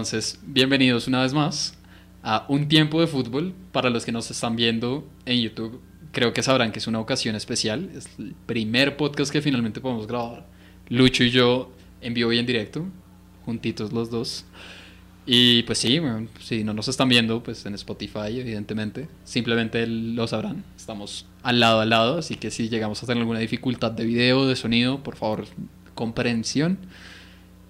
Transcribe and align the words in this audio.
Entonces, 0.00 0.38
bienvenidos 0.46 1.08
una 1.08 1.20
vez 1.20 1.34
más 1.34 1.74
a 2.22 2.46
Un 2.48 2.68
Tiempo 2.68 3.02
de 3.02 3.06
Fútbol. 3.06 3.52
Para 3.70 3.90
los 3.90 4.06
que 4.06 4.12
nos 4.12 4.30
están 4.30 4.56
viendo 4.56 5.06
en 5.26 5.42
YouTube, 5.42 5.78
creo 6.10 6.32
que 6.32 6.42
sabrán 6.42 6.72
que 6.72 6.78
es 6.78 6.86
una 6.86 7.00
ocasión 7.00 7.36
especial. 7.36 7.90
Es 7.94 8.08
el 8.18 8.34
primer 8.46 8.96
podcast 8.96 9.30
que 9.30 9.42
finalmente 9.42 9.78
podemos 9.78 10.06
grabar. 10.06 10.46
Lucho 10.88 11.22
y 11.22 11.30
yo 11.30 11.70
en 12.00 12.14
vivo 12.14 12.32
y 12.32 12.38
en 12.38 12.46
directo, 12.46 12.86
juntitos 13.44 13.92
los 13.92 14.08
dos. 14.08 14.46
Y 15.26 15.64
pues 15.64 15.76
sí, 15.76 16.00
si 16.40 16.64
no 16.64 16.72
nos 16.72 16.88
están 16.88 17.10
viendo, 17.10 17.42
pues 17.42 17.66
en 17.66 17.74
Spotify, 17.74 18.40
evidentemente, 18.40 19.06
simplemente 19.24 19.86
lo 19.86 20.26
sabrán. 20.26 20.64
Estamos 20.78 21.26
al 21.42 21.60
lado 21.60 21.80
al 21.80 21.90
lado, 21.90 22.18
así 22.20 22.36
que 22.36 22.50
si 22.50 22.70
llegamos 22.70 23.02
a 23.02 23.06
tener 23.06 23.20
alguna 23.20 23.40
dificultad 23.40 23.90
de 23.90 24.06
video, 24.06 24.46
de 24.46 24.56
sonido, 24.56 25.02
por 25.02 25.16
favor, 25.16 25.44
comprensión. 25.94 26.78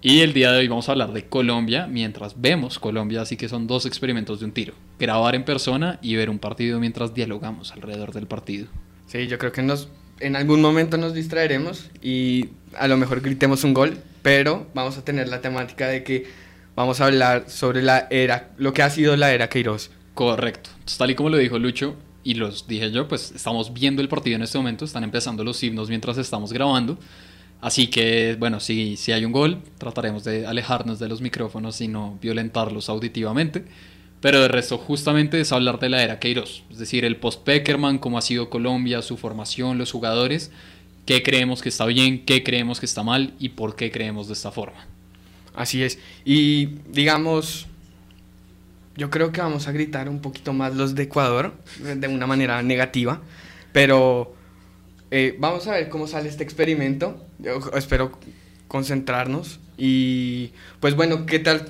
Y 0.03 0.21
el 0.21 0.33
día 0.33 0.51
de 0.51 0.57
hoy 0.57 0.67
vamos 0.67 0.89
a 0.89 0.93
hablar 0.93 1.13
de 1.13 1.25
Colombia 1.25 1.85
mientras 1.85 2.41
vemos 2.41 2.79
Colombia, 2.79 3.21
así 3.21 3.37
que 3.37 3.47
son 3.47 3.67
dos 3.67 3.85
experimentos 3.85 4.39
de 4.39 4.45
un 4.45 4.51
tiro. 4.51 4.73
Grabar 4.97 5.35
en 5.35 5.45
persona 5.45 5.99
y 6.01 6.15
ver 6.15 6.31
un 6.31 6.39
partido 6.39 6.79
mientras 6.79 7.13
dialogamos 7.13 7.71
alrededor 7.71 8.11
del 8.11 8.25
partido. 8.25 8.65
Sí, 9.05 9.27
yo 9.27 9.37
creo 9.37 9.51
que 9.51 9.61
nos, 9.61 9.89
en 10.19 10.35
algún 10.35 10.59
momento 10.59 10.97
nos 10.97 11.13
distraeremos 11.13 11.91
y 12.01 12.49
a 12.79 12.87
lo 12.87 12.97
mejor 12.97 13.21
gritemos 13.21 13.63
un 13.63 13.75
gol, 13.75 13.99
pero 14.23 14.65
vamos 14.73 14.97
a 14.97 15.05
tener 15.05 15.27
la 15.27 15.39
temática 15.39 15.87
de 15.87 16.03
que 16.03 16.25
vamos 16.75 16.99
a 16.99 17.05
hablar 17.05 17.45
sobre 17.47 17.83
la 17.83 18.07
era, 18.09 18.49
lo 18.57 18.73
que 18.73 18.81
ha 18.81 18.89
sido 18.89 19.15
la 19.17 19.31
era 19.31 19.49
Queiroz. 19.49 19.91
Correcto. 20.15 20.71
tal 20.97 21.11
y 21.11 21.15
como 21.15 21.29
lo 21.29 21.37
dijo 21.37 21.59
Lucho 21.59 21.95
y 22.23 22.33
los 22.33 22.67
dije 22.67 22.91
yo, 22.91 23.07
pues 23.07 23.33
estamos 23.35 23.71
viendo 23.71 24.01
el 24.01 24.09
partido 24.09 24.35
en 24.35 24.41
este 24.41 24.57
momento, 24.57 24.83
están 24.83 25.03
empezando 25.03 25.43
los 25.43 25.61
himnos 25.61 25.89
mientras 25.89 26.17
estamos 26.17 26.51
grabando. 26.51 26.97
Así 27.61 27.87
que, 27.87 28.35
bueno, 28.39 28.59
si, 28.59 28.97
si 28.97 29.11
hay 29.11 29.23
un 29.23 29.31
gol, 29.31 29.61
trataremos 29.77 30.23
de 30.23 30.47
alejarnos 30.47 30.97
de 30.99 31.07
los 31.07 31.21
micrófonos 31.21 31.79
y 31.79 31.87
no 31.87 32.17
violentarlos 32.19 32.89
auditivamente. 32.89 33.65
Pero 34.19 34.41
de 34.41 34.47
resto, 34.47 34.77
justamente 34.77 35.41
es 35.41 35.51
hablar 35.51 35.79
de 35.79 35.89
la 35.89 36.03
era 36.03 36.19
Queiroz, 36.19 36.63
es 36.69 36.77
decir, 36.77 37.05
el 37.05 37.17
post-Peckerman, 37.17 37.97
cómo 37.97 38.19
ha 38.19 38.21
sido 38.21 38.51
Colombia, 38.51 39.01
su 39.01 39.17
formación, 39.17 39.79
los 39.79 39.91
jugadores, 39.91 40.51
qué 41.07 41.23
creemos 41.23 41.63
que 41.63 41.69
está 41.69 41.85
bien, 41.87 42.23
qué 42.23 42.43
creemos 42.43 42.79
que 42.79 42.85
está 42.85 43.01
mal 43.01 43.33
y 43.39 43.49
por 43.49 43.75
qué 43.75 43.91
creemos 43.91 44.27
de 44.27 44.33
esta 44.33 44.51
forma. 44.51 44.85
Así 45.55 45.81
es. 45.81 45.97
Y 46.23 46.67
digamos, 46.91 47.65
yo 48.95 49.09
creo 49.09 49.31
que 49.31 49.41
vamos 49.41 49.67
a 49.67 49.71
gritar 49.71 50.07
un 50.07 50.19
poquito 50.19 50.53
más 50.53 50.75
los 50.75 50.93
de 50.93 51.03
Ecuador, 51.03 51.55
de 51.79 52.07
una 52.07 52.27
manera 52.27 52.61
negativa, 52.61 53.21
pero 53.73 54.35
eh, 55.09 55.35
vamos 55.39 55.67
a 55.67 55.71
ver 55.71 55.89
cómo 55.89 56.05
sale 56.05 56.29
este 56.29 56.43
experimento. 56.43 57.25
Espero 57.75 58.17
concentrarnos. 58.67 59.59
Y 59.77 60.51
pues 60.79 60.95
bueno, 60.95 61.25
¿qué 61.25 61.39
tal 61.39 61.65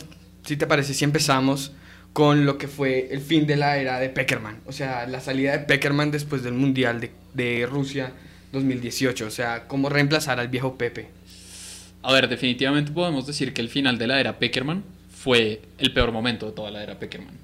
si 0.46 0.58
te 0.58 0.68
parece 0.68 0.94
si 0.94 1.04
empezamos 1.04 1.72
con 2.14 2.46
lo 2.46 2.58
que 2.58 2.68
fue 2.68 3.08
el 3.12 3.22
fin 3.22 3.48
de 3.48 3.56
la 3.56 3.78
era 3.78 4.00
de 4.00 4.10
Peckerman? 4.10 4.60
O 4.66 4.72
sea, 4.72 5.08
la 5.08 5.22
salida 5.22 5.54
de 5.54 5.60
Peckerman 5.60 6.12
después 6.12 6.44
del 6.44 6.54
Mundial 6.54 7.00
de, 7.00 7.12
de 7.34 7.66
Rusia 7.66 8.14
2018. 8.52 9.26
O 9.26 9.32
sea, 9.32 9.68
cómo 9.68 9.90
reemplazar 9.90 10.40
al 10.40 10.48
viejo 10.48 10.78
Pepe. 10.78 11.10
A 12.04 12.14
ver, 12.14 12.28
definitivamente 12.28 12.92
podemos 12.92 13.28
decir 13.28 13.54
que 13.54 13.62
el 13.62 13.70
final 13.70 13.98
de 13.98 14.08
la 14.08 14.20
era 14.20 14.40
Peckerman 14.40 14.84
fue 15.10 15.62
el 15.78 15.94
peor 15.94 16.12
momento 16.12 16.48
de 16.48 16.52
toda 16.54 16.72
la 16.72 16.82
era 16.84 16.98
Peckerman. 16.98 17.36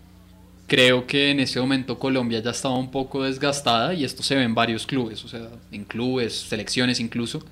Creo 0.67 1.07
que 1.07 1.31
en 1.31 1.39
ese 1.39 1.59
momento 1.59 1.97
Colombia 1.97 2.39
ya 2.39 2.51
estaba 2.51 2.75
un 2.75 2.91
poco 2.91 3.23
desgastada 3.23 3.93
y 3.93 4.03
esto 4.03 4.23
se 4.23 4.35
ve 4.35 4.43
en 4.43 4.55
varios 4.55 4.85
clubes, 4.85 5.23
o 5.23 5.27
sea, 5.29 5.47
en 5.71 5.85
clubes, 5.85 6.33
selecciones 6.33 6.99
incluso. 6.99 7.45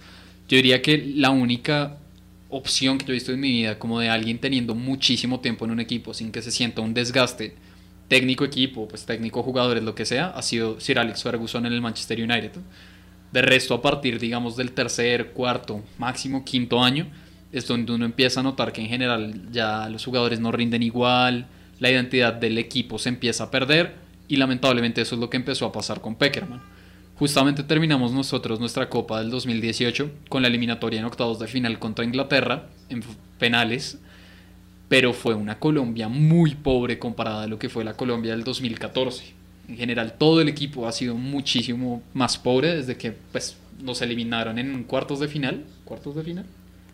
Yo 0.47 0.57
diría 0.57 0.81
que 0.81 0.97
la 1.15 1.31
única 1.31 1.97
opción 2.49 2.97
que 2.97 3.05
yo 3.05 3.11
he 3.11 3.15
visto 3.15 3.31
en 3.31 3.39
mi 3.39 3.51
vida 3.51 3.79
como 3.79 3.99
de 3.99 4.09
alguien 4.09 4.39
teniendo 4.39 4.75
muchísimo 4.75 5.39
tiempo 5.39 5.65
en 5.65 5.71
un 5.71 5.79
equipo 5.79 6.13
sin 6.13 6.31
que 6.31 6.41
se 6.41 6.51
sienta 6.51 6.81
un 6.81 6.93
desgaste 6.93 7.55
técnico 8.07 8.45
equipo, 8.45 8.88
pues 8.88 9.05
técnico 9.05 9.44
jugadores, 9.44 9.84
lo 9.84 9.95
que 9.95 10.05
sea, 10.05 10.28
ha 10.28 10.41
sido 10.41 10.79
Sir 10.79 11.00
Alex 11.00 11.23
Ferguson 11.23 11.66
en 11.66 11.73
el 11.73 11.81
Manchester 11.81 12.22
United. 12.22 12.51
De 13.31 13.41
resto, 13.41 13.73
a 13.73 13.81
partir, 13.81 14.19
digamos, 14.19 14.55
del 14.55 14.72
tercer, 14.72 15.31
cuarto, 15.31 15.84
máximo 15.97 16.45
quinto 16.45 16.84
año, 16.84 17.07
es 17.51 17.67
donde 17.67 17.94
uno 17.94 18.05
empieza 18.05 18.41
a 18.41 18.44
notar 18.44 18.72
que 18.72 18.81
en 18.81 18.88
general 18.88 19.51
ya 19.51 19.89
los 19.89 20.05
jugadores 20.05 20.39
no 20.39 20.51
rinden 20.51 20.84
igual, 20.84 21.47
la 21.79 21.89
identidad 21.89 22.34
del 22.34 22.57
equipo 22.57 23.00
se 23.00 23.09
empieza 23.09 23.45
a 23.45 23.51
perder 23.51 23.95
y 24.28 24.38
lamentablemente 24.38 25.01
eso 25.01 25.16
es 25.16 25.22
lo 25.22 25.29
que 25.29 25.38
empezó 25.38 25.66
a 25.66 25.72
pasar 25.72 26.01
con 26.01 26.16
Peckerman. 26.16 26.61
Justamente 27.18 27.64
terminamos 27.64 28.12
nosotros 28.12 28.59
nuestra 28.59 28.90
Copa 28.90 29.20
del 29.20 29.30
2018 29.30 30.12
con 30.30 30.42
la 30.42 30.50
eliminatoria 30.50 31.00
en 31.00 31.06
octavos 31.06 31.40
de 31.40 31.48
final 31.48 31.80
contra 31.80 32.03
Inglaterra 32.06 32.68
en 32.90 33.03
penales, 33.40 34.00
pero 34.90 35.14
fue 35.14 35.34
una 35.34 35.59
Colombia 35.59 36.09
muy 36.09 36.56
pobre 36.56 37.00
comparada 37.00 37.44
a 37.44 37.48
lo 37.48 37.58
que 37.58 37.70
fue 37.70 37.84
la 37.84 37.94
Colombia 37.94 38.31
del 38.31 38.44
2014 38.44 39.36
en 39.68 39.78
general 39.78 40.14
todo 40.18 40.42
el 40.42 40.50
equipo 40.50 40.88
ha 40.88 40.92
sido 40.92 41.16
muchísimo 41.16 42.03
más 42.14 42.38
pobre 42.38 42.76
desde 42.76 42.98
que 42.98 43.12
pues 43.12 43.58
nos 43.82 44.02
eliminaron 44.02 44.58
en 44.59 44.84
cuartos 44.84 45.20
de 45.20 45.28
final. 45.28 45.64
¿Cuartos 45.84 46.16
de 46.16 46.24
final? 46.24 46.46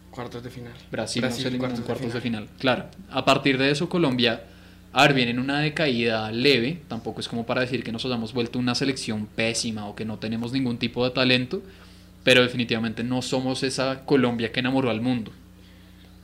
Cuartos 0.09 0.43
de 0.43 0.49
final. 0.49 0.73
Brasil, 0.91 1.21
nos 1.21 1.43
eliminó 1.45 1.75
en 1.75 1.81
cuartos 1.81 2.13
de 2.13 2.21
final. 2.21 2.47
Claro. 2.59 2.85
A 3.09 3.23
partir 3.23 3.57
de 3.57 3.71
eso 3.71 3.87
Colombia, 3.87 4.43
a 4.93 5.07
ver, 5.07 5.29
en 5.29 5.39
una 5.39 5.59
decaída 5.59 6.31
leve. 6.31 6.81
Tampoco 6.87 7.21
es 7.21 7.27
como 7.27 7.45
para 7.45 7.61
decir 7.61 7.83
que 7.83 7.91
nos 7.91 8.05
hayamos 8.05 8.33
vuelto 8.33 8.59
una 8.59 8.75
selección 8.75 9.25
pésima 9.25 9.87
o 9.87 9.95
que 9.95 10.05
no 10.05 10.17
tenemos 10.17 10.51
ningún 10.51 10.77
tipo 10.77 11.03
de 11.05 11.11
talento. 11.11 11.61
Pero 12.23 12.41
definitivamente 12.41 13.03
no 13.03 13.21
somos 13.21 13.63
esa 13.63 14.05
Colombia 14.05 14.51
que 14.51 14.59
enamoró 14.59 14.89
al 14.89 15.01
mundo. 15.01 15.31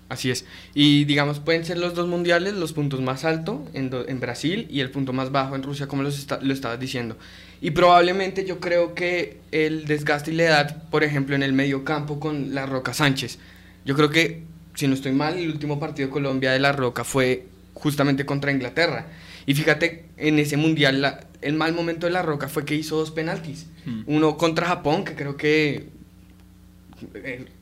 Así 0.09 0.29
es. 0.29 0.45
Y 0.73 1.05
digamos, 1.05 1.39
pueden 1.39 1.66
ser 1.66 1.78
los 1.78 1.94
dos 1.94 2.07
mundiales 2.07 2.53
los 2.53 2.72
puntos 2.72 3.01
más 3.01 3.25
altos 3.25 3.61
en, 3.73 4.19
Brasil 4.19 4.67
y 4.69 4.79
el 4.79 4.89
punto 4.89 5.11
más 5.11 5.31
bajo 5.31 5.55
en 5.55 5.63
Rusia, 5.63 5.88
como 5.88 6.03
lo 6.03 6.09
estabas 6.09 6.79
diciendo. 6.79 7.17
Y 7.59 7.72
probablemente 7.72 8.45
yo 8.45 8.59
creo 8.59 8.94
que 8.94 9.39
el 9.51 9.85
desgaste 9.85 10.31
y 10.31 10.35
la 10.35 10.44
edad, 10.44 10.84
por 10.89 11.03
ejemplo, 11.03 11.35
en 11.35 11.44
el 11.44 11.53
medio 11.53 11.84
campo 11.84 12.19
con 12.19 12.53
La 12.53 12.66
Roca 12.66 12.94
Sánchez. 12.94 13.39
Yo 13.84 13.95
creo 13.95 14.09
que, 14.09 14.44
si 14.75 14.88
no 14.88 14.94
estoy 14.94 15.11
mal, 15.11 15.38
el 15.38 15.49
último 15.49 15.79
partido 15.79 16.09
Colombia 16.09 16.51
de 16.51 16.59
La 16.59 16.72
Roca 16.72 17.03
fue 17.03 17.47
justamente 17.77 18.25
contra 18.25 18.51
Inglaterra. 18.51 19.07
Y 19.45 19.53
fíjate, 19.53 20.05
en 20.17 20.39
ese 20.39 20.57
mundial, 20.57 21.19
el 21.41 21.53
mal 21.55 21.73
momento 21.73 22.05
de 22.05 22.11
La 22.11 22.21
Roca 22.21 22.49
fue 22.49 22.65
que 22.65 22.75
hizo 22.75 22.97
dos 22.97 23.11
penaltis. 23.11 23.67
Hmm. 23.85 24.03
Uno 24.07 24.38
contra 24.38 24.67
Japón, 24.67 25.05
que 25.05 25.15
creo 25.15 25.38
que 25.38 25.87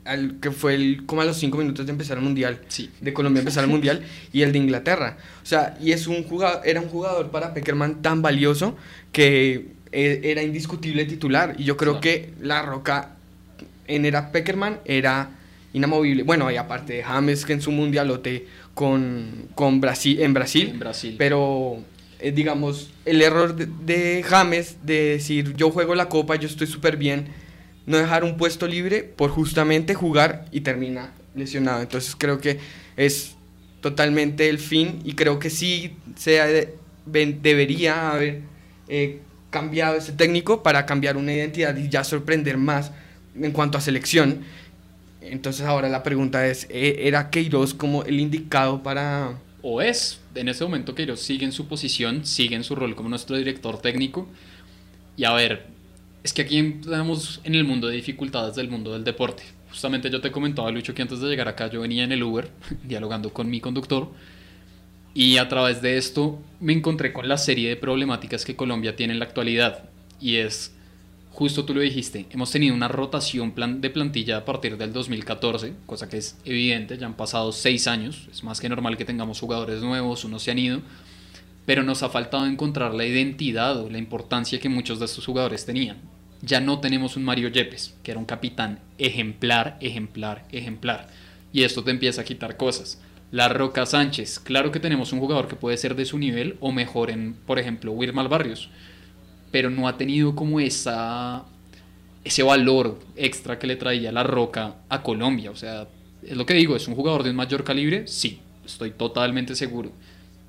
al, 0.06 0.40
que 0.40 0.52
fue 0.52 0.76
el, 0.76 1.06
como 1.06 1.22
a 1.22 1.26
los 1.26 1.38
cinco 1.38 1.58
minutos 1.58 1.86
de 1.86 1.92
empezar 1.92 2.18
el 2.18 2.24
mundial, 2.24 2.62
de 3.02 3.14
Colombia 3.14 3.40
empezar 3.40 3.64
el 3.64 3.70
mundial, 3.70 4.04
y 4.34 4.42
el 4.42 4.52
de 4.52 4.60
Inglaterra. 4.60 5.18
O 5.44 5.46
sea, 5.46 5.78
y 5.82 5.92
es 5.92 6.08
un 6.08 6.24
jugador, 6.24 6.62
era 6.66 6.82
un 6.82 6.88
jugador 6.88 7.32
para 7.32 7.54
Peckerman 7.54 8.02
tan 8.02 8.22
valioso 8.22 8.78
que 9.12 9.68
e, 9.92 10.22
era 10.24 10.42
indiscutible 10.42 11.06
titular. 11.06 11.56
Y 11.58 11.66
yo 11.66 11.78
creo 11.78 12.00
que 12.00 12.34
La 12.42 12.62
Roca 12.62 13.16
en 13.88 14.06
era 14.06 14.32
Peckerman 14.32 14.80
era 14.86 15.30
inamovible. 15.74 16.24
Bueno, 16.24 16.50
y 16.50 16.56
aparte 16.56 16.94
de 16.94 17.04
James 17.04 17.46
que 17.46 17.54
en 17.54 17.62
su 17.62 17.72
mundialote 17.72 18.48
con, 18.76 19.48
con 19.56 19.82
Brasil, 19.82 20.22
en 20.22 20.36
Brasil, 20.36 20.70
en 20.70 20.80
Brasil. 20.80 21.16
pero 21.18 21.80
eh, 22.20 22.32
digamos, 22.32 22.92
el 23.06 23.24
error 23.24 23.56
de, 23.56 23.66
de, 23.66 24.22
James 24.22 24.78
de 24.84 25.12
decir 25.12 25.56
yo 25.56 25.72
juego 25.72 25.96
la 25.96 26.08
copa, 26.10 26.36
yo 26.36 26.48
estoy 26.48 26.68
súper 26.68 26.98
bien 26.98 27.28
no 27.88 27.98
dejar 27.98 28.24
un 28.24 28.38
puesto 28.38 28.68
libre 28.68 29.04
por 29.04 29.30
justamente 29.32 29.94
jugar 29.94 30.46
y 30.52 30.62
termina 30.62 31.14
lesionado. 31.36 31.82
Entonces 31.82 32.16
creo 32.18 32.40
que 32.40 32.60
es 32.98 33.36
totalmente 33.82 34.50
el 34.50 34.60
fin 34.60 35.00
y 35.04 35.14
creo 35.14 35.40
que 35.40 35.50
sí 35.50 35.96
se 36.16 36.70
debería 37.06 38.12
haber 38.12 38.42
eh, 38.88 39.20
cambiado 39.52 39.96
ese 39.98 40.12
técnico 40.12 40.64
para 40.64 40.86
cambiar 40.86 41.18
una 41.18 41.34
identidad 41.34 41.76
y 41.78 41.90
ya 41.90 42.04
sorprender 42.04 42.58
más 42.58 42.92
en 43.40 43.52
cuanto 43.52 43.78
a 43.78 43.82
selección. 43.82 44.40
Entonces 45.32 45.66
ahora 45.66 45.90
la 45.90 46.04
pregunta 46.04 46.48
es, 46.48 46.68
¿e-, 46.70 47.08
¿era 47.08 47.30
Queiroz 47.30 47.74
como 47.74 48.04
el 48.04 48.20
indicado 48.20 48.84
para...? 48.84 49.40
O 49.62 49.82
es, 49.82 50.20
en 50.36 50.48
ese 50.48 50.64
momento 50.64 50.94
Queiroz 50.94 51.20
sigue 51.22 51.46
en 51.46 51.52
su 51.52 51.68
posición, 51.68 52.26
sigue 52.26 52.56
en 52.56 52.64
su 52.64 52.76
rol 52.76 52.96
como 52.96 53.10
nuestro 53.10 53.36
director 53.38 53.82
técnico. 53.82 54.28
Y 55.18 55.24
a 55.24 55.34
ver, 55.34 55.68
es 56.24 56.34
que 56.34 56.44
aquí 56.44 56.60
estamos 56.82 57.42
en 57.44 57.56
el 57.56 57.64
mundo 57.64 57.88
de 57.88 57.96
dificultades 57.96 58.56
del 58.56 58.70
mundo 58.70 58.94
del 58.94 59.04
deporte. 59.04 59.44
Justamente 59.70 60.10
yo 60.10 60.22
te 60.22 60.32
comentaba, 60.32 60.70
Lucho, 60.72 60.94
que 60.94 61.02
antes 61.02 61.20
de 61.20 61.28
llegar 61.28 61.48
acá 61.48 61.70
yo 61.70 61.82
venía 61.82 62.04
en 62.04 62.12
el 62.12 62.24
Uber 62.24 62.50
dialogando 62.84 63.34
con 63.34 63.50
mi 63.50 63.60
conductor 63.60 64.12
y 65.16 65.38
a 65.38 65.48
través 65.48 65.82
de 65.82 65.98
esto 65.98 66.44
me 66.60 66.74
encontré 66.74 67.14
con 67.14 67.30
la 67.30 67.38
serie 67.38 67.70
de 67.70 67.78
problemáticas 67.78 68.44
que 68.44 68.58
Colombia 68.58 68.98
tiene 68.98 69.14
en 69.14 69.20
la 69.20 69.26
actualidad. 69.26 69.90
Y 70.20 70.36
es, 70.36 70.75
justo 71.36 71.66
tú 71.66 71.76
lo 71.76 71.82
dijiste, 71.82 72.26
hemos 72.32 72.50
tenido 72.50 72.74
una 72.74 72.88
rotación 72.88 73.54
de 73.82 73.90
plantilla 73.90 74.38
a 74.38 74.46
partir 74.46 74.78
del 74.78 74.94
2014, 74.94 75.74
cosa 75.86 76.08
que 76.08 76.18
es 76.18 76.38
evidente, 76.46 76.98
ya 76.98 77.06
han 77.06 77.18
pasado 77.18 77.52
seis 77.52 77.88
años, 77.88 78.30
es 78.32 78.44
más 78.44 78.62
que 78.62 78.70
normal 78.70 78.96
que 78.96 79.04
tengamos 79.04 79.42
jugadores 79.42 79.82
nuevos, 79.82 80.24
unos 80.24 80.44
se 80.44 80.52
han 80.52 80.60
ido, 80.60 80.82
pero 81.66 81.84
nos 81.84 82.04
ha 82.04 82.10
faltado 82.10 82.46
encontrar 82.46 82.94
la 82.94 83.06
identidad 83.06 83.78
o 83.82 83.90
la 83.90 83.98
importancia 83.98 84.60
que 84.60 84.70
muchos 84.70 85.00
de 85.00 85.06
estos 85.06 85.26
jugadores 85.26 85.66
tenían 85.66 85.98
ya 86.42 86.60
no 86.60 86.80
tenemos 86.80 87.18
un 87.18 87.24
Mario 87.24 87.50
Yepes, 87.50 87.96
que 88.04 88.12
era 88.12 88.20
un 88.20 88.26
capitán 88.26 88.80
ejemplar, 88.98 89.78
ejemplar, 89.82 90.46
ejemplar. 90.52 91.08
Y 91.52 91.64
esto 91.64 91.84
te 91.84 91.92
empieza 91.92 92.22
a 92.22 92.26
quitar 92.26 92.58
cosas. 92.58 93.02
La 93.32 93.50
Roca 93.50 93.86
Sánchez, 93.86 94.40
claro 94.40 94.72
que 94.72 94.80
tenemos 94.80 95.12
un 95.12 95.20
jugador 95.20 95.48
que 95.48 95.56
puede 95.56 95.78
ser 95.78 95.96
de 95.96 96.06
su 96.06 96.18
nivel 96.20 96.58
o 96.60 96.72
mejor 96.72 97.10
en, 97.10 97.34
por 97.34 97.58
ejemplo, 97.60 97.92
Wilmar 97.92 98.30
Barrios, 98.30 98.70
pero 99.56 99.70
no 99.70 99.88
ha 99.88 99.96
tenido 99.96 100.36
como 100.36 100.60
esa 100.60 101.46
ese 102.26 102.44
valor 102.44 103.00
extra 103.16 103.58
que 103.58 103.66
le 103.66 103.78
traía 103.78 104.12
la 104.12 104.22
Roca 104.22 104.76
a 104.90 105.02
Colombia. 105.02 105.50
O 105.50 105.56
sea, 105.56 105.88
es 106.22 106.36
lo 106.36 106.46
que 106.46 106.56
digo, 106.56 106.76
es 106.76 106.90
un 106.90 106.94
jugador 106.94 107.24
de 107.24 107.30
un 107.30 107.38
mayor 107.38 107.64
calibre, 107.64 108.06
sí, 108.06 108.42
estoy 108.66 108.92
totalmente 108.92 109.56
seguro. 109.56 109.94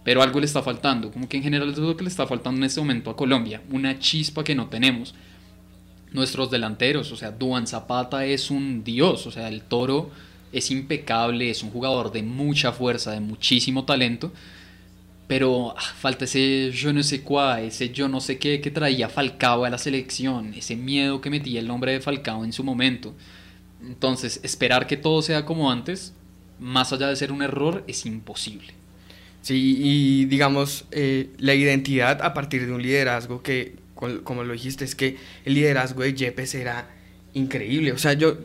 Pero 0.03 0.23
algo 0.23 0.41
le 0.41 0.47
está 0.47 0.61
faltando, 0.61 1.12
como 1.12 1.29
que 1.29 1.37
en 1.37 1.44
general 1.44 1.70
es 1.70 1.79
lo 1.79 1.97
que 1.97 2.03
le 2.03 2.08
está 2.08 2.26
faltando 2.26 2.58
en 2.58 2.64
este 2.64 2.81
momento 2.81 3.08
a 3.08 3.17
Colombia, 3.17 3.62
una 3.70 3.97
chispa 3.97 4.43
que 4.43 4.56
no 4.56 4.67
tenemos. 4.67 5.14
Nuestros 6.11 6.50
delanteros, 6.50 7.12
o 7.12 7.17
sea, 7.17 7.31
Duan 7.31 7.69
Zapata 7.69 8.26
es 8.26 8.50
un 8.50 8.82
dios, 8.82 9.25
o 9.29 9.31
sea, 9.31 9.47
el 9.47 9.62
toro 9.62 10.11
es 10.50 10.73
impecable, 10.73 11.49
es 11.49 11.62
un 11.62 11.70
jugador 11.70 12.11
de 12.11 12.25
mucha 12.25 12.73
fuerza, 12.73 13.12
de 13.12 13.20
muchísimo 13.20 13.85
talento, 13.85 14.32
pero 15.26 15.75
ah, 15.76 15.81
falta 15.81 16.25
ese 16.25 16.70
yo 16.70 16.93
no 16.93 17.02
sé 17.02 17.23
cuál, 17.23 17.64
ese 17.64 17.90
yo 17.90 18.08
no 18.08 18.20
sé 18.20 18.38
qué 18.38 18.61
que 18.61 18.70
traía 18.70 19.08
Falcao 19.08 19.64
a 19.64 19.70
la 19.70 19.78
selección, 19.78 20.55
ese 20.55 20.76
miedo 20.76 21.20
que 21.20 21.31
metía 21.31 21.61
el 21.61 21.67
nombre 21.67 21.93
de 21.93 22.00
Falcao 22.00 22.44
en 22.44 22.52
su 22.52 22.62
momento. 22.62 23.14
Entonces, 23.82 24.40
esperar 24.43 24.87
que 24.87 24.96
todo 24.96 25.23
sea 25.23 25.44
como 25.44 25.70
antes, 25.70 26.14
más 26.58 26.93
allá 26.93 27.08
de 27.08 27.17
ser 27.17 27.32
un 27.32 27.43
error, 27.43 27.84
es 27.87 28.06
imposible. 28.06 28.73
Sí, 29.43 29.78
y 29.78 30.25
digamos, 30.25 30.87
eh, 30.90 31.31
la 31.38 31.55
identidad 31.55 32.22
a 32.22 32.34
partir 32.34 32.67
de 32.67 32.72
un 32.72 32.82
liderazgo 32.82 33.43
que, 33.43 33.76
como 33.94 34.44
lo 34.44 34.52
dijiste, 34.52 34.84
es 34.84 34.94
que 34.94 35.19
el 35.44 35.55
liderazgo 35.55 36.02
de 36.02 36.14
Yepes 36.14 36.55
era 36.55 36.90
increíble. 37.32 37.93
O 37.93 37.99
sea, 37.99 38.14
yo, 38.14 38.38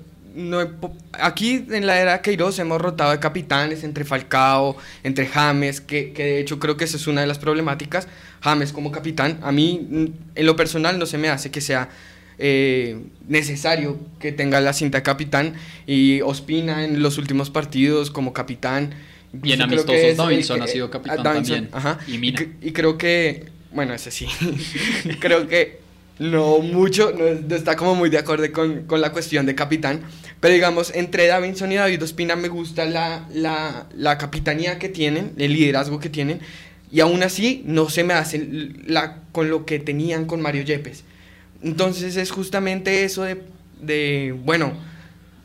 aquí 1.14 1.66
en 1.70 1.86
la 1.86 2.00
era 2.00 2.22
Queiroz 2.22 2.60
hemos 2.60 2.82
rotado 2.82 3.12
de 3.12 3.20
capitanes 3.20 3.84
entre 3.84 4.06
Falcao, 4.06 4.78
entre 5.04 5.28
James, 5.28 5.82
que, 5.82 6.14
que, 6.14 6.24
de 6.24 6.40
hecho 6.40 6.60
creo 6.60 6.78
que 6.78 6.86
esa 6.86 6.98
es 6.98 7.08
una 7.08 7.22
de 7.22 7.28
las 7.28 7.40
problemáticas. 7.40 8.08
James 8.42 8.72
como 8.72 8.92
capitán, 8.92 9.40
a 9.42 9.52
mí 9.52 10.14
en 10.36 10.46
lo 10.46 10.56
personal 10.56 10.98
no 10.98 11.06
se 11.06 11.18
me 11.18 11.30
hace 11.30 11.52
que 11.52 11.62
sea 11.62 11.90
eh, 12.38 12.98
necesario 13.28 14.00
que 14.20 14.32
tenga 14.32 14.60
la 14.62 14.74
cinta 14.74 14.98
de 14.98 15.04
capitán 15.04 15.54
y 15.86 16.22
Ospina 16.22 16.84
en 16.86 17.04
los 17.04 17.18
últimos 17.18 17.50
partidos 17.50 18.10
como 18.10 18.34
capitán. 18.34 18.96
Bien 19.32 19.62
amistosos, 19.62 20.18
Davinson 20.18 20.62
ha 20.62 20.68
sido 20.68 20.90
capitán 20.90 21.24
también. 21.24 21.70
Y, 22.08 22.68
y, 22.68 22.72
creo 22.72 22.98
que, 22.98 23.46
bueno, 23.72 23.94
ese 23.94 24.12
sí, 24.12 24.28
creo 25.20 25.48
que 25.48 25.80
no 26.22 26.60
mucho, 26.60 27.12
no, 27.12 27.56
está 27.56 27.76
como 27.76 27.96
muy 27.96 28.12
de 28.12 28.20
acuerdo 28.20 28.50
con, 28.52 28.84
con, 28.84 29.02
la 29.02 29.12
cuestión 29.12 29.48
de 29.48 29.56
capitán, 29.56 30.02
pero 30.40 30.54
digamos, 30.54 30.94
entre 30.94 31.26
Davinson 31.26 31.72
y 31.72 31.76
David 31.76 32.04
Ospina 32.04 32.36
me 32.36 32.48
gusta 32.48 32.86
la, 32.86 33.28
la, 33.34 33.88
la 33.96 34.20
capitanía 34.20 34.78
que 34.78 34.88
tienen, 34.88 35.34
el 35.38 35.52
liderazgo 35.52 36.00
que 36.00 36.10
tienen, 36.10 36.40
y 36.92 37.00
aún 37.00 37.24
así 37.24 37.64
no 37.66 37.90
se 37.90 38.04
me 38.04 38.14
hace 38.14 38.48
la, 38.86 39.18
con 39.32 39.50
lo 39.50 39.66
que 39.66 39.80
tenían 39.80 40.26
con 40.26 40.42
Mario 40.42 40.62
Yepes. 40.62 41.06
Entonces 41.64 42.16
es 42.18 42.30
justamente 42.30 43.04
eso 43.04 43.24
de, 43.24 43.42
de 43.82 44.36
bueno, 44.46 44.74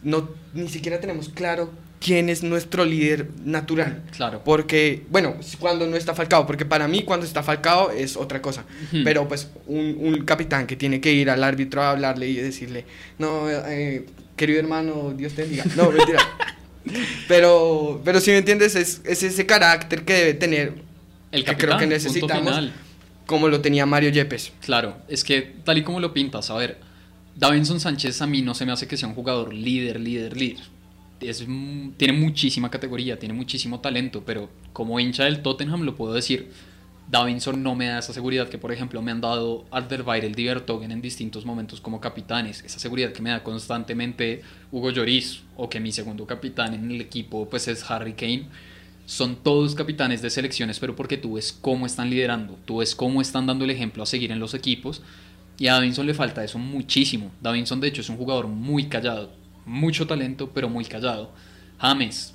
no, 0.02 0.28
ni 0.52 0.68
siquiera 0.68 1.00
tenemos 1.00 1.30
claro 1.30 1.70
quién 2.06 2.28
es 2.28 2.44
nuestro 2.44 2.84
líder 2.84 3.30
natural. 3.44 4.04
Claro. 4.16 4.40
Porque, 4.44 5.02
bueno, 5.10 5.34
cuando 5.58 5.88
no 5.88 5.96
está 5.96 6.14
Falcao, 6.14 6.46
porque 6.46 6.64
para 6.64 6.86
mí 6.86 7.02
cuando 7.02 7.26
está 7.26 7.42
Falcao 7.42 7.90
es 7.90 8.16
otra 8.16 8.40
cosa. 8.40 8.64
Pero 9.02 9.26
pues 9.26 9.50
un, 9.66 9.96
un, 9.98 10.24
capitán 10.24 10.68
que 10.68 10.76
tiene 10.76 11.00
que 11.00 11.12
ir 11.12 11.28
al 11.30 11.42
árbitro 11.42 11.82
a 11.82 11.90
hablarle 11.90 12.28
y 12.28 12.36
decirle, 12.36 12.84
no, 13.18 13.50
eh, 13.50 14.06
querido 14.36 14.60
hermano, 14.60 15.14
Dios 15.16 15.32
te 15.34 15.42
bendiga. 15.42 15.64
No, 15.74 15.90
mentira. 15.90 16.20
pero, 17.28 18.00
pero 18.04 18.20
si 18.20 18.30
me 18.30 18.38
entiendes, 18.38 18.76
es, 18.76 19.00
es, 19.04 19.24
ese 19.24 19.44
carácter 19.44 20.04
que 20.04 20.12
debe 20.12 20.34
tener, 20.34 20.74
el 21.32 21.44
que 21.44 21.56
creo 21.56 21.76
que 21.76 21.88
necesitamos, 21.88 22.70
como 23.26 23.48
lo 23.48 23.60
tenía 23.60 23.84
Mario 23.84 24.10
Yepes. 24.10 24.52
Claro, 24.60 24.96
es 25.08 25.24
que 25.24 25.54
tal 25.64 25.78
y 25.78 25.82
como 25.82 25.98
lo 25.98 26.14
pintas, 26.14 26.50
a 26.50 26.54
ver, 26.54 26.78
Davinson 27.34 27.80
Sánchez 27.80 28.22
a 28.22 28.28
mí 28.28 28.42
no 28.42 28.54
se 28.54 28.64
me 28.64 28.70
hace 28.70 28.86
que 28.86 28.96
sea 28.96 29.08
un 29.08 29.16
jugador 29.16 29.52
líder, 29.52 29.98
líder, 29.98 30.36
líder 30.36 30.75
es, 31.20 31.46
tiene 31.96 32.12
muchísima 32.12 32.70
categoría, 32.70 33.18
tiene 33.18 33.34
muchísimo 33.34 33.80
talento, 33.80 34.22
pero 34.24 34.50
como 34.72 35.00
hincha 35.00 35.24
del 35.24 35.42
Tottenham 35.42 35.82
lo 35.82 35.96
puedo 35.96 36.12
decir, 36.12 36.50
Davinson 37.08 37.62
no 37.62 37.76
me 37.76 37.86
da 37.86 38.00
esa 38.00 38.12
seguridad 38.12 38.48
que, 38.48 38.58
por 38.58 38.72
ejemplo, 38.72 39.00
me 39.00 39.12
han 39.12 39.20
dado 39.20 39.64
Alderweireld, 39.70 40.34
Divertogen 40.34 40.90
en 40.90 41.00
distintos 41.00 41.44
momentos 41.44 41.80
como 41.80 42.00
capitanes. 42.00 42.64
Esa 42.64 42.80
seguridad 42.80 43.12
que 43.12 43.22
me 43.22 43.30
da 43.30 43.44
constantemente 43.44 44.42
Hugo 44.72 44.90
Lloris 44.90 45.42
o 45.56 45.70
que 45.70 45.78
mi 45.78 45.92
segundo 45.92 46.26
capitán 46.26 46.74
en 46.74 46.90
el 46.90 47.00
equipo 47.00 47.48
pues 47.48 47.68
es 47.68 47.88
Harry 47.88 48.14
Kane. 48.14 48.48
Son 49.04 49.36
todos 49.36 49.76
capitanes 49.76 50.20
de 50.20 50.30
selecciones, 50.30 50.80
pero 50.80 50.96
porque 50.96 51.16
tú 51.16 51.34
ves 51.34 51.52
cómo 51.52 51.86
están 51.86 52.10
liderando, 52.10 52.58
tú 52.64 52.78
ves 52.78 52.96
cómo 52.96 53.20
están 53.20 53.46
dando 53.46 53.64
el 53.64 53.70
ejemplo 53.70 54.02
a 54.02 54.06
seguir 54.06 54.32
en 54.32 54.40
los 54.40 54.54
equipos. 54.54 55.00
Y 55.58 55.68
a 55.68 55.74
Davinson 55.74 56.06
le 56.06 56.12
falta 56.12 56.42
eso 56.42 56.58
muchísimo. 56.58 57.30
Davinson, 57.40 57.80
de 57.80 57.86
hecho, 57.86 58.00
es 58.00 58.08
un 58.08 58.16
jugador 58.16 58.48
muy 58.48 58.86
callado 58.86 59.30
mucho 59.66 60.06
talento, 60.06 60.50
pero 60.54 60.68
muy 60.68 60.84
callado. 60.84 61.30
James, 61.78 62.34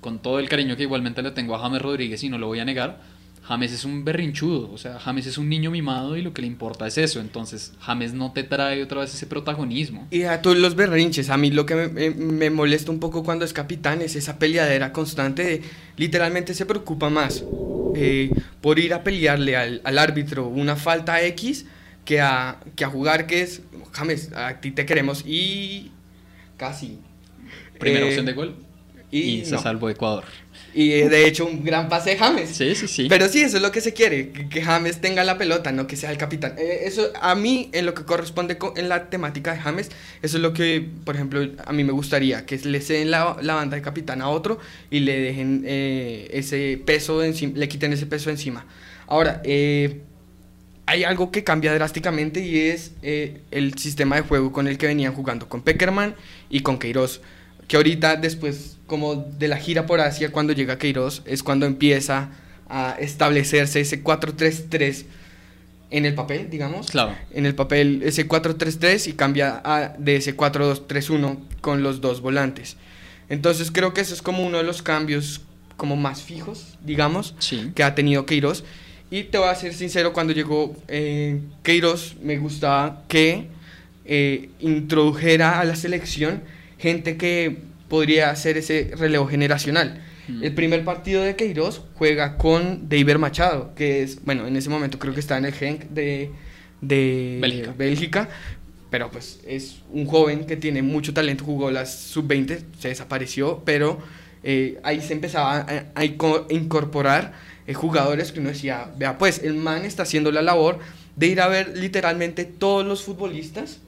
con 0.00 0.20
todo 0.20 0.38
el 0.38 0.48
cariño 0.48 0.76
que 0.76 0.84
igualmente 0.84 1.22
le 1.22 1.32
tengo 1.32 1.56
a 1.56 1.58
James 1.58 1.82
Rodríguez 1.82 2.22
y 2.22 2.28
no 2.28 2.38
lo 2.38 2.46
voy 2.46 2.60
a 2.60 2.64
negar, 2.64 3.00
James 3.44 3.72
es 3.72 3.84
un 3.84 4.04
berrinchudo, 4.04 4.70
o 4.72 4.78
sea, 4.78 5.00
James 5.00 5.26
es 5.26 5.36
un 5.36 5.48
niño 5.48 5.72
mimado 5.72 6.16
y 6.16 6.22
lo 6.22 6.32
que 6.32 6.42
le 6.42 6.46
importa 6.46 6.86
es 6.86 6.96
eso, 6.96 7.18
entonces 7.18 7.72
James 7.80 8.14
no 8.14 8.32
te 8.32 8.44
trae 8.44 8.80
otra 8.82 9.00
vez 9.00 9.12
ese 9.12 9.26
protagonismo. 9.26 10.06
Y 10.12 10.22
a 10.22 10.40
todos 10.42 10.56
los 10.56 10.76
berrinches, 10.76 11.28
a 11.28 11.36
mí 11.36 11.50
lo 11.50 11.66
que 11.66 11.74
me, 11.74 12.50
molesta 12.50 12.92
un 12.92 13.00
poco 13.00 13.24
cuando 13.24 13.44
es 13.44 13.52
capitán 13.52 14.00
es 14.00 14.14
esa 14.14 14.38
peleadera 14.38 14.92
constante 14.92 15.42
de 15.42 15.62
literalmente 15.96 16.54
se 16.54 16.66
preocupa 16.66 17.10
más 17.10 17.44
eh, 17.96 18.30
por 18.60 18.78
ir 18.78 18.94
a 18.94 19.02
pelearle 19.02 19.56
al, 19.56 19.80
al, 19.82 19.98
árbitro 19.98 20.46
una 20.46 20.76
falta 20.76 21.20
X 21.22 21.66
que 22.04 22.20
a, 22.20 22.60
que 22.76 22.84
a 22.84 22.88
jugar 22.88 23.26
que 23.26 23.42
es, 23.42 23.62
James, 23.92 24.32
a 24.34 24.60
ti 24.60 24.70
te 24.70 24.86
queremos 24.86 25.24
y 25.26 25.90
casi. 26.62 26.96
Primera 27.80 28.04
eh, 28.04 28.08
opción 28.08 28.26
de 28.26 28.32
gol. 28.34 28.54
Y, 29.10 29.44
se 29.44 29.58
salvó 29.58 29.90
Ecuador. 29.90 30.24
Y 30.72 30.92
eh, 30.92 31.08
de 31.08 31.26
hecho 31.26 31.44
un 31.44 31.64
gran 31.64 31.88
pase 31.88 32.10
de 32.10 32.16
James. 32.16 32.48
Sí, 32.50 32.74
sí, 32.76 32.86
sí. 32.86 33.06
Pero 33.08 33.28
sí, 33.28 33.42
eso 33.42 33.56
es 33.56 33.62
lo 33.62 33.72
que 33.72 33.80
se 33.80 33.92
quiere, 33.92 34.30
que, 34.30 34.62
James 34.62 35.00
tenga 35.00 35.24
la 35.24 35.36
pelota, 35.36 35.72
no 35.72 35.88
que 35.88 35.96
sea 35.96 36.12
el 36.12 36.18
capitán. 36.18 36.54
Eh, 36.56 36.84
eso 36.84 37.10
a 37.20 37.34
mí, 37.34 37.68
en 37.72 37.84
lo 37.84 37.94
que 37.94 38.04
corresponde 38.04 38.56
en 38.76 38.88
la 38.88 39.10
temática 39.10 39.52
de 39.52 39.58
James, 39.58 39.90
eso 40.22 40.36
es 40.36 40.42
lo 40.42 40.52
que, 40.54 40.88
por 41.04 41.16
ejemplo, 41.16 41.46
a 41.66 41.72
mí 41.72 41.82
me 41.82 41.92
gustaría, 41.92 42.46
que 42.46 42.56
le 42.58 42.80
ceden 42.80 43.10
la, 43.10 43.36
la 43.42 43.54
banda 43.54 43.76
de 43.76 43.82
capitán 43.82 44.22
a 44.22 44.28
otro 44.28 44.60
y 44.88 45.00
le 45.00 45.20
dejen 45.20 45.64
ese 45.66 46.80
peso, 46.86 47.24
encima, 47.24 47.58
le 47.58 47.68
quiten 47.68 47.92
ese 47.92 48.06
peso 48.06 48.30
encima. 48.30 48.64
Ahora, 49.08 49.42
eh, 49.44 50.00
hay 50.86 51.04
algo 51.04 51.30
que 51.30 51.44
cambia 51.44 51.72
drásticamente 51.74 52.40
y 52.44 52.58
es 52.58 52.92
eh, 53.02 53.40
el 53.50 53.78
sistema 53.78 54.16
de 54.16 54.22
juego 54.22 54.52
con 54.52 54.66
el 54.66 54.78
que 54.78 54.86
venían 54.86 55.14
jugando 55.14 55.48
con 55.48 55.62
Peckerman 55.62 56.14
y 56.50 56.60
con 56.60 56.78
Queiroz. 56.78 57.20
Que 57.68 57.76
ahorita, 57.76 58.16
después, 58.16 58.76
como 58.86 59.14
de 59.14 59.48
la 59.48 59.56
gira 59.56 59.86
por 59.86 60.00
Asia, 60.00 60.32
cuando 60.32 60.52
llega 60.52 60.78
Queiroz, 60.78 61.22
es 61.24 61.42
cuando 61.42 61.66
empieza 61.66 62.30
a 62.68 62.96
establecerse 62.98 63.80
ese 63.80 64.02
4-3-3 64.02 65.04
en 65.90 66.06
el 66.06 66.14
papel, 66.14 66.50
digamos. 66.50 66.90
Claro. 66.90 67.14
En 67.32 67.46
el 67.46 67.54
papel, 67.54 68.02
ese 68.02 68.26
4-3-3 68.26 69.08
y 69.08 69.12
cambia 69.12 69.60
a, 69.64 69.94
de 69.98 70.16
ese 70.16 70.36
4-2-3-1 70.36 71.38
con 71.60 71.82
los 71.82 72.00
dos 72.00 72.20
volantes. 72.20 72.76
Entonces, 73.28 73.70
creo 73.70 73.94
que 73.94 74.00
eso 74.00 74.14
es 74.14 74.22
como 74.22 74.44
uno 74.44 74.58
de 74.58 74.64
los 74.64 74.82
cambios 74.82 75.42
como 75.76 75.96
más 75.96 76.22
fijos, 76.22 76.78
digamos, 76.82 77.34
que 77.74 77.82
ha 77.82 77.94
tenido 77.94 78.26
Queiroz. 78.26 78.64
Y 79.12 79.24
te 79.24 79.36
voy 79.36 79.48
a 79.50 79.54
ser 79.54 79.74
sincero, 79.74 80.14
cuando 80.14 80.32
llegó 80.32 80.74
eh, 80.88 81.38
Queiroz, 81.62 82.16
me 82.22 82.38
gustaba 82.38 83.02
que 83.08 83.48
eh, 84.06 84.48
introdujera 84.58 85.60
a 85.60 85.64
la 85.64 85.76
selección 85.76 86.40
gente 86.78 87.18
que 87.18 87.58
podría 87.90 88.30
hacer 88.30 88.56
ese 88.56 88.92
relevo 88.96 89.26
generacional. 89.26 90.02
Mm. 90.28 90.44
El 90.44 90.54
primer 90.54 90.82
partido 90.82 91.22
de 91.22 91.36
Queiroz 91.36 91.82
juega 91.96 92.38
con 92.38 92.88
David 92.88 93.16
Machado, 93.16 93.74
que 93.74 94.02
es, 94.02 94.24
bueno, 94.24 94.46
en 94.46 94.56
ese 94.56 94.70
momento 94.70 94.98
creo 94.98 95.12
que 95.12 95.20
está 95.20 95.36
en 95.36 95.44
el 95.44 95.52
Genk 95.52 95.90
de, 95.90 96.30
de 96.80 97.70
Bélgica. 97.76 98.30
pero 98.88 99.10
pues 99.10 99.40
es 99.46 99.82
un 99.90 100.06
joven 100.06 100.46
que 100.46 100.56
tiene 100.56 100.80
mucho 100.80 101.12
talento, 101.12 101.44
jugó 101.44 101.70
las 101.70 101.94
sub-20, 101.94 102.60
se 102.78 102.88
desapareció, 102.88 103.60
pero 103.66 103.98
eh, 104.42 104.80
ahí 104.82 105.02
se 105.02 105.12
empezaba 105.12 105.66
a 105.94 106.04
incorporar 106.06 107.51
eh, 107.66 107.74
jugadores 107.74 108.32
que 108.32 108.40
uno 108.40 108.50
decía, 108.50 108.90
vea, 108.96 109.18
pues 109.18 109.42
el 109.42 109.54
man 109.54 109.84
está 109.84 110.02
haciendo 110.02 110.32
la 110.32 110.42
labor 110.42 110.78
de 111.16 111.26
ir 111.26 111.40
a 111.40 111.48
ver 111.48 111.76
literalmente 111.76 112.44
todos 112.44 112.84
los 112.84 113.02
futbolistas 113.02 113.78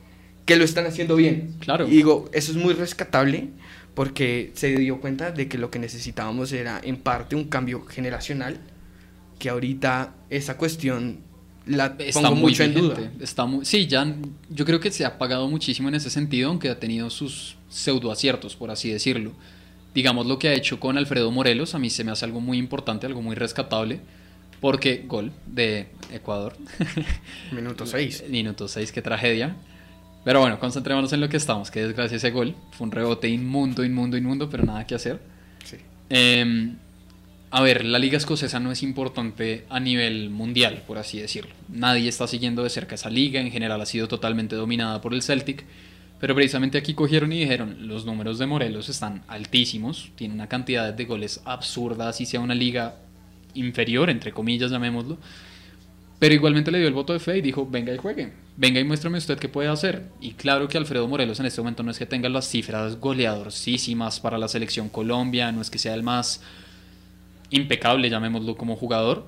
que 0.45 0.57
lo 0.57 0.64
están 0.64 0.87
haciendo 0.87 1.16
bien. 1.16 1.54
Claro. 1.61 1.87
Y 1.87 1.90
digo, 1.90 2.28
eso 2.33 2.52
es 2.52 2.57
muy 2.57 2.75
rescatable 2.75 3.49
porque 3.95 4.50
se 4.54 4.76
dio 4.76 5.00
cuenta 5.00 5.31
de 5.31 5.49
que 5.49 5.57
lo 5.57 5.71
que 5.71 5.78
necesitábamos 5.78 6.52
era 6.52 6.81
en 6.83 6.97
parte 6.97 7.37
un 7.37 7.45
cambio 7.45 7.85
generacional, 7.87 8.59
que 9.38 9.49
ahorita 9.49 10.14
esa 10.31 10.57
cuestión 10.57 11.21
la 11.66 11.97
está 11.99 12.21
pongo 12.21 12.37
mucho 12.37 12.64
en 12.64 12.75
duda. 12.75 13.12
Está 13.21 13.47
muy, 13.47 13.64
sí, 13.64 13.87
ya 13.87 14.14
yo 14.50 14.64
creo 14.64 14.81
que 14.81 14.90
se 14.90 15.04
ha 15.04 15.16
pagado 15.16 15.49
muchísimo 15.49 15.88
en 15.88 15.95
ese 15.95 16.11
sentido, 16.11 16.50
aunque 16.50 16.69
ha 16.69 16.78
tenido 16.78 17.09
sus 17.09 17.57
pseudo 17.69 18.11
aciertos, 18.11 18.57
por 18.57 18.71
así 18.71 18.90
decirlo. 18.90 19.33
Digamos 19.94 20.26
lo 20.26 20.38
que 20.38 20.48
ha 20.48 20.54
hecho 20.54 20.80
con 20.80 20.98
Alfredo 20.98 21.30
Morelos, 21.30 21.74
a 21.74 21.78
mí 21.78 21.90
se 21.90 22.04
me 22.04 22.12
hace 22.12 22.24
algo 22.24 22.40
muy 22.40 22.58
importante, 22.58 23.06
algo 23.06 23.22
muy 23.22 23.34
rescatable, 23.34 24.00
porque 24.60 25.04
gol 25.06 25.32
de 25.46 25.88
Ecuador. 26.12 26.56
Minuto 27.52 27.86
6. 27.86 28.24
Minuto 28.28 28.68
6, 28.68 28.92
qué 28.92 29.02
tragedia. 29.02 29.56
Pero 30.24 30.40
bueno, 30.40 30.58
concentrémonos 30.58 31.12
en 31.12 31.20
lo 31.20 31.28
que 31.28 31.36
estamos, 31.36 31.70
que 31.70 31.80
desgracia 31.80 32.16
ese 32.16 32.30
gol. 32.30 32.54
Fue 32.72 32.86
un 32.86 32.90
rebote 32.90 33.28
inmundo, 33.28 33.84
inmundo, 33.84 34.16
inmundo, 34.16 34.48
pero 34.48 34.64
nada 34.64 34.86
que 34.86 34.94
hacer. 34.94 35.20
Sí. 35.64 35.76
Eh, 36.08 36.74
a 37.56 37.62
ver, 37.62 37.84
la 37.84 38.00
liga 38.00 38.16
escocesa 38.16 38.58
no 38.58 38.72
es 38.72 38.82
importante 38.82 39.64
a 39.68 39.78
nivel 39.78 40.28
mundial, 40.28 40.82
por 40.88 40.98
así 40.98 41.20
decirlo. 41.20 41.52
Nadie 41.68 42.08
está 42.08 42.26
siguiendo 42.26 42.64
de 42.64 42.68
cerca 42.68 42.96
esa 42.96 43.10
liga, 43.10 43.40
en 43.40 43.52
general 43.52 43.80
ha 43.80 43.86
sido 43.86 44.08
totalmente 44.08 44.56
dominada 44.56 45.00
por 45.00 45.14
el 45.14 45.22
Celtic. 45.22 45.64
Pero 46.21 46.35
precisamente 46.35 46.78
aquí 46.78 46.94
cogieron 46.94 47.33
y 47.33 47.40
dijeron, 47.40 47.88
los 47.88 48.06
números 48.06 48.38
de 48.38 48.47
Morelos 48.47 48.88
están 48.88 49.23
altísimos, 49.28 50.11
tiene 50.14 50.35
una 50.35 50.49
cantidad 50.49 50.92
de 50.92 51.04
goles 51.04 51.40
absurda, 51.44 52.09
así 52.09 52.25
sea 52.25 52.40
una 52.40 52.54
liga 52.54 52.97
inferior, 53.54 54.11
entre 54.11 54.33
comillas, 54.33 54.71
llamémoslo. 54.71 55.18
Pero 56.18 56.35
igualmente 56.35 56.71
le 56.71 56.78
dio 56.78 56.88
el 56.88 56.94
voto 56.94 57.12
de 57.12 57.18
fe 57.18 57.38
y 57.38 57.42
dijo, 57.42 57.68
venga 57.71 57.92
y 57.92 57.99
juegue, 57.99 58.33
venga 58.56 58.80
y 58.80 58.85
muéstrame 58.85 59.18
usted 59.18 59.38
qué 59.38 59.49
puede 59.49 59.68
hacer. 59.68 60.09
Y 60.21 60.33
claro 60.33 60.68
que 60.68 60.78
Alfredo 60.78 61.09
Morelos 61.09 61.40
en 61.40 61.47
este 61.47 61.61
momento 61.61 61.83
no 61.83 61.90
es 61.90 61.99
que 61.99 62.06
tenga 62.06 62.28
las 62.28 62.49
cifras 62.49 62.99
goleadorísimas 63.00 64.21
para 64.21 64.38
la 64.38 64.49
selección 64.49 64.88
Colombia, 64.88 65.52
no 65.52 65.61
es 65.61 65.71
que 65.71 65.78
sea 65.78 65.94
el 65.94 66.02
más 66.02 66.40
impecable, 67.50 68.09
llamémoslo 68.09 68.56
como 68.56 68.76
jugador, 68.76 69.26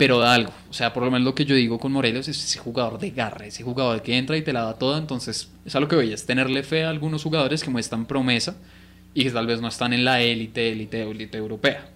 pero 0.00 0.18
da 0.18 0.32
algo. 0.32 0.50
O 0.70 0.72
sea, 0.72 0.94
por 0.94 1.02
lo 1.02 1.10
menos 1.10 1.26
lo 1.26 1.34
que 1.34 1.44
yo 1.44 1.54
digo 1.54 1.78
con 1.78 1.92
Morelos 1.92 2.26
es 2.26 2.42
ese 2.42 2.58
jugador 2.58 2.98
de 2.98 3.10
garra, 3.10 3.44
ese 3.44 3.62
jugador 3.62 4.00
que 4.00 4.16
entra 4.16 4.34
y 4.38 4.40
te 4.40 4.50
la 4.50 4.62
da 4.62 4.78
toda. 4.78 4.96
Entonces, 4.96 5.50
es 5.66 5.76
a 5.76 5.80
lo 5.80 5.88
que 5.88 5.96
voy, 5.96 6.10
es 6.10 6.24
tenerle 6.24 6.62
fe 6.62 6.84
a 6.84 6.88
algunos 6.88 7.22
jugadores 7.22 7.62
que 7.62 7.68
muestran 7.68 8.06
promesa 8.06 8.56
y 9.12 9.24
que 9.24 9.30
tal 9.30 9.46
vez 9.46 9.60
no 9.60 9.68
están 9.68 9.92
en 9.92 10.06
la 10.06 10.22
élite, 10.22 10.72
élite, 10.72 11.02
élite 11.02 11.36
europea. 11.36 11.86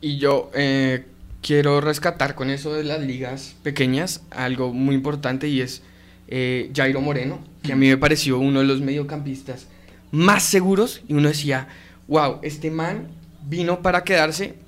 Y 0.00 0.18
yo 0.18 0.50
eh, 0.54 1.04
quiero 1.40 1.80
rescatar 1.80 2.34
con 2.34 2.50
eso 2.50 2.74
de 2.74 2.82
las 2.82 3.00
ligas 3.00 3.54
pequeñas 3.62 4.22
algo 4.32 4.72
muy 4.72 4.96
importante 4.96 5.46
y 5.46 5.60
es 5.60 5.84
eh, 6.26 6.72
Jairo 6.74 7.00
Moreno, 7.00 7.38
que 7.62 7.74
a 7.74 7.76
mí 7.76 7.86
me 7.86 7.96
pareció 7.96 8.40
uno 8.40 8.58
de 8.58 8.66
los 8.66 8.80
mediocampistas 8.80 9.68
más 10.10 10.42
seguros 10.42 11.00
y 11.06 11.14
uno 11.14 11.28
decía, 11.28 11.68
wow, 12.08 12.40
este 12.42 12.72
man 12.72 13.06
vino 13.48 13.82
para 13.82 14.02
quedarse 14.02 14.65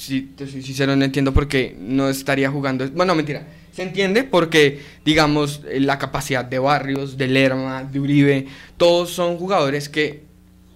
si 0.00 0.22
te 0.22 0.46
soy 0.46 0.62
sincero, 0.62 0.96
no 0.96 1.04
entiendo 1.04 1.34
por 1.34 1.46
qué 1.46 1.76
no 1.78 2.08
estaría 2.08 2.50
jugando. 2.50 2.88
Bueno, 2.88 3.14
mentira. 3.14 3.46
Se 3.70 3.82
entiende 3.82 4.24
porque, 4.24 4.80
digamos, 5.04 5.60
la 5.70 5.98
capacidad 5.98 6.42
de 6.42 6.58
Barrios, 6.58 7.18
de 7.18 7.28
Lerma, 7.28 7.84
de 7.84 8.00
Uribe, 8.00 8.46
todos 8.78 9.10
son 9.10 9.36
jugadores 9.36 9.90
que, 9.90 10.22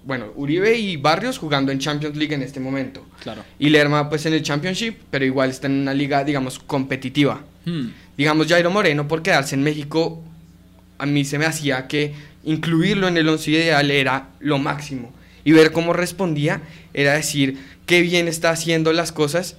bueno, 0.05 0.27
Uribe 0.37 0.77
y 0.77 0.99
Barrios 0.99 1.39
jugando 1.39 1.73
en 1.73 1.79
Champions 1.79 2.19
League 2.19 2.35
en 2.35 2.43
este 2.43 2.61
momento. 2.61 3.07
Claro. 3.23 3.43
Y 3.59 3.71
Lerma, 3.71 4.11
pues 4.11 4.27
en 4.27 4.35
el 4.35 4.43
Championship, 4.43 4.95
pero 5.11 5.25
igual 5.25 5.49
está 5.49 5.69
en 5.69 5.81
una 5.81 5.95
liga, 5.95 6.23
digamos, 6.23 6.59
competitiva. 6.59 7.43
Hmm. 7.65 7.89
Digamos, 8.19 8.47
Jairo 8.47 8.71
Moreno, 8.71 9.09
por 9.09 9.23
quedarse 9.23 9.55
en 9.55 9.63
México, 9.63 10.23
a 10.99 11.07
mí 11.07 11.25
se 11.25 11.39
me 11.39 11.47
hacía 11.47 11.89
que 11.89 12.13
incluirlo 12.45 13.09
en 13.09 13.17
el 13.17 13.27
once 13.27 13.51
ideal 13.51 13.91
era 13.91 14.29
lo 14.41 14.59
máximo. 14.59 15.15
Y 15.47 15.53
ver 15.53 15.73
cómo 15.73 15.93
respondía 15.95 16.63
era 16.95 17.15
decir, 17.15 17.59
qué 17.87 18.01
bien 18.01 18.29
está 18.29 18.51
haciendo 18.51 18.93
las 18.93 19.13
cosas 19.13 19.57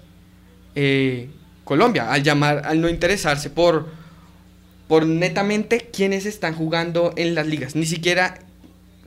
eh, 0.76 1.30
Colombia, 1.64 2.12
al 2.12 2.24
llamar, 2.24 2.62
al 2.66 2.80
no 2.80 2.90
interesarse 2.90 3.50
por, 3.50 3.88
por 4.88 5.06
netamente 5.06 5.90
quienes 5.92 6.26
están 6.26 6.54
jugando 6.54 7.14
en 7.18 7.34
las 7.34 7.48
ligas, 7.48 7.76
ni 7.76 7.86
siquiera 7.86 8.40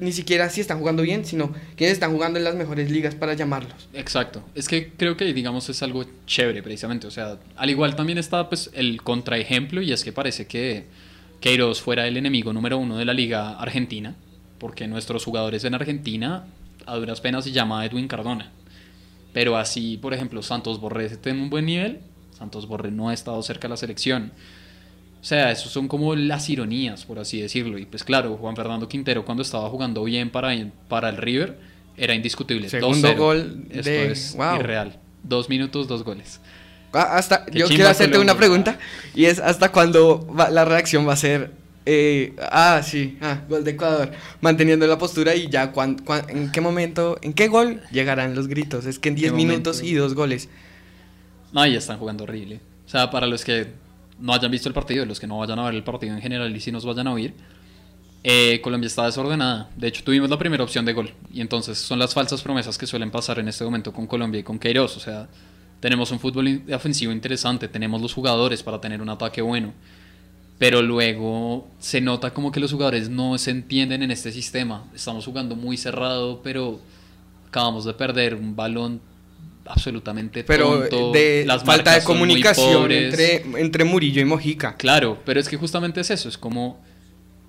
ni 0.01 0.13
siquiera 0.13 0.49
si 0.49 0.61
están 0.61 0.79
jugando 0.79 1.03
bien, 1.03 1.25
sino 1.25 1.53
quienes 1.77 1.95
están 1.95 2.13
jugando 2.13 2.39
en 2.39 2.45
las 2.45 2.55
mejores 2.55 2.89
ligas 2.89 3.17
para 3.17 3.35
llamarlos. 3.35 3.89
Exacto. 3.93 4.45
Es 4.55 4.69
que 4.69 4.93
creo 4.97 5.17
que, 5.17 5.33
digamos, 5.33 5.69
es 5.69 5.83
algo 5.83 6.05
chévere 6.25 6.63
precisamente. 6.63 7.09
O 7.09 7.11
sea, 7.11 7.39
al 7.57 7.71
igual 7.71 7.97
también 7.97 8.17
está 8.17 8.49
pues 8.49 8.71
el 8.75 9.03
contraejemplo 9.03 9.83
y 9.83 9.93
es 9.93 10.05
que 10.05 10.13
parece 10.13 10.47
que 10.47 10.85
Queiroz 11.41 11.83
fuera 11.83 12.07
el 12.07 12.17
enemigo 12.17 12.53
número 12.53 12.79
uno 12.79 12.97
de 12.97 13.05
la 13.05 13.13
liga 13.13 13.59
argentina, 13.59 14.15
porque 14.59 14.87
nuestros 14.87 15.25
jugadores 15.25 15.65
en 15.65 15.75
Argentina 15.75 16.45
a 16.87 16.97
duras 16.97 17.21
penas 17.21 17.45
se 17.45 17.53
llama 17.53 17.85
Edwin 17.85 18.07
Cardona. 18.07 18.53
Pero 19.33 19.57
así, 19.57 19.99
por 19.99 20.15
ejemplo, 20.15 20.43
Santos 20.43 20.81
Borré 20.81 21.07
está 21.07 21.31
en 21.31 21.41
un 21.41 21.51
buen 21.51 21.67
nivel. 21.67 22.01
Santos 22.37 22.67
Borré 22.67 22.91
no 22.91 23.09
ha 23.09 23.15
estado 23.15 23.43
cerca 23.43 23.69
de 23.69 23.71
la 23.71 23.77
selección. 23.77 24.33
O 25.21 25.25
sea, 25.25 25.51
esos 25.51 25.73
son 25.73 25.89
como 25.89 26.15
las 26.15 26.49
ironías, 26.49 27.05
por 27.05 27.19
así 27.19 27.41
decirlo. 27.41 27.79
Y 27.79 27.87
pues 27.87 28.05
claro, 28.05 28.37
Juan 28.37 28.55
Fernando 28.57 28.89
Quintero 28.89 29.25
cuando 29.25 29.43
estaba 29.43 29.69
jugando 29.69 30.05
bien 30.05 30.31
para, 30.31 30.51
para 30.89 31.09
el 31.09 31.17
River 31.17 31.59
era 31.97 32.15
indiscutible. 32.15 32.69
Segundo 32.69 33.15
gol 33.17 33.65
Esto 33.71 33.91
de... 33.91 34.13
es 34.13 34.37
irreal. 34.59 34.99
Dos 35.25 35.49
minutos, 35.49 35.89
dos 35.89 36.05
goles. 36.05 36.41
Ah, 36.93 37.17
hasta, 37.17 37.45
Qué 37.45 37.59
yo 37.59 37.67
quiero 37.67 37.89
hacerte 37.89 38.19
una 38.19 38.37
pregunta 38.37 38.79
y 39.15 39.27
es 39.27 39.41
hasta 39.41 39.71
cuándo 39.73 40.27
va- 40.35 40.49
la 40.49 40.65
reacción 40.65 41.07
va 41.07 41.13
a 41.13 41.17
ser 41.17 41.51
eh, 41.91 42.35
ah 42.53 42.83
sí 42.85 43.17
ah, 43.23 43.41
gol 43.49 43.65
de 43.65 43.71
Ecuador 43.71 44.11
manteniendo 44.43 44.87
la 44.87 44.99
postura 44.99 45.35
y 45.35 45.49
ya 45.49 45.73
cuan- 45.73 45.97
cuan- 46.05 46.29
en 46.29 46.53
qué 46.53 46.61
momento 46.61 47.19
en 47.23 47.33
qué 47.33 47.49
gol 47.49 47.81
llegarán 47.91 48.35
los 48.35 48.47
gritos 48.47 48.85
es 48.85 48.99
que 48.99 49.09
en 49.09 49.15
10 49.15 49.33
¿Qué 49.33 49.37
minutos 49.37 49.83
y 49.83 49.95
dos 49.95 50.13
goles 50.15 50.49
No, 51.53 51.67
ya 51.67 51.79
están 51.79 51.99
jugando 51.99 52.25
horrible. 52.25 52.61
O 52.87 52.91
sea, 52.91 53.11
para 53.11 53.27
los 53.27 53.43
que 53.43 53.69
no 54.21 54.35
hayan 54.35 54.51
visto 54.51 54.69
el 54.69 54.75
partido, 54.75 55.07
los 55.07 55.19
que 55.19 55.27
no 55.27 55.39
vayan 55.39 55.59
a 55.59 55.65
ver 55.65 55.75
el 55.77 55.83
partido 55.83 56.15
en 56.15 56.21
general 56.21 56.55
y 56.55 56.61
si 56.61 56.71
nos 56.71 56.85
vayan 56.85 57.07
a 57.07 57.13
oír, 57.13 57.33
eh, 58.23 58.61
Colombia 58.63 58.87
está 58.87 59.07
desordenada. 59.07 59.71
De 59.77 59.89
hecho, 59.89 60.03
tuvimos 60.05 60.29
la 60.29 60.39
primera 60.39 60.63
opción 60.65 60.85
de 60.85 60.93
gol. 60.93 61.11
Y 61.33 61.41
entonces 61.41 61.79
son 61.79 61.99
las 61.99 62.13
falsas 62.13 62.43
promesas 62.43 62.77
que 62.77 62.87
suelen 62.87 63.11
pasar 63.11 63.39
en 63.39 63.49
este 63.49 63.65
momento 63.65 63.93
con 63.93 64.07
Colombia 64.07 64.41
y 64.41 64.43
con 64.43 64.59
Queiroz. 64.59 64.97
O 64.97 65.01
sea, 65.01 65.29
tenemos 65.81 66.11
un 66.11 66.19
fútbol 66.21 66.63
ofensivo 66.73 67.13
interesante, 67.13 67.69
tenemos 67.69 68.03
los 68.03 68.13
jugadores 68.13 68.63
para 68.63 68.79
tener 68.81 69.01
un 69.01 69.09
ataque 69.09 69.41
bueno. 69.41 69.73
Pero 70.59 70.83
luego 70.83 71.69
se 71.79 72.01
nota 72.01 72.35
como 72.35 72.51
que 72.51 72.59
los 72.59 72.73
jugadores 72.73 73.09
no 73.09 73.39
se 73.39 73.53
entienden 73.53 74.03
en 74.03 74.11
este 74.11 74.33
sistema. 74.33 74.85
Estamos 74.95 75.25
jugando 75.25 75.55
muy 75.55 75.77
cerrado, 75.77 76.41
pero 76.43 76.81
acabamos 77.47 77.85
de 77.85 77.95
perder 77.95 78.35
un 78.35 78.57
balón 78.57 79.01
absolutamente 79.69 80.45
pero 80.45 80.81
tonto. 80.81 81.13
de 81.13 81.45
Las 81.47 81.65
falta 81.65 81.95
de 81.95 82.03
comunicación 82.03 82.91
entre 82.91 83.45
entre 83.61 83.85
Murillo 83.85 84.21
y 84.21 84.25
Mojica 84.25 84.77
Claro, 84.77 85.19
pero 85.25 85.41
es 85.41 85.49
que 85.49 85.57
justamente 85.57 86.01
es 86.01 86.11
eso, 86.11 86.29
es 86.29 86.39
como, 86.39 86.81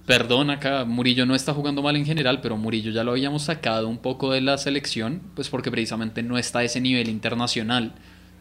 perdón 0.05 0.49
acá, 0.49 0.85
Murillo 0.85 1.25
no 1.25 1.35
está 1.35 1.53
jugando 1.53 1.81
mal 1.81 1.95
en 1.95 2.05
general, 2.05 2.41
pero 2.41 2.57
Murillo 2.57 2.91
ya 2.91 3.03
lo 3.03 3.11
habíamos 3.11 3.43
sacado 3.43 3.87
un 3.87 3.97
poco 3.97 4.31
de 4.31 4.41
la 4.41 4.57
selección, 4.57 5.21
pues 5.35 5.49
porque 5.49 5.71
precisamente 5.71 6.21
no 6.23 6.37
está 6.37 6.59
a 6.59 6.63
ese 6.63 6.81
nivel 6.81 7.09
internacional. 7.09 7.93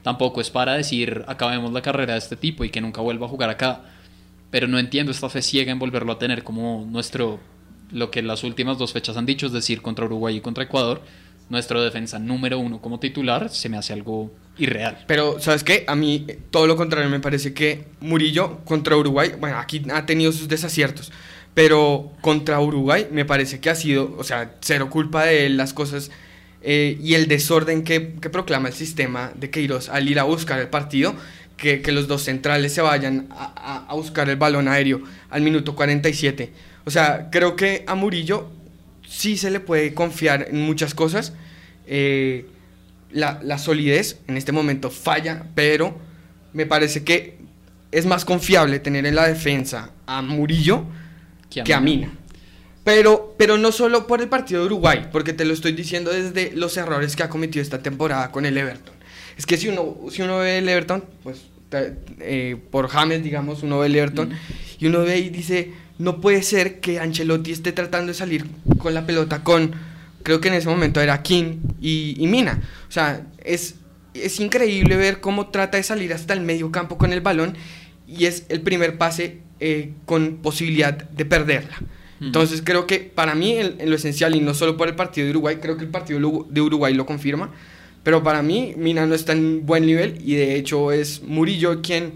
Tampoco 0.02 0.40
es 0.40 0.50
para 0.50 0.74
decir, 0.74 1.24
acabemos 1.26 1.72
la 1.72 1.82
carrera 1.82 2.14
de 2.14 2.18
este 2.18 2.36
tipo 2.36 2.64
y 2.64 2.70
que 2.70 2.80
nunca 2.80 3.00
vuelva 3.00 3.26
a 3.26 3.28
jugar 3.28 3.50
acá. 3.50 3.82
Pero 4.50 4.66
no 4.66 4.78
entiendo 4.78 5.12
esta 5.12 5.28
fe 5.28 5.42
ciega 5.42 5.72
en 5.72 5.78
volverlo 5.78 6.12
a 6.12 6.18
tener 6.18 6.42
como 6.42 6.86
nuestro, 6.88 7.38
lo 7.90 8.10
que 8.10 8.22
las 8.22 8.44
últimas 8.44 8.78
dos 8.78 8.92
fechas 8.92 9.16
han 9.16 9.26
dicho, 9.26 9.46
es 9.46 9.52
decir, 9.52 9.82
contra 9.82 10.06
Uruguay 10.06 10.36
y 10.36 10.40
contra 10.40 10.64
Ecuador, 10.64 11.02
nuestro 11.50 11.82
defensa 11.82 12.18
número 12.18 12.58
uno 12.58 12.80
como 12.80 13.00
titular, 13.00 13.50
se 13.50 13.68
me 13.68 13.76
hace 13.76 13.92
algo 13.92 14.30
irreal. 14.58 15.04
Pero, 15.06 15.40
¿sabes 15.40 15.64
qué? 15.64 15.84
A 15.86 15.94
mí, 15.94 16.24
eh, 16.28 16.38
todo 16.50 16.66
lo 16.66 16.76
contrario, 16.76 17.10
me 17.10 17.20
parece 17.20 17.54
que 17.54 17.84
Murillo 18.00 18.58
contra 18.64 18.96
Uruguay, 18.96 19.32
bueno, 19.38 19.58
aquí 19.58 19.82
ha 19.92 20.04
tenido 20.04 20.32
sus 20.32 20.48
desaciertos, 20.48 21.12
pero 21.54 22.12
contra 22.20 22.60
Uruguay 22.60 23.06
me 23.10 23.24
parece 23.24 23.60
que 23.60 23.70
ha 23.70 23.74
sido, 23.74 24.14
o 24.18 24.24
sea, 24.24 24.56
cero 24.60 24.90
culpa 24.90 25.24
de 25.24 25.46
él, 25.46 25.56
las 25.56 25.72
cosas 25.72 26.10
eh, 26.60 26.98
y 27.02 27.14
el 27.14 27.28
desorden 27.28 27.84
que, 27.84 28.14
que 28.20 28.30
proclama 28.30 28.68
el 28.68 28.74
sistema 28.74 29.32
de 29.34 29.50
Queiroz 29.50 29.88
al 29.88 30.08
ir 30.08 30.18
a 30.18 30.24
buscar 30.24 30.60
el 30.60 30.68
partido, 30.68 31.14
que, 31.58 31.82
que 31.82 31.92
los 31.92 32.08
dos 32.08 32.22
centrales 32.22 32.72
se 32.72 32.80
vayan 32.80 33.26
a, 33.30 33.84
a- 33.88 33.94
buscar 33.94 34.30
el 34.30 34.36
balón 34.36 34.68
aéreo 34.68 35.02
al 35.28 35.42
minuto 35.42 35.74
47. 35.74 36.50
O 36.86 36.90
sea, 36.90 37.28
creo 37.30 37.54
que 37.56 37.84
a 37.86 37.94
Murillo 37.94 38.48
sí 39.06 39.36
se 39.36 39.50
le 39.50 39.60
puede 39.60 39.92
confiar 39.92 40.46
en 40.50 40.62
muchas 40.62 40.94
cosas. 40.94 41.34
eh, 41.86 42.46
la, 43.10 43.40
la 43.42 43.56
solidez 43.58 44.18
en 44.28 44.36
este 44.36 44.52
momento 44.52 44.90
falla, 44.90 45.44
pero 45.54 45.96
me 46.52 46.66
parece 46.66 47.04
que 47.04 47.38
es 47.90 48.04
más 48.04 48.24
confiable 48.26 48.80
tener 48.80 49.06
en 49.06 49.14
la 49.14 49.26
defensa 49.26 49.92
a 50.06 50.20
Murillo 50.20 50.84
Que 51.48 51.62
a 51.62 51.64
que 51.64 51.72
a. 51.74 51.80
Mina. 51.80 52.10
Pero, 52.84 53.34
pero 53.38 53.56
no 53.58 53.72
solo 53.72 54.06
por 54.06 54.20
el 54.20 54.28
partido 54.28 54.60
de 54.60 54.66
Uruguay, 54.66 55.08
porque 55.10 55.32
te 55.32 55.44
lo 55.46 55.52
estoy 55.54 55.72
diciendo 55.72 56.10
desde 56.10 56.52
los 56.54 56.76
errores 56.76 57.16
que 57.16 57.22
ha 57.22 57.28
cometido 57.30 57.62
esta 57.62 57.82
temporada 57.82 58.30
con 58.30 58.44
el 58.46 58.56
Everton. 58.58 58.94
Es 59.38 59.46
que 59.46 59.56
si 59.56 59.68
uno, 59.68 59.96
si 60.10 60.20
uno 60.20 60.38
ve 60.38 60.58
el 60.58 60.68
Everton, 60.68 61.02
pues 61.22 61.46
eh, 62.20 62.56
por 62.70 62.88
James, 62.88 63.22
digamos, 63.22 63.62
uno 63.62 63.78
ve 63.78 63.86
el 63.86 63.96
Everton 63.96 64.30
Mm. 64.30 64.32
y 64.80 64.86
uno 64.86 65.00
ve 65.00 65.18
y 65.18 65.30
dice, 65.30 65.72
no 65.98 66.20
puede 66.20 66.42
ser 66.42 66.80
que 66.80 66.98
Ancelotti 66.98 67.52
esté 67.52 67.72
tratando 67.72 68.08
de 68.08 68.14
salir 68.14 68.46
con 68.78 68.94
la 68.94 69.06
pelota 69.06 69.42
con, 69.44 69.72
creo 70.22 70.40
que 70.40 70.48
en 70.48 70.54
ese 70.54 70.68
momento 70.68 71.00
era 71.00 71.22
King 71.22 71.58
y, 71.80 72.14
y 72.18 72.26
Mina. 72.26 72.60
O 72.88 72.92
sea, 72.92 73.26
es, 73.44 73.76
es 74.14 74.40
increíble 74.40 74.96
ver 74.96 75.20
cómo 75.20 75.48
trata 75.48 75.76
de 75.76 75.82
salir 75.84 76.12
hasta 76.12 76.34
el 76.34 76.40
medio 76.40 76.70
campo 76.72 76.98
con 76.98 77.12
el 77.12 77.20
balón 77.20 77.56
y 78.06 78.24
es 78.24 78.44
el 78.48 78.60
primer 78.62 78.98
pase 78.98 79.38
eh, 79.60 79.92
con 80.04 80.36
posibilidad 80.38 80.94
de 80.94 81.24
perderla. 81.24 81.78
Entonces 82.20 82.62
creo 82.64 82.88
que 82.88 82.98
para 82.98 83.36
mí 83.36 83.52
en, 83.52 83.80
en 83.80 83.90
lo 83.90 83.94
esencial, 83.94 84.34
y 84.34 84.40
no 84.40 84.52
solo 84.52 84.76
por 84.76 84.88
el 84.88 84.96
partido 84.96 85.26
de 85.26 85.30
Uruguay, 85.30 85.58
creo 85.62 85.76
que 85.76 85.84
el 85.84 85.90
partido 85.90 86.46
de 86.50 86.60
Uruguay 86.60 86.92
lo 86.92 87.06
confirma, 87.06 87.52
pero 88.08 88.22
para 88.22 88.40
mí 88.40 88.72
Mina 88.78 89.04
no 89.04 89.14
está 89.14 89.32
en 89.34 89.66
buen 89.66 89.84
nivel 89.84 90.18
y 90.24 90.34
de 90.34 90.54
hecho 90.56 90.92
es 90.92 91.20
Murillo 91.22 91.82
quien... 91.82 92.14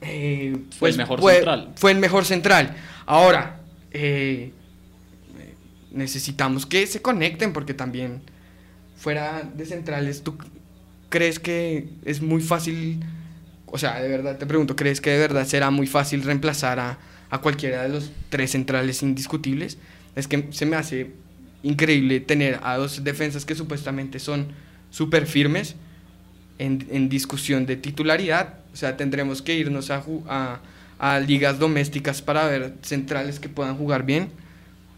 eh, 0.00 0.56
Fue 0.76 0.90
el 0.90 0.96
mejor 0.96 1.20
fue- 1.20 1.34
central. 1.34 1.72
Fue 1.76 1.92
el 1.92 1.98
mejor 1.98 2.24
central. 2.24 2.74
Ahora, 3.06 3.60
eh, 3.92 4.50
necesitamos 5.92 6.66
que 6.66 6.84
se 6.88 7.00
conecten 7.00 7.52
porque 7.52 7.74
también 7.74 8.22
fuera 8.96 9.48
de 9.56 9.64
centrales, 9.66 10.24
¿tú 10.24 10.36
crees 11.10 11.38
que 11.38 11.86
es 12.04 12.20
muy 12.20 12.42
fácil, 12.42 13.04
o 13.66 13.78
sea, 13.78 14.00
de 14.02 14.08
verdad 14.08 14.36
te 14.36 14.46
pregunto, 14.46 14.74
¿crees 14.74 15.00
que 15.00 15.10
de 15.10 15.18
verdad 15.18 15.46
será 15.46 15.70
muy 15.70 15.86
fácil 15.86 16.24
reemplazar 16.24 16.80
a, 16.80 16.98
a 17.30 17.38
cualquiera 17.38 17.84
de 17.84 17.88
los 17.88 18.10
tres 18.30 18.50
centrales 18.50 19.00
indiscutibles? 19.04 19.78
Es 20.16 20.26
que 20.26 20.48
se 20.50 20.66
me 20.66 20.74
hace 20.74 21.12
increíble 21.62 22.18
tener 22.18 22.58
a 22.64 22.76
dos 22.78 23.04
defensas 23.04 23.44
que 23.44 23.54
supuestamente 23.54 24.18
son 24.18 24.48
súper 24.92 25.26
firmes 25.26 25.74
en, 26.60 26.86
en 26.92 27.08
discusión 27.08 27.66
de 27.66 27.76
titularidad, 27.76 28.54
o 28.72 28.76
sea, 28.76 28.96
tendremos 28.96 29.42
que 29.42 29.56
irnos 29.56 29.90
a, 29.90 30.04
a, 30.28 30.60
a 31.00 31.18
ligas 31.18 31.58
domésticas 31.58 32.22
para 32.22 32.46
ver 32.46 32.74
centrales 32.82 33.40
que 33.40 33.48
puedan 33.48 33.76
jugar 33.76 34.04
bien, 34.06 34.28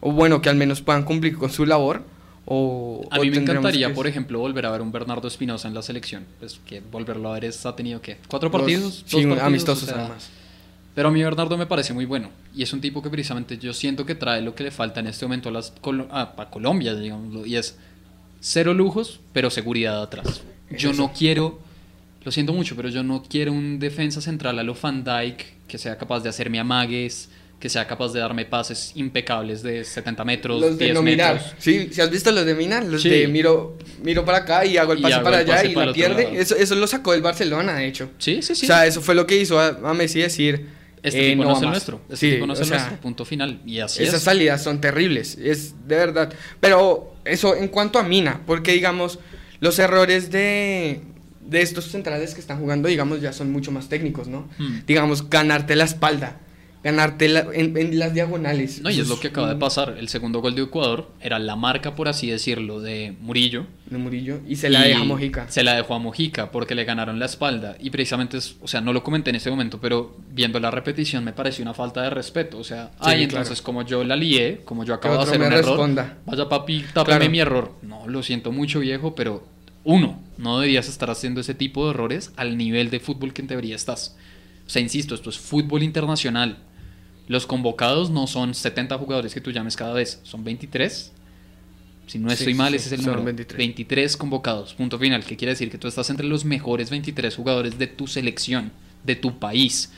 o 0.01 0.13
bueno, 0.13 0.43
que 0.43 0.51
al 0.51 0.57
menos 0.57 0.83
puedan 0.83 1.05
cumplir 1.05 1.39
con 1.39 1.51
su 1.51 1.65
labor. 1.65 2.03
O, 2.47 3.07
A 3.11 3.19
o 3.19 3.23
mí 3.23 3.31
me 3.31 3.39
encantaría, 3.39 3.89
que- 3.89 3.95
por 3.95 4.07
ejemplo, 4.07 4.39
volver 4.39 4.67
a 4.67 4.71
ver 4.71 4.83
un 4.83 4.93
Bernardo 4.93 5.27
Espinosa 5.29 5.67
en 5.67 5.73
la 5.73 5.81
selección. 5.81 6.27
Pues 6.41 6.61
que 6.67 6.81
volverlo 6.93 7.31
a 7.31 7.35
ver 7.35 7.47
es, 7.47 7.65
ha 7.65 7.75
tenido 7.75 8.03
que 8.03 8.19
cuatro 8.29 8.51
Dos- 8.51 8.61
partidos, 8.61 9.03
sí, 9.07 9.17
partidos, 9.23 9.39
amistosos 9.41 9.85
o 9.85 9.87
sea, 9.93 10.01
además. 10.01 10.29
Pero 10.95 11.09
a 11.09 11.11
mí 11.11 11.23
Bernardo 11.23 11.57
me 11.57 11.65
parece 11.65 11.95
muy 11.95 12.05
bueno 12.05 12.29
y 12.55 12.63
es 12.63 12.71
un 12.75 12.83
tipo 12.83 13.01
que 13.03 13.09
precisamente 13.09 13.57
yo 13.57 13.73
siento 13.73 14.05
que 14.05 14.15
trae 14.15 14.43
lo 14.43 14.55
que 14.55 14.63
le 14.65 14.71
falta 14.71 15.01
en 15.01 15.07
este 15.07 15.25
momento 15.25 15.49
a, 15.49 15.53
las 15.53 15.73
Colo- 15.81 16.07
a- 16.11 16.35
a 16.37 16.51
Colombia, 16.51 16.95
digamos, 16.95 17.47
y 17.47 17.57
es 17.57 17.77
cero 18.47 18.75
lujos, 18.75 19.21
pero 19.33 19.49
seguridad 19.51 20.03
atrás. 20.03 20.43
Yo 20.71 20.93
no 20.93 21.13
quiero, 21.17 21.59
lo 22.25 22.31
siento 22.31 22.53
mucho, 22.53 22.77
pero 22.77 22.91
yo 22.91 23.03
no 23.03 23.23
quiero 23.27 23.53
un 23.53 23.79
defensa 23.79 24.21
central 24.21 24.59
a 24.59 24.63
lo 24.63 24.75
Van 24.75 25.03
Dyke 25.03 25.55
que 25.67 25.79
sea 25.79 25.97
capaz 25.97 26.21
de 26.21 26.29
hacerme 26.29 26.59
amagues, 26.61 27.31
que 27.59 27.69
sea 27.71 27.87
capaz 27.87 28.13
de 28.13 28.21
darme 28.21 28.45
pases 28.45 28.93
impecables 28.97 29.63
de 29.63 29.83
70 29.85 30.25
metros, 30.25 30.61
Los 30.61 30.77
de 30.79 30.85
10 30.87 30.95
no 30.95 31.03
metros. 31.03 31.35
mirar. 31.41 31.55
Sí, 31.59 31.89
si 31.91 32.01
has 32.03 32.11
visto 32.11 32.31
los 32.33 32.45
de 32.45 32.55
mirar, 32.55 32.85
los 32.85 33.01
Sí. 33.01 33.09
de 33.09 33.29
miro, 33.29 33.79
miro 34.03 34.25
para 34.27 34.39
acá 34.39 34.67
y 34.67 34.77
hago 34.77 34.93
el 34.93 35.01
pase 35.01 35.15
hago 35.15 35.25
para 35.25 35.41
el 35.41 35.47
allá 35.47 35.55
pase 35.57 35.69
y 35.71 35.75
para 35.75 35.87
la 35.87 35.91
el 35.93 35.95
pierde. 35.95 36.41
Eso, 36.41 36.57
eso 36.57 36.75
lo 36.75 36.87
sacó 36.87 37.13
del 37.13 37.23
Barcelona, 37.23 37.77
de 37.77 37.87
hecho. 37.87 38.11
Sí, 38.19 38.43
sí, 38.43 38.55
sí. 38.55 38.67
O 38.67 38.69
sea, 38.69 38.85
eso 38.87 39.01
fue 39.01 39.15
lo 39.15 39.27
que 39.27 39.39
hizo 39.41 39.59
a, 39.59 39.69
a 39.69 39.95
Messi 39.95 40.21
decir. 40.21 40.67
este 41.03 41.27
eh, 41.29 41.31
tipo 41.31 41.45
no, 41.45 41.51
va 41.51 41.57
es 41.57 41.63
el 41.63 41.69
nuestro. 41.71 42.01
Este 42.11 42.17
Sí, 42.17 42.33
tipo 42.35 42.47
no 42.47 42.53
es 42.53 42.61
el 42.61 42.67
sea, 42.67 42.77
nuestro. 42.79 43.01
Punto 43.01 43.25
final. 43.25 43.61
Y 43.65 43.79
así 43.81 44.03
Esas 44.03 44.17
es. 44.17 44.23
salidas 44.23 44.63
son 44.63 44.81
terribles, 44.83 45.39
es 45.43 45.89
de 45.89 45.97
verdad. 45.97 46.33
Pero 46.61 47.14
eso 47.25 47.57
en 47.57 47.69
cuanto 47.69 47.99
a 47.99 48.03
Mina, 48.03 48.43
porque 48.47 48.73
digamos, 48.73 49.19
los 49.61 49.79
errores 49.79 50.31
de, 50.31 51.01
de 51.41 51.63
estos 51.63 51.91
centrales 51.91 52.35
que 52.35 52.41
están 52.41 52.59
jugando, 52.59 52.89
digamos, 52.89 53.21
ya 53.21 53.33
son 53.33 53.53
mucho 53.53 53.71
más 53.71 53.89
técnicos, 53.89 54.29
¿no? 54.29 54.49
Hmm. 54.59 54.81
Digamos, 54.87 55.29
ganarte 55.31 55.77
la 55.77 55.85
espalda, 55.85 56.39
ganarte 56.85 57.29
la- 57.29 57.47
en, 57.55 57.77
en 57.77 57.99
las 57.99 58.13
diagonales. 58.15 58.81
No, 58.83 58.91
y 58.91 59.01
es 59.01 59.09
lo 59.09 59.19
que 59.19 59.29
acaba 59.29 59.49
de 59.49 59.55
un- 59.55 59.59
pasar. 59.61 59.97
El 59.99 60.09
segundo 60.09 60.41
gol 60.41 60.55
de 60.55 60.63
Ecuador 60.63 61.11
era 61.21 61.39
la 61.39 61.57
marca, 61.57 61.95
por 61.97 62.07
así 62.09 62.29
decirlo, 62.31 62.81
de 62.81 63.15
Murillo. 63.23 63.67
De 63.87 63.97
Murillo, 63.99 64.41
y 64.47 64.57
se 64.57 64.69
la 64.71 64.85
Y 64.87 64.91
deja 64.91 65.01
a 65.01 65.05
Mojica. 65.05 65.47
Se 65.51 65.63
la 65.65 65.75
dejó 65.75 65.95
a 65.95 65.99
Mojica 65.99 66.51
porque 66.53 66.75
le 66.75 66.85
ganaron 66.85 67.19
la 67.19 67.25
espalda. 67.27 67.77
Y 67.81 67.91
precisamente, 67.91 68.37
es, 68.37 68.57
o 68.61 68.69
sea, 68.69 68.81
no 68.83 68.93
lo 68.93 69.03
comenté 69.03 69.31
en 69.31 69.37
ese 69.37 69.51
momento, 69.51 69.81
pero 69.81 70.17
viendo 70.31 70.61
la 70.61 70.71
repetición 70.71 71.25
me 71.25 71.33
pareció 71.33 71.63
una 71.63 71.75
falta 71.75 72.03
de 72.03 72.11
respeto. 72.11 72.59
O 72.59 72.65
sea, 72.65 72.91
ay, 73.01 73.27
claro. 73.27 73.43
entonces 73.43 73.63
como 73.63 73.83
yo 73.83 74.05
la 74.05 74.15
lié, 74.15 74.61
como 74.65 74.85
yo 74.85 74.95
acabo 74.95 75.17
de 75.17 75.23
hacer 75.23 75.41
un 75.41 75.47
error, 75.47 75.65
responda. 75.65 76.19
vaya 76.27 76.49
papi, 76.49 76.85
tápeme 76.93 77.17
Claro. 77.19 77.31
mi 77.31 77.41
error. 77.41 77.73
No, 77.83 78.07
lo 78.07 78.23
siento 78.23 78.53
mucho, 78.53 78.81
viejo, 78.81 79.15
pero 79.15 79.43
uno, 79.85 80.21
no 80.39 80.59
deberías 80.61 80.89
estar 80.89 81.09
haciendo 81.11 81.41
ese 81.41 81.55
tipo 81.55 81.85
de 81.87 81.91
errores 81.93 82.33
al 82.37 82.57
nivel 82.59 82.91
de 82.91 83.01
fútbol 83.01 83.33
que 83.33 83.41
en 83.43 83.49
teoría 83.49 83.75
estás. 83.77 84.17
O 84.67 84.71
sea, 84.71 84.81
insisto, 84.81 85.15
esto 85.15 85.29
es 85.31 85.39
fútbol 85.39 85.83
internacional. 85.83 86.57
Los 87.27 87.47
convocados 87.47 88.11
no 88.11 88.27
son 88.27 88.55
70 88.55 88.99
jugadores 88.99 89.33
que 89.33 89.41
tú 89.41 89.51
llames 89.51 89.77
cada 89.77 89.95
vez, 89.95 90.21
son 90.25 90.45
23. 90.45 91.13
Si 92.07 92.19
no 92.19 92.31
estoy 92.31 92.53
sí, 92.53 92.55
mal, 92.55 92.71
sí, 92.71 92.77
ese 92.77 92.87
es 92.95 93.01
el 93.01 93.07
número. 93.07 93.25
23. 93.25 93.57
23 93.57 94.17
convocados, 94.19 94.75
punto 94.75 94.99
final. 94.99 95.25
Que 95.25 95.37
quiere 95.37 95.53
decir 95.53 95.71
que 95.71 95.79
tú 95.79 95.89
estás 95.89 96.11
entre 96.11 96.27
los 96.27 96.45
mejores 96.45 96.91
23 96.91 97.35
jugadores 97.35 97.79
de 97.79 97.87
tu 97.87 98.07
selección, 98.07 98.73
de 99.05 99.17
tu 99.17 99.39
país. 99.39 99.91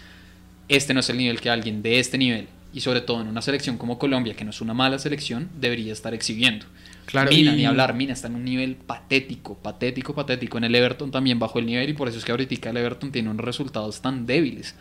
Este 0.68 0.94
no 0.94 1.00
es 1.00 1.10
el 1.10 1.18
nivel 1.18 1.40
que 1.40 1.50
alguien 1.50 1.82
de 1.82 1.98
este 1.98 2.16
nivel, 2.16 2.46
y 2.72 2.80
sobre 2.80 3.00
todo 3.00 3.20
en 3.22 3.28
una 3.28 3.42
selección 3.42 3.76
como 3.76 3.98
Colombia, 3.98 4.34
que 4.34 4.44
no 4.44 4.50
es 4.50 4.60
una 4.60 4.74
mala 4.74 4.98
selección, 4.98 5.48
debería 5.60 5.92
estar 5.92 6.14
exhibiendo. 6.14 6.66
Claro, 7.06 7.30
Mina, 7.30 7.52
y- 7.52 7.56
ni 7.56 7.64
hablar, 7.66 7.94
Mina 7.94 8.12
está 8.12 8.28
en 8.28 8.34
un 8.36 8.44
nivel 8.44 8.76
patético, 8.76 9.56
patético, 9.56 10.14
patético. 10.14 10.58
En 10.58 10.64
el 10.64 10.74
Everton 10.74 11.10
también 11.10 11.38
bajó 11.38 11.58
el 11.58 11.66
nivel 11.66 11.88
y 11.88 11.92
por 11.92 12.08
eso 12.08 12.18
es 12.18 12.24
que 12.24 12.32
ahorita 12.32 12.70
el 12.70 12.76
Everton 12.76 13.10
tiene 13.12 13.30
unos 13.30 13.44
resultados 13.44 14.00
tan 14.00 14.26
débiles. 14.26 14.74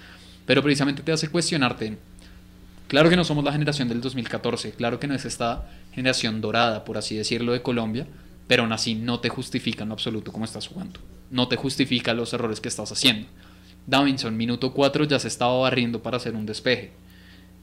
Pero 0.46 0.62
precisamente 0.62 1.02
te 1.02 1.12
hace 1.12 1.28
cuestionarte. 1.28 1.98
Claro 2.88 3.10
que 3.10 3.16
no 3.16 3.24
somos 3.24 3.44
la 3.44 3.52
generación 3.52 3.90
del 3.90 4.02
2014, 4.02 4.74
claro 4.74 5.00
que 5.00 5.08
no 5.08 5.16
es 5.16 5.26
esta 5.26 5.68
generación 5.94 6.40
dorada, 6.40 6.86
por 6.86 6.98
así 6.98 7.16
decirlo, 7.16 7.52
de 7.54 7.62
Colombia, 7.62 8.08
pero 8.48 8.64
aún 8.64 8.72
así 8.74 8.94
no 8.94 9.20
te 9.20 9.30
justifica 9.30 9.84
en 9.84 9.90
lo 9.90 9.94
absoluto 9.94 10.32
cómo 10.32 10.46
estás 10.46 10.68
jugando. 10.68 11.00
No 11.32 11.48
te 11.48 11.56
justifica 11.56 12.14
los 12.14 12.32
errores 12.34 12.62
que 12.62 12.68
estás 12.68 12.92
haciendo. 12.92 13.28
Davinson, 13.88 14.38
minuto 14.38 14.72
4, 14.74 15.06
ya 15.06 15.20
se 15.20 15.28
estaba 15.28 15.58
barriendo 15.58 16.04
para 16.04 16.18
hacer 16.18 16.36
un 16.36 16.46
despeje. 16.46 16.92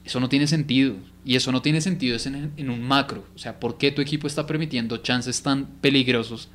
Eso 0.04 0.18
no 0.18 0.28
tiene 0.28 0.48
sentido. 0.48 0.96
Y 1.24 1.36
eso 1.36 1.52
no 1.52 1.62
tiene 1.62 1.80
sentido 1.80 2.16
en, 2.24 2.52
en 2.56 2.70
un 2.70 2.82
macro. 2.82 3.24
O 3.34 3.38
sea, 3.38 3.60
¿por 3.60 3.78
qué 3.78 3.92
tu 3.92 4.02
equipo 4.02 4.26
está 4.26 4.46
permitiendo 4.46 4.96
chances 4.96 5.42
tan 5.42 5.66
peligrosos 5.66 6.48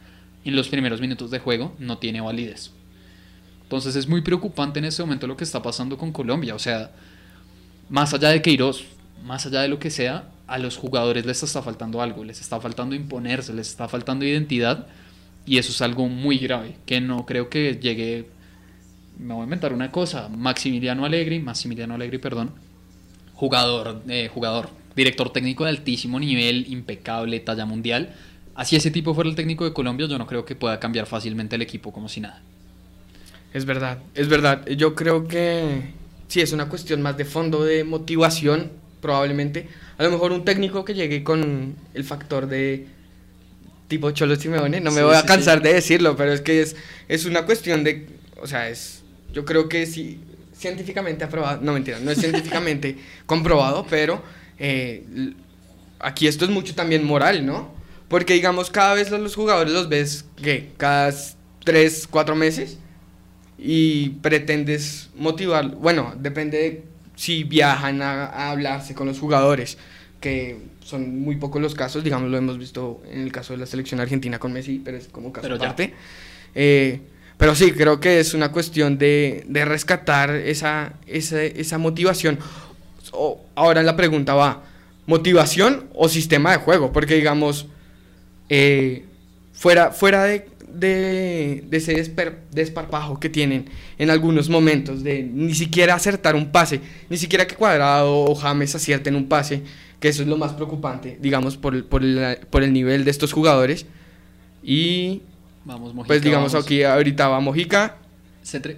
en 0.43 0.55
los 0.55 0.67
primeros 0.67 0.99
minutos 0.99 1.31
de 1.31 1.39
juego? 1.39 1.73
No 1.79 1.97
tiene 1.97 2.19
validez. 2.19 2.71
Entonces 3.63 3.95
es 3.95 4.07
muy 4.07 4.21
preocupante 4.21 4.79
en 4.79 4.85
este 4.85 5.03
momento 5.03 5.27
lo 5.27 5.37
que 5.37 5.43
está 5.45 5.61
pasando 5.61 5.97
con 5.97 6.11
Colombia. 6.11 6.55
O 6.55 6.59
sea, 6.59 6.91
más 7.89 8.13
allá 8.13 8.29
de 8.29 8.41
Queiroz, 8.41 8.83
más 9.23 9.45
allá 9.45 9.61
de 9.61 9.67
lo 9.67 9.79
que 9.79 9.89
sea, 9.89 10.29
a 10.47 10.57
los 10.57 10.77
jugadores 10.77 11.25
les 11.25 11.43
está 11.43 11.61
faltando 11.61 12.01
algo. 12.01 12.23
Les 12.23 12.39
está 12.39 12.59
faltando 12.59 12.95
imponerse, 12.95 13.53
les 13.53 13.67
está 13.69 13.87
faltando 13.87 14.25
identidad. 14.25 14.87
Y 15.45 15.57
eso 15.57 15.71
es 15.71 15.81
algo 15.81 16.07
muy 16.07 16.37
grave. 16.37 16.75
Que 16.85 17.01
no 17.01 17.25
creo 17.25 17.49
que 17.49 17.79
llegue. 17.81 18.27
Me 19.17 19.33
voy 19.33 19.41
a 19.41 19.43
inventar 19.45 19.73
una 19.73 19.91
cosa. 19.91 20.29
Maximiliano 20.29 21.05
Allegri, 21.05 21.39
Maximiliano 21.39 21.95
Allegri, 21.95 22.17
perdón 22.17 22.67
jugador, 23.37 24.01
eh, 24.09 24.29
jugador, 24.33 24.69
director 24.95 25.31
técnico 25.31 25.63
de 25.63 25.69
altísimo 25.69 26.19
nivel, 26.19 26.65
impecable, 26.69 27.39
talla 27.39 27.65
mundial. 27.65 28.15
Así 28.55 28.75
ese 28.75 28.89
tipo 28.89 29.13
fuera 29.13 29.29
el 29.29 29.35
técnico 29.35 29.63
de 29.63 29.73
Colombia, 29.73 30.07
yo 30.07 30.17
no 30.17 30.25
creo 30.25 30.43
que 30.43 30.55
pueda 30.55 30.79
cambiar 30.79 31.05
fácilmente 31.05 31.55
el 31.55 31.61
equipo 31.61 31.93
como 31.93 32.09
si 32.09 32.19
nada. 32.19 32.41
Es 33.53 33.65
verdad, 33.65 33.99
es 34.15 34.27
verdad. 34.27 34.65
Yo 34.67 34.95
creo 34.95 35.27
que 35.27 35.93
sí, 36.27 36.41
es 36.41 36.51
una 36.51 36.69
cuestión 36.69 37.01
más 37.01 37.17
de 37.17 37.25
fondo, 37.25 37.63
de 37.63 37.83
motivación, 37.83 38.71
probablemente. 39.01 39.67
A 39.97 40.03
lo 40.03 40.11
mejor 40.11 40.31
un 40.31 40.45
técnico 40.45 40.85
que 40.85 40.93
llegue 40.93 41.23
con 41.23 41.75
el 41.93 42.03
factor 42.03 42.47
de 42.47 42.87
tipo 43.87 44.11
Cholo 44.11 44.35
Simeone, 44.35 44.81
no 44.81 44.91
me 44.91 45.01
Sí, 45.01 45.03
voy 45.03 45.15
a 45.15 45.21
sí, 45.21 45.27
cansar 45.27 45.61
de 45.61 45.73
decirlo, 45.73 46.15
pero 46.17 46.33
es 46.33 46.41
que 46.41 46.61
es, 46.61 46.75
es 47.07 47.25
una 47.25 47.45
cuestión 47.45 47.83
de, 47.83 48.07
o 48.41 48.47
sea, 48.47 48.69
es, 48.69 49.01
yo 49.33 49.45
creo 49.45 49.69
que 49.69 49.85
sí, 49.85 50.19
científicamente 50.57 51.23
aprobado, 51.23 51.61
no 51.61 51.73
mentira, 51.73 51.99
no 51.99 52.11
es 52.11 52.19
científicamente 52.19 52.97
comprobado, 53.25 53.85
pero 53.89 54.21
eh, 54.59 55.03
aquí 55.99 56.27
esto 56.27 56.45
es 56.45 56.51
mucho 56.51 56.75
también 56.75 57.03
moral, 57.05 57.45
¿no? 57.45 57.73
Porque 58.09 58.33
digamos, 58.33 58.69
cada 58.69 58.93
vez 58.93 59.09
los 59.11 59.35
jugadores 59.35 59.73
los 59.73 59.89
ves, 59.89 60.25
¿qué? 60.41 60.69
Cada 60.77 61.13
3, 61.63 62.07
4 62.09 62.35
meses 62.35 62.77
y 63.57 64.09
pretendes 64.21 65.09
motivar, 65.15 65.67
bueno, 65.75 66.13
depende 66.19 66.57
de 66.57 66.83
si 67.15 67.43
viajan 67.43 68.01
a, 68.01 68.25
a 68.25 68.51
hablarse 68.51 68.93
con 68.93 69.07
los 69.07 69.19
jugadores, 69.19 69.77
que 70.21 70.57
son 70.83 71.19
muy 71.21 71.35
pocos 71.35 71.61
los 71.61 71.73
casos, 71.75 72.03
digamos, 72.03 72.29
lo 72.29 72.37
hemos 72.37 72.57
visto 72.57 73.01
en 73.11 73.21
el 73.21 73.31
caso 73.31 73.53
de 73.53 73.59
la 73.59 73.65
selección 73.65 73.99
argentina 73.99 74.39
con 74.39 74.53
Messi, 74.53 74.79
pero 74.83 74.97
es 74.97 75.07
como 75.07 75.31
caso 75.33 75.47
Pero 75.47 75.55
aparte. 75.55 75.93
Eh, 76.55 76.99
pero 77.37 77.55
sí, 77.55 77.71
creo 77.71 77.99
que 77.99 78.19
es 78.19 78.33
una 78.33 78.51
cuestión 78.51 78.97
de, 78.97 79.43
de 79.47 79.65
rescatar 79.65 80.31
esa, 80.31 80.93
esa, 81.05 81.43
esa 81.43 81.77
motivación. 81.77 82.39
O- 83.11 83.41
ahora 83.55 83.83
la 83.83 83.95
pregunta 83.95 84.33
va, 84.33 84.63
¿motivación 85.07 85.87
o 85.93 86.09
sistema 86.09 86.51
de 86.51 86.57
juego? 86.57 86.91
Porque 86.91 87.15
digamos, 87.15 87.67
eh, 88.49 89.05
fuera, 89.53 89.91
fuera 89.91 90.23
de, 90.23 90.47
de, 90.71 91.63
de 91.69 91.77
ese 91.77 91.95
desper- 91.95 92.37
desparpajo 92.51 93.19
que 93.19 93.29
tienen 93.29 93.65
en 93.97 94.09
algunos 94.09 94.49
momentos, 94.49 95.03
de 95.03 95.23
ni 95.23 95.53
siquiera 95.55 95.95
acertar 95.95 96.35
un 96.35 96.51
pase, 96.51 96.81
ni 97.09 97.17
siquiera 97.17 97.47
que 97.47 97.55
Cuadrado 97.55 98.13
o 98.25 98.35
James 98.35 98.75
acierten 98.75 99.15
un 99.15 99.27
pase, 99.27 99.63
que 99.99 100.09
eso 100.09 100.21
es 100.21 100.27
lo 100.27 100.37
más 100.37 100.53
preocupante, 100.53 101.17
digamos, 101.21 101.57
por 101.57 101.73
el, 101.75 101.83
por 101.83 102.03
el, 102.03 102.39
por 102.49 102.63
el 102.63 102.73
nivel 102.73 103.03
de 103.05 103.11
estos 103.11 103.33
jugadores. 103.33 103.85
Y 104.63 105.21
Vamos, 105.65 105.93
Mojica. 105.93 106.07
pues 106.07 106.21
digamos 106.21 106.53
vamos. 106.53 106.65
aquí 106.65 106.83
ahorita 106.83 107.27
va 107.27 107.39
Mojica, 107.39 107.97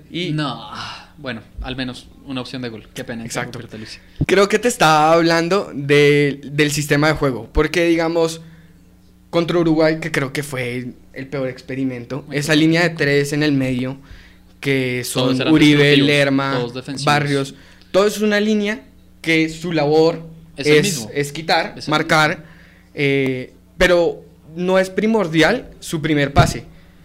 y- 0.09 0.31
No, 0.31 0.69
bueno, 1.17 1.41
al 1.61 1.75
menos 1.75 2.07
una 2.25 2.41
opción 2.41 2.61
de 2.61 2.69
gol. 2.69 2.87
Qué 2.93 3.03
pena. 3.03 3.23
Exacto. 3.25 3.59
Creo 4.25 4.47
que 4.49 4.57
te 4.59 4.67
estaba 4.67 5.13
hablando 5.13 5.71
de, 5.73 6.39
del 6.43 6.71
sistema 6.71 7.07
de 7.07 7.13
juego, 7.13 7.49
porque 7.53 7.85
digamos, 7.85 8.41
contra 9.29 9.59
Uruguay, 9.59 9.99
que 9.99 10.11
creo 10.11 10.31
que 10.33 10.41
fue 10.43 10.93
el 11.19 11.27
peor 11.27 11.49
experimento, 11.49 12.25
esa 12.31 12.55
línea 12.55 12.81
de 12.81 12.89
tres 12.89 13.33
en 13.33 13.43
el 13.43 13.51
medio, 13.51 13.97
que 14.59 15.03
son 15.03 15.41
Uribe, 15.51 15.95
Lerma, 15.97 16.65
Barrios, 17.03 17.55
todo 17.91 18.07
es 18.07 18.19
una 18.19 18.39
línea 18.39 18.83
que 19.21 19.49
su 19.49 19.71
labor 19.71 20.23
es, 20.57 21.07
es, 21.13 21.31
quitar, 21.31 21.75
marcar, 21.87 22.45
eh, 22.93 23.53
pero 23.77 24.23
no 24.55 24.79
es 24.79 24.89
primordial 24.89 25.69
su 25.79 26.01
primer 26.01 26.33
pase. 26.33 26.63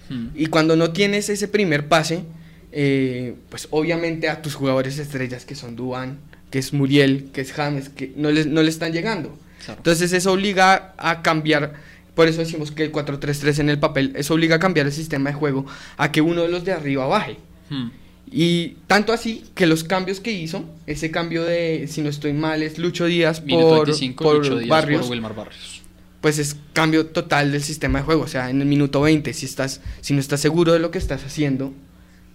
Hmm. 0.09 0.29
Y 0.35 0.47
cuando 0.47 0.77
no 0.77 0.93
tienes 0.93 1.29
ese 1.29 1.49
primer 1.49 1.89
pase, 1.89 2.25
eh, 2.73 3.35
pues 3.51 3.69
obviamente 3.71 4.29
a 4.29 4.43
tus 4.43 4.55
jugadores 4.55 4.99
estrellas 4.99 5.45
que 5.45 5.55
son 5.55 5.77
Duan, 5.77 6.19
que 6.51 6.59
es 6.59 6.73
Muriel, 6.73 7.31
que 7.33 7.41
es 7.41 7.53
James, 7.53 7.89
que 7.89 8.13
no 8.17 8.31
le, 8.31 8.45
no 8.45 8.63
le 8.63 8.71
están 8.71 8.93
llegando. 8.93 9.39
Entonces 9.69 10.13
eso 10.13 10.33
obliga 10.33 10.93
a 10.99 11.23
cambiar, 11.23 11.75
por 12.15 12.29
eso 12.29 12.41
decimos 12.41 12.71
que 12.71 12.85
el 12.85 12.93
4-3-3 12.93 13.61
en 13.61 13.71
el 13.71 13.79
papel, 13.79 14.13
eso 14.15 14.35
obliga 14.35 14.57
a 14.57 14.59
cambiar 14.59 14.87
el 14.87 14.93
sistema 14.93 15.31
de 15.31 15.37
juego, 15.37 15.67
a 15.97 16.13
que 16.13 16.21
uno 16.21 16.43
de 16.43 16.49
los 16.49 16.65
de 16.65 16.73
arriba 16.73 17.07
baje. 17.07 17.39
Hmm. 17.71 17.89
Y 18.31 18.77
tanto 18.87 19.13
así 19.13 19.45
que 19.55 19.67
los 19.67 19.85
cambios 19.85 20.21
que 20.21 20.33
hizo, 20.33 20.65
ese 20.87 21.11
cambio 21.11 21.45
de, 21.45 21.87
si 21.89 22.03
no 22.03 22.09
estoy 22.09 22.33
mal, 22.33 22.63
es 22.63 22.79
Lucho 22.79 23.07
Díaz 23.07 23.41
por, 23.41 23.87
por, 24.17 24.67
Barrios, 24.67 25.09
Barrios, 25.09 25.83
Pues 26.21 26.39
es 26.39 26.57
cambio 26.73 27.07
total 27.07 27.53
del 27.53 27.63
sistema 27.63 27.99
de 27.99 28.05
juego. 28.05 28.23
O 28.23 28.29
sea, 28.29 28.51
en 28.51 28.61
el 28.61 28.67
minuto 28.67 29.03
20, 29.03 29.33
si, 29.33 29.47
estás, 29.47 29.81
si 30.01 30.15
no 30.15 30.21
estás 30.21 30.41
seguro 30.41 30.73
de 30.73 30.79
lo 30.79 30.91
que 30.91 30.99
estás 30.99 31.25
haciendo, 31.25 31.73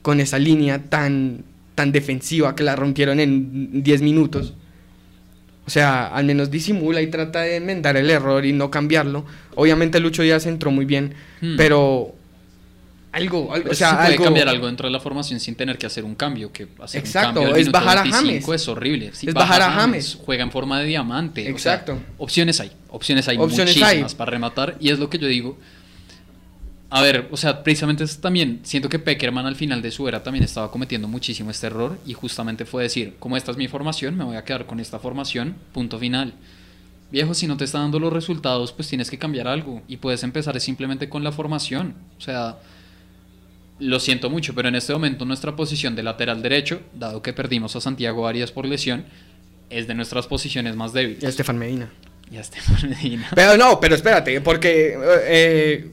con 0.02 0.20
esa 0.20 0.40
línea 0.40 0.84
tan, 0.86 1.44
tan 1.76 1.92
defensiva 1.92 2.56
que 2.56 2.64
la 2.64 2.76
rompieron 2.76 3.20
en 3.20 3.84
10 3.84 4.02
minutos. 4.02 4.54
O 5.70 5.72
sea, 5.72 6.08
al 6.08 6.26
menos 6.26 6.50
disimula 6.50 7.00
y 7.00 7.12
trata 7.12 7.42
de 7.42 7.58
enmendar 7.58 7.96
el 7.96 8.10
error 8.10 8.44
y 8.44 8.54
no 8.54 8.72
cambiarlo. 8.72 9.24
Obviamente 9.54 10.00
Lucho 10.00 10.24
Díaz 10.24 10.48
entró 10.48 10.72
muy 10.72 10.86
bien, 10.86 11.14
hmm. 11.42 11.58
pero 11.58 12.16
algo, 13.12 13.54
algo 13.54 13.70
o 13.70 13.76
sea, 13.76 14.04
puede 14.04 14.16
cambiar 14.16 14.50
algo 14.50 14.66
dentro 14.66 14.88
de 14.88 14.92
la 14.92 15.00
formación 15.00 15.40
sin 15.40 15.54
tener 15.54 15.78
que 15.78 15.86
hacer 15.86 16.06
un 16.06 16.16
cambio, 16.16 16.52
que 16.52 16.70
hacer 16.82 17.02
Exacto, 17.02 17.56
es 17.56 17.70
bajar 17.70 18.00
a 18.00 18.06
James. 18.08 18.50
Es 18.50 18.68
horrible. 18.68 19.12
es 19.14 19.32
bajar 19.32 19.62
a 19.62 19.70
James. 19.70 20.18
Juega 20.20 20.42
en 20.42 20.50
forma 20.50 20.80
de 20.80 20.88
diamante. 20.88 21.48
Exacto. 21.48 22.00
opciones 22.18 22.60
hay, 22.60 22.72
opciones 22.90 23.28
hay 23.28 23.38
opciones 23.38 23.78
muchísimas 23.78 24.16
para 24.16 24.32
rematar 24.32 24.76
y 24.80 24.90
es 24.90 24.98
lo 24.98 25.08
que 25.08 25.20
yo 25.20 25.28
digo 25.28 25.56
a 26.92 27.02
ver, 27.02 27.28
o 27.32 27.38
sea, 27.38 27.62
precisamente 27.64 28.04
es 28.04 28.20
también, 28.20 28.62
siento 28.64 28.90
que 28.90 28.98
Peckerman 28.98 29.46
al 29.46 29.56
final 29.56 29.82
de 29.82 29.92
su 29.92 30.08
era 30.08 30.24
también 30.24 30.44
estaba 30.44 30.72
cometiendo 30.72 31.08
muchísimo 31.08 31.52
este 31.52 31.68
error 31.68 32.00
y 32.06 32.14
justamente 32.14 32.66
fue 32.66 32.82
decir, 32.82 33.16
como 33.20 33.38
esta 33.38 33.52
es 33.52 33.58
mi 33.58 33.68
formación, 33.68 34.18
me 34.18 34.24
voy 34.24 34.38
a 34.38 34.44
quedar 34.44 34.66
con 34.66 34.80
esta 34.80 34.98
formación, 34.98 35.56
punto 35.72 36.00
final. 36.00 36.34
Viejo, 37.12 37.36
si 37.36 37.46
no 37.46 37.58
te 37.58 37.66
está 37.66 37.80
dando 37.80 38.00
los 38.00 38.12
resultados, 38.12 38.72
pues 38.72 38.88
tienes 38.88 39.12
que 39.12 39.20
cambiar 39.20 39.48
algo 39.48 39.84
y 39.88 39.98
puedes 39.98 40.24
empezar 40.24 40.60
simplemente 40.60 41.10
con 41.10 41.24
la 41.24 41.32
formación. 41.32 41.96
O 42.18 42.22
sea, 42.22 42.58
lo 43.80 44.00
siento 44.00 44.30
mucho, 44.32 44.56
pero 44.56 44.68
en 44.68 44.76
este 44.76 44.94
momento 44.94 45.26
nuestra 45.26 45.56
posición 45.56 45.96
de 45.96 46.04
lateral 46.04 46.42
derecho, 46.42 46.82
dado 46.94 47.22
que 47.22 47.34
perdimos 47.34 47.76
a 47.76 47.82
Santiago 47.82 48.28
Arias 48.28 48.52
por 48.52 48.66
lesión, 48.66 49.06
es 49.70 49.88
de 49.88 49.94
nuestras 49.94 50.26
posiciones 50.26 50.76
más 50.76 50.94
débiles. 50.94 51.22
Y 51.22 51.26
a 51.28 51.30
Estefan 51.30 51.58
Medina. 51.58 51.92
Y 52.32 52.38
a 52.38 52.42
Estefan 52.42 52.90
Medina. 52.90 53.28
Pero 53.36 53.58
no, 53.58 53.80
pero 53.80 53.96
espérate, 53.96 54.42
porque 54.42 54.96
eh, 55.28 55.92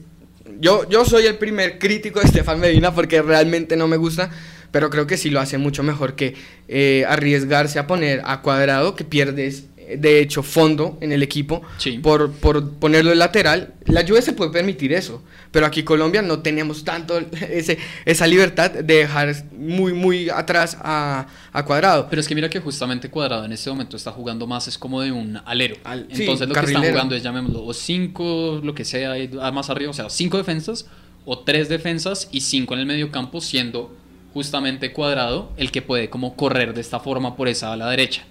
yo, 0.59 0.87
yo 0.89 1.05
soy 1.05 1.25
el 1.25 1.37
primer 1.37 1.79
crítico 1.79 2.19
de 2.19 2.25
Estefan 2.25 2.59
Medina 2.59 2.93
porque 2.93 3.21
realmente 3.21 3.75
no 3.77 3.87
me 3.87 3.97
gusta, 3.97 4.29
pero 4.71 4.89
creo 4.89 5.07
que 5.07 5.17
sí 5.17 5.29
lo 5.29 5.39
hace 5.39 5.57
mucho 5.57 5.83
mejor 5.83 6.15
que 6.15 6.35
eh, 6.67 7.05
arriesgarse 7.07 7.79
a 7.79 7.87
poner 7.87 8.21
a 8.25 8.41
cuadrado, 8.41 8.95
que 8.95 9.03
pierdes 9.03 9.65
de 9.95 10.19
hecho 10.19 10.43
fondo 10.43 10.97
en 11.01 11.11
el 11.11 11.23
equipo 11.23 11.61
por, 12.01 12.31
por 12.31 12.71
ponerlo 12.73 13.11
en 13.11 13.19
lateral. 13.19 13.73
La 13.85 14.05
Juve 14.05 14.21
se 14.21 14.33
puede 14.33 14.51
permitir 14.51 14.93
eso, 14.93 15.23
pero 15.51 15.65
aquí 15.65 15.83
Colombia 15.83 16.21
no 16.21 16.39
tenemos 16.39 16.83
tanto 16.83 17.19
ese, 17.49 17.77
esa 18.05 18.27
libertad 18.27 18.71
de 18.71 18.83
dejar 18.83 19.33
muy 19.57 19.93
muy 19.93 20.29
atrás 20.29 20.77
a, 20.81 21.27
a, 21.53 21.65
Cuadrado. 21.65 22.07
Pero 22.09 22.19
es 22.19 22.27
que 22.27 22.35
mira 22.35 22.49
que 22.49 22.59
justamente 22.59 23.09
Cuadrado 23.09 23.45
en 23.45 23.53
este 23.53 23.69
momento 23.69 23.95
está 23.95 24.11
jugando 24.11 24.47
más 24.47 24.67
es 24.67 24.77
como 24.77 25.01
de 25.01 25.11
un 25.11 25.39
alero. 25.45 25.75
Entonces 26.09 26.47
lo 26.47 26.53
que 26.53 26.65
están 26.65 26.83
jugando 26.83 27.15
es 27.15 27.23
llamémoslo 27.23 27.65
o 27.65 27.73
cinco, 27.73 28.59
lo 28.63 28.75
que 28.75 28.85
sea, 28.85 29.13
más 29.51 29.69
arriba, 29.69 29.91
o 29.91 29.93
sea, 29.93 30.09
cinco 30.09 30.37
defensas 30.37 30.85
o 31.25 31.39
tres 31.39 31.69
defensas 31.69 32.29
y 32.31 32.41
cinco 32.41 32.73
en 32.73 32.81
el 32.81 32.85
medio 32.85 33.11
campo 33.11 33.41
siendo 33.41 33.95
justamente 34.33 34.93
Cuadrado 34.93 35.51
el 35.57 35.71
que 35.71 35.81
puede 35.81 36.09
como 36.09 36.35
correr 36.35 36.73
de 36.73 36.81
esta 36.81 36.99
forma 36.99 37.35
por 37.35 37.47
esa 37.47 37.73
a 37.73 37.77
la 37.77 37.89
derecha. 37.89 38.25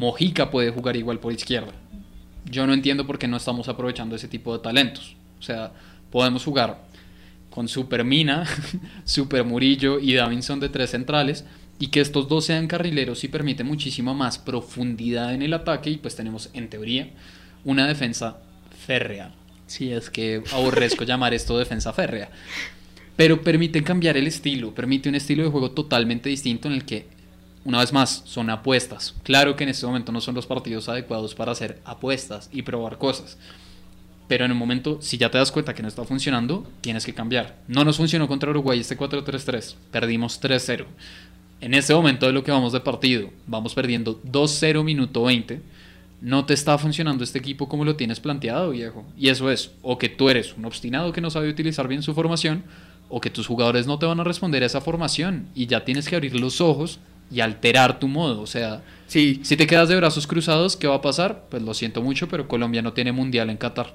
Mojica 0.00 0.50
puede 0.50 0.70
jugar 0.70 0.96
igual 0.96 1.20
por 1.20 1.30
izquierda. 1.30 1.72
Yo 2.50 2.66
no 2.66 2.72
entiendo 2.72 3.06
por 3.06 3.18
qué 3.18 3.28
no 3.28 3.36
estamos 3.36 3.68
aprovechando 3.68 4.16
ese 4.16 4.28
tipo 4.28 4.56
de 4.56 4.62
talentos. 4.62 5.14
O 5.38 5.42
sea, 5.42 5.72
podemos 6.10 6.42
jugar 6.42 6.86
con 7.50 7.68
Super 7.68 8.02
Mina, 8.02 8.46
Super 9.04 9.44
Murillo 9.44 10.00
y 10.00 10.14
Davinson 10.14 10.58
de 10.58 10.70
tres 10.70 10.92
centrales 10.92 11.44
y 11.78 11.88
que 11.88 12.00
estos 12.00 12.28
dos 12.28 12.46
sean 12.46 12.66
carrileros 12.66 13.24
y 13.24 13.28
permite 13.28 13.62
muchísima 13.62 14.14
más 14.14 14.38
profundidad 14.38 15.34
en 15.34 15.42
el 15.42 15.52
ataque 15.52 15.90
y 15.90 15.98
pues 15.98 16.16
tenemos 16.16 16.48
en 16.54 16.70
teoría 16.70 17.10
una 17.66 17.86
defensa 17.86 18.38
férrea. 18.86 19.34
Si 19.66 19.92
es 19.92 20.08
que 20.08 20.42
aborrezco 20.50 21.04
llamar 21.04 21.34
esto 21.34 21.58
defensa 21.58 21.92
férrea. 21.92 22.30
Pero 23.16 23.42
permite 23.42 23.84
cambiar 23.84 24.16
el 24.16 24.26
estilo, 24.26 24.74
permite 24.74 25.10
un 25.10 25.14
estilo 25.14 25.42
de 25.42 25.50
juego 25.50 25.72
totalmente 25.72 26.30
distinto 26.30 26.68
en 26.68 26.74
el 26.74 26.86
que 26.86 27.19
una 27.64 27.80
vez 27.80 27.92
más, 27.92 28.22
son 28.24 28.50
apuestas. 28.50 29.14
Claro 29.22 29.56
que 29.56 29.64
en 29.64 29.70
este 29.70 29.86
momento 29.86 30.12
no 30.12 30.20
son 30.20 30.34
los 30.34 30.46
partidos 30.46 30.88
adecuados 30.88 31.34
para 31.34 31.52
hacer 31.52 31.80
apuestas 31.84 32.48
y 32.52 32.62
probar 32.62 32.98
cosas. 32.98 33.38
Pero 34.28 34.44
en 34.44 34.52
un 34.52 34.58
momento, 34.58 34.98
si 35.00 35.18
ya 35.18 35.30
te 35.30 35.38
das 35.38 35.50
cuenta 35.50 35.74
que 35.74 35.82
no 35.82 35.88
está 35.88 36.04
funcionando, 36.04 36.66
tienes 36.80 37.04
que 37.04 37.12
cambiar. 37.12 37.58
No 37.66 37.84
nos 37.84 37.96
funcionó 37.96 38.28
contra 38.28 38.50
Uruguay 38.50 38.78
este 38.78 38.96
4-3-3. 38.96 39.74
Perdimos 39.90 40.40
3-0. 40.40 40.86
En 41.60 41.74
este 41.74 41.92
momento 41.92 42.26
de 42.26 42.32
lo 42.32 42.44
que 42.44 42.52
vamos 42.52 42.72
de 42.72 42.80
partido, 42.80 43.30
vamos 43.46 43.74
perdiendo 43.74 44.22
2-0 44.22 44.82
minuto 44.84 45.24
20. 45.24 45.60
No 46.22 46.46
te 46.46 46.54
está 46.54 46.78
funcionando 46.78 47.24
este 47.24 47.38
equipo 47.38 47.68
como 47.68 47.84
lo 47.84 47.96
tienes 47.96 48.20
planteado, 48.20 48.70
viejo. 48.70 49.04
Y 49.18 49.28
eso 49.28 49.50
es, 49.50 49.72
o 49.82 49.98
que 49.98 50.08
tú 50.08 50.30
eres 50.30 50.56
un 50.56 50.64
obstinado 50.64 51.12
que 51.12 51.20
no 51.20 51.30
sabe 51.30 51.50
utilizar 51.50 51.88
bien 51.88 52.02
su 52.02 52.14
formación, 52.14 52.62
o 53.10 53.20
que 53.20 53.28
tus 53.28 53.46
jugadores 53.46 53.86
no 53.86 53.98
te 53.98 54.06
van 54.06 54.20
a 54.20 54.24
responder 54.24 54.62
a 54.62 54.66
esa 54.66 54.80
formación 54.80 55.48
y 55.54 55.66
ya 55.66 55.84
tienes 55.84 56.08
que 56.08 56.14
abrir 56.14 56.38
los 56.38 56.60
ojos 56.60 57.00
y 57.30 57.40
alterar 57.40 57.98
tu 57.98 58.08
modo. 58.08 58.40
O 58.40 58.46
sea, 58.46 58.82
sí. 59.06 59.40
si 59.44 59.56
te 59.56 59.66
quedas 59.66 59.88
de 59.88 59.96
brazos 59.96 60.26
cruzados, 60.26 60.76
¿qué 60.76 60.86
va 60.86 60.96
a 60.96 61.02
pasar? 61.02 61.44
Pues 61.48 61.62
lo 61.62 61.74
siento 61.74 62.02
mucho, 62.02 62.28
pero 62.28 62.48
Colombia 62.48 62.82
no 62.82 62.92
tiene 62.92 63.12
mundial 63.12 63.50
en 63.50 63.56
Qatar. 63.56 63.94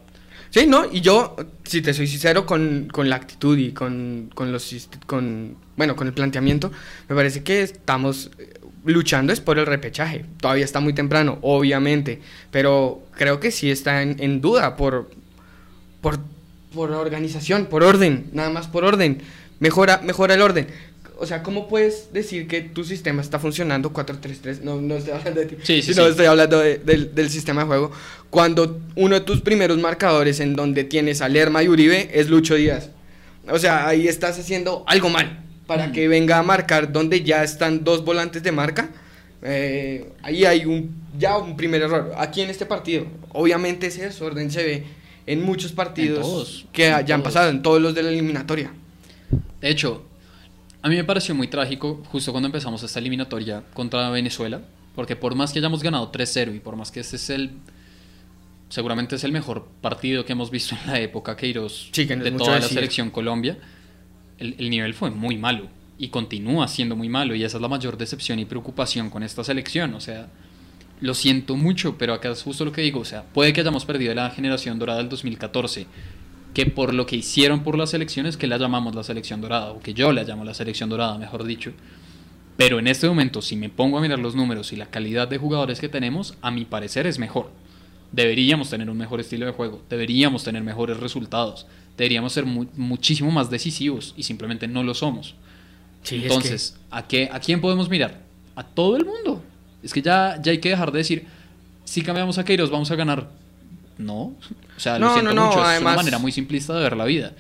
Sí, 0.50 0.67
no, 0.67 0.86
y 0.89 1.02
yo, 1.02 1.36
si 1.65 1.82
te 1.82 1.93
soy 1.93 2.08
sincero 2.08 2.45
con, 2.45 2.88
con 2.91 3.10
la 3.10 3.17
actitud 3.17 3.58
y 3.58 3.71
con, 3.74 4.30
con, 4.34 4.54
los 4.54 4.74
con 5.06 5.58
bueno, 5.76 5.95
con 5.95 6.08
el 6.08 6.13
planteamiento, 6.13 6.71
me 7.10 7.15
parece 7.15 7.43
que 7.43 7.62
estamos 7.62 8.32
eh, 8.38 8.54
luchando 8.86 9.34
es 9.34 9.41
por 9.41 9.60
el 9.60 9.65
repechaje. 9.65 10.24
Todavía 10.39 10.63
está 10.63 10.80
muy 10.80 10.93
temprano, 10.93 11.39
obviamente, 11.41 12.21
pero 12.52 13.04
creo 13.17 13.41
que 13.41 13.52
sí 13.52 13.69
está 13.69 14.02
en, 14.02 14.15
en 14.19 14.39
duda 14.39 14.78
por, 14.78 15.10
por, 16.00 16.19
por 16.74 16.91
organización, 16.91 17.65
por 17.65 17.84
orden, 17.84 18.30
nada 18.32 18.50
más 18.50 18.67
por 18.67 18.86
orden. 18.86 19.21
Mejora, 19.60 20.02
mejora 20.04 20.36
el 20.36 20.41
orden 20.41 20.67
o 21.17 21.25
sea, 21.25 21.43
¿cómo 21.43 21.67
puedes 21.67 22.12
decir 22.13 22.47
que 22.47 22.62
tu 22.62 22.84
sistema 22.84 23.21
está 23.21 23.39
funcionando 23.39 23.91
4-3-3? 23.93 24.62
No, 24.62 24.82
no 24.82 24.95
estoy 24.95 25.13
hablando 25.13 25.39
de 25.39 25.45
ti, 25.47 25.56
sí, 25.63 25.82
sí, 25.82 25.93
sino 25.93 26.08
estoy 26.08 26.25
hablando 26.25 26.60
del, 26.60 27.30
sistema 27.30 27.62
de 27.62 27.67
juego. 27.67 27.91
Cuando 28.30 28.82
uno 28.95 29.15
de 29.15 29.21
tus 29.21 29.41
primeros 29.41 29.78
marcadores 29.78 30.39
en 30.39 30.56
donde 30.56 30.84
tienes 30.84 31.21
a 31.21 31.30
Lerma 31.30 31.63
y 31.63 31.69
Uribe 31.69 32.10
es 32.13 32.30
Lucho 32.30 32.56
Díaz. 32.56 32.89
O 33.49 33.60
sea, 33.60 33.88
ahí 33.88 34.08
estás 34.08 34.39
haciendo 34.39 34.84
algo 34.88 35.10
mal 35.10 35.43
para 35.67 35.88
mm. 35.88 35.91
que 35.91 36.08
venga 36.08 36.38
a 36.38 36.43
marcar 36.43 36.91
donde 36.91 37.23
ya 37.23 37.43
están 37.43 37.84
dos 37.84 38.04
volantes 38.04 38.43
de 38.43 38.51
marca. 38.51 38.89
Eh, 39.41 40.10
ahí 40.23 40.45
hay 40.45 40.65
un, 40.65 40.95
ya 41.17 41.38
un 41.38 41.56
primer 41.56 41.82
error. 41.82 42.13
Aquí 42.17 42.41
en 42.41 42.49
este 42.49 42.65
partido, 42.65 43.06
obviamente 43.32 43.88
ese 43.88 44.04
desorden 44.04 44.51
se 44.51 44.63
ve 44.63 44.84
en 45.28 45.43
muchos 45.43 45.71
partidos 45.71 46.65
que 46.71 46.93
ya 47.06 47.15
han 47.15 47.23
pasado, 47.23 47.49
en 47.49 47.62
todos 47.62 47.82
los 47.82 47.95
de 47.95 48.04
la 48.04 48.10
eliminatoria. 48.10 48.71
De 49.62 49.69
hecho, 49.69 50.06
a 50.86 50.88
mí 50.88 50.98
me 50.98 51.04
pareció 51.04 51.34
muy 51.34 51.48
trágico 51.48 52.04
justo 52.12 52.32
cuando 52.32 52.45
empezamos 52.45 52.84
esta 52.84 53.00
eliminatoria 53.00 53.63
contra 53.74 54.08
Venezuela, 54.12 54.62
porque 54.93 55.15
por 55.15 55.34
más 55.34 55.52
que 55.52 55.58
hayamos 55.58 55.82
ganado 55.82 56.12
3-0 56.12 56.56
y 56.56 56.60
por 56.60 56.76
más 56.76 56.91
que 56.91 57.00
este 57.00 57.15
es 57.15 57.32
el 57.32 57.54
seguramente 58.69 59.15
es 59.15 59.24
el 59.24 59.32
mejor 59.32 59.67
partido 59.82 60.26
que 60.26 60.34
hemos 60.34 60.52
visto 60.52 60.76
en 60.86 60.91
la 60.91 61.00
época 61.00 61.36
Queiroz 61.36 61.89
de 61.91 62.32
toda 62.38 62.60
la 62.60 62.67
selección 62.67 63.10
Colombia, 63.10 63.58
el, 64.38 64.58
el, 64.60 64.69
nivel 64.69 64.93
fue 64.93 65.10
muy 65.10 65.38
malo 65.38 65.69
y 65.98 66.10
continúa 66.10 66.67
siendo 66.67 66.95
muy 66.95 67.10
malo 67.10 67.34
y 67.34 67.43
esa 67.43 67.58
es 67.58 67.62
la 67.63 67.67
mayor 67.67 67.98
decepción 67.98 68.38
y 68.38 68.45
preocupación 68.45 69.10
con 69.10 69.24
esta 69.24 69.43
selección, 69.43 69.95
o 69.95 70.00
sea, 70.00 70.28
lo 71.02 71.15
siento 71.15 71.56
mucho, 71.56 71.98
pero 71.98 72.13
acá 72.13 72.30
es 72.30 72.43
justo 72.43 72.63
lo 72.63 72.71
que 72.71 72.82
digo, 72.82 73.00
o 73.00 73.06
sea, 73.06 73.24
puede 73.24 73.54
que 73.54 73.62
hayamos 73.62 73.86
perdido 73.86 74.13
la 74.13 74.30
generación 74.30 74.78
dorada 74.78 75.00
del 75.00 75.10
2014 75.10 75.88
que 76.55 76.65
por 76.65 76.93
lo 76.93 77.05
que 77.05 77.17
hicieron 77.17 77.63
por 77.63 77.77
las 77.77 77.93
elecciones, 77.93 78.37
que 78.37 78.47
la 78.47 78.57
llamamos 78.57 78.95
la 78.95 79.03
selección 79.03 79.41
dorada, 79.41 79.71
o 79.71 79.81
que 79.81 79.93
yo 79.93 80.13
la 80.13 80.23
llamo 80.23 80.45
la 80.45 80.53
selección 80.53 80.89
dorada, 80.89 81.17
mejor 81.19 81.43
dicho, 81.43 81.73
Pero 82.55 82.79
en 82.79 82.87
este 82.87 83.09
momento, 83.09 83.41
si 83.41 83.57
me 83.57 83.67
pongo 83.67 83.97
a 83.97 84.01
mirar 84.01 84.19
los 84.19 84.33
números 84.33 84.71
y 84.71 84.77
la 84.77 84.85
calidad 84.85 85.27
de 85.27 85.37
jugadores 85.37 85.81
que 85.81 85.89
tenemos, 85.89 86.35
a 86.41 86.51
mi 86.51 86.63
parecer 86.63 87.05
es 87.05 87.19
mejor. 87.19 87.51
Deberíamos 88.13 88.69
tener 88.69 88.89
un 88.89 88.97
mejor 88.97 89.19
estilo 89.19 89.45
de 89.45 89.51
juego, 89.51 89.81
deberíamos 89.89 90.45
tener 90.45 90.63
mejores 90.63 90.95
resultados, 90.95 91.67
deberíamos 91.97 92.31
ser 92.31 92.45
muchísimo 92.45 93.29
más 93.31 93.49
decisivos 93.49 94.13
y 94.15 94.23
simplemente 94.23 94.69
no 94.69 94.81
lo 94.83 94.93
somos. 94.93 95.35
Entonces, 96.09 96.77
¿a, 96.89 97.05
qué, 97.05 97.27
¿a 97.29 97.41
quién 97.41 97.59
podemos 97.59 97.89
mirar? 97.89 98.21
A 98.55 98.63
todo 98.63 98.95
el 98.95 99.03
mundo. 99.03 99.43
Es 99.83 99.91
que 99.91 100.01
ya, 100.01 100.39
ya 100.41 100.53
hay 100.53 100.59
que 100.59 100.69
dejar 100.69 100.93
de 100.93 100.99
decir, 100.99 101.25
si 101.83 102.01
cambiamos 102.01 102.37
a 102.37 102.45
Keiros 102.45 102.69
vamos 102.69 102.89
a 102.91 102.95
ganar. 102.95 103.29
No, 103.97 104.21
o 104.23 104.36
sea, 104.77 104.99
lo 104.99 105.13
siento 105.13 105.34
mucho, 105.34 105.71
es 105.71 105.81
una 105.81 105.95
manera 105.95 106.17
muy 106.17 106.31
simplista 106.31 106.73
de 106.73 106.84
ver 106.84 106.97
la 106.97 107.05
vida. 107.05 107.34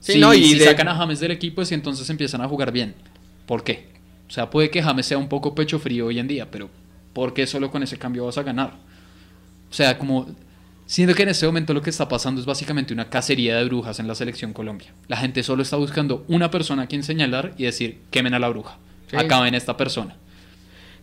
si, 0.00 0.18
y 0.18 0.60
sacan 0.60 0.88
a 0.88 0.94
James 0.94 1.20
del 1.20 1.30
equipo, 1.30 1.62
y 1.62 1.74
entonces 1.74 2.08
empiezan 2.10 2.40
a 2.40 2.48
jugar 2.48 2.72
bien. 2.72 2.94
¿Por 3.46 3.62
qué? 3.62 3.88
O 4.28 4.30
sea, 4.30 4.50
puede 4.50 4.70
que 4.70 4.82
James 4.82 5.06
sea 5.06 5.18
un 5.18 5.28
poco 5.28 5.54
pecho 5.54 5.78
frío 5.78 6.06
hoy 6.06 6.18
en 6.18 6.26
día, 6.26 6.50
pero 6.50 6.70
¿por 7.12 7.34
qué 7.34 7.46
solo 7.46 7.70
con 7.70 7.82
ese 7.82 7.98
cambio 7.98 8.24
vas 8.24 8.38
a 8.38 8.42
ganar? 8.42 8.72
O 9.70 9.74
sea, 9.74 9.98
como 9.98 10.26
siento 10.86 11.14
que 11.14 11.22
en 11.22 11.28
este 11.30 11.46
momento 11.46 11.74
lo 11.74 11.82
que 11.82 11.90
está 11.90 12.08
pasando 12.08 12.40
es 12.40 12.46
básicamente 12.46 12.92
una 12.92 13.08
cacería 13.08 13.56
de 13.56 13.64
brujas 13.64 13.98
en 14.00 14.08
la 14.08 14.14
selección 14.14 14.52
Colombia. 14.52 14.88
La 15.08 15.16
gente 15.16 15.42
solo 15.42 15.62
está 15.62 15.76
buscando 15.76 16.24
una 16.28 16.50
persona 16.50 16.82
a 16.82 16.86
quien 16.86 17.02
señalar 17.02 17.54
y 17.56 17.64
decir, 17.64 18.00
quemen 18.10 18.34
a 18.34 18.38
la 18.38 18.48
bruja, 18.48 18.78
acaben 19.12 19.54
esta 19.54 19.76
persona. 19.76 20.16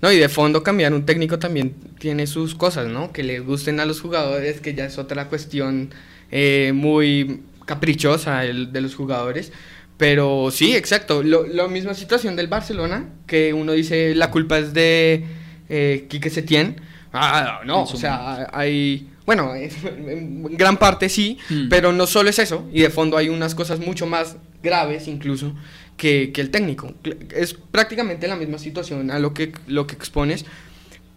No, 0.02 0.12
y 0.12 0.18
de 0.18 0.30
fondo 0.30 0.64
cambiar 0.64 0.94
un 0.94 1.06
técnico 1.06 1.40
también 1.40 1.76
tiene 2.00 2.26
sus 2.26 2.56
cosas, 2.56 2.88
¿no? 2.88 3.12
Que 3.12 3.24
le 3.24 3.40
gusten 3.42 3.80
a 3.80 3.86
los 3.86 4.00
jugadores, 4.00 4.62
que 4.62 4.74
ya 4.74 4.86
es 4.86 4.98
otra 4.98 5.28
cuestión 5.28 5.90
eh, 6.32 6.72
muy 6.74 7.42
caprichosa 7.66 8.46
el, 8.46 8.72
de 8.72 8.82
los 8.82 8.96
jugadores. 8.96 9.52
Pero 9.98 10.50
sí, 10.52 10.76
exacto. 10.76 11.22
la 11.24 11.68
misma 11.68 11.94
situación 11.94 12.38
del 12.38 12.48
Barcelona, 12.48 13.10
que 13.28 13.54
uno 13.54 13.74
dice 13.74 14.16
la 14.16 14.32
culpa 14.32 14.58
es 14.58 14.74
de 14.74 15.26
eh, 15.68 16.06
Quique 16.10 16.30
Setién. 16.30 16.78
Ah, 17.12 17.62
no, 17.66 17.84
o 17.84 17.98
sea, 17.98 18.48
hay... 18.54 19.10
Bueno, 19.26 19.54
en 19.56 20.56
gran 20.56 20.78
parte 20.78 21.10
sí, 21.10 21.38
hmm. 21.50 21.68
pero 21.70 21.92
no 21.92 22.08
solo 22.08 22.30
es 22.30 22.40
eso. 22.40 22.70
Y 22.72 22.82
de 22.82 22.90
fondo 22.90 23.18
hay 23.18 23.28
unas 23.28 23.54
cosas 23.54 23.80
mucho 23.80 24.06
más 24.06 24.38
graves 24.64 25.08
incluso 25.08 25.54
que, 26.00 26.32
el 26.36 26.50
técnico. 26.50 26.94
Es 27.36 27.54
prácticamente 27.54 28.28
la 28.28 28.38
misma 28.38 28.58
situación 28.58 29.12
a 29.12 29.20
lo 29.20 29.34
que, 29.36 29.52
lo 29.68 29.86
que 29.86 29.94
expones. 29.94 30.46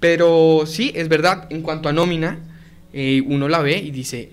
Pero 0.01 0.65
sí, 0.67 0.93
es 0.95 1.09
verdad, 1.09 1.47
en 1.51 1.63
cuanto 1.63 1.89
a 1.89 1.93
nómina, 1.93 2.41
eh, 2.93 3.23
uno 3.25 3.49
la 3.49 3.61
ve 3.63 3.79
y 3.79 3.93
dice, 3.93 4.31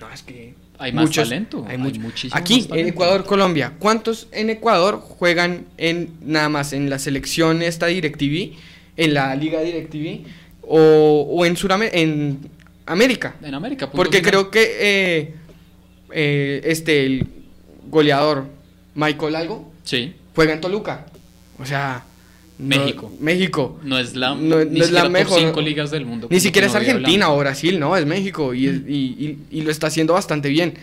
no, 0.00 0.10
es 0.10 0.22
que 0.22 0.54
hay 0.78 0.92
más 0.92 1.10
talento. 1.10 1.64
Hay, 1.68 1.78
muchísimo 1.78 2.34
Aquí, 2.34 2.66
en 2.72 2.88
Ecuador, 2.88 3.24
Colombia, 3.24 3.74
¿cuántos 3.78 4.28
en 4.32 4.50
Ecuador 4.50 4.98
juegan 5.00 5.66
en 5.76 6.10
nada 6.22 6.48
más 6.48 6.72
en 6.72 6.88
la 6.90 6.98
selección 6.98 7.62
esta 7.62 7.86
DirecTV, 7.86 8.56
en 8.96 9.14
la 9.14 9.36
Liga 9.36 9.60
DirecTV 9.60 10.26
o, 10.62 11.28
o 11.30 11.44
en 11.44 11.56
Sudamérica, 11.56 11.98
en 11.98 12.38
América? 12.86 13.36
En 13.42 13.54
América. 13.54 13.90
Porque 13.90 14.22
creo 14.22 14.50
que 14.50 14.62
eh, 14.80 15.34
eh, 16.10 16.62
este, 16.64 17.04
el 17.04 17.26
goleador 17.90 18.46
Michael 18.94 19.36
Algo 19.36 19.71
sí. 19.84 20.14
juega 20.34 20.52
en 20.52 20.60
Toluca. 20.60 21.06
O 21.58 21.66
sea... 21.66 22.04
México. 22.58 23.12
México. 23.18 23.80
No 23.82 23.98
es 23.98 24.14
la, 24.14 24.34
no, 24.34 24.60
es 24.60 24.90
la 24.92 25.08
mejor. 25.08 25.40
cinco 25.40 25.60
ligas 25.60 25.90
del 25.90 26.06
mundo. 26.06 26.28
Ni 26.30 26.38
siquiera 26.38 26.68
es 26.68 26.74
Argentina 26.74 27.30
o 27.30 27.38
Brasil, 27.38 27.80
no, 27.80 27.96
es 27.96 28.06
México 28.06 28.54
y, 28.54 28.66
y, 28.68 29.38
y, 29.50 29.62
lo 29.62 29.70
está 29.70 29.88
haciendo 29.88 30.12
bastante 30.12 30.48
bien. 30.48 30.74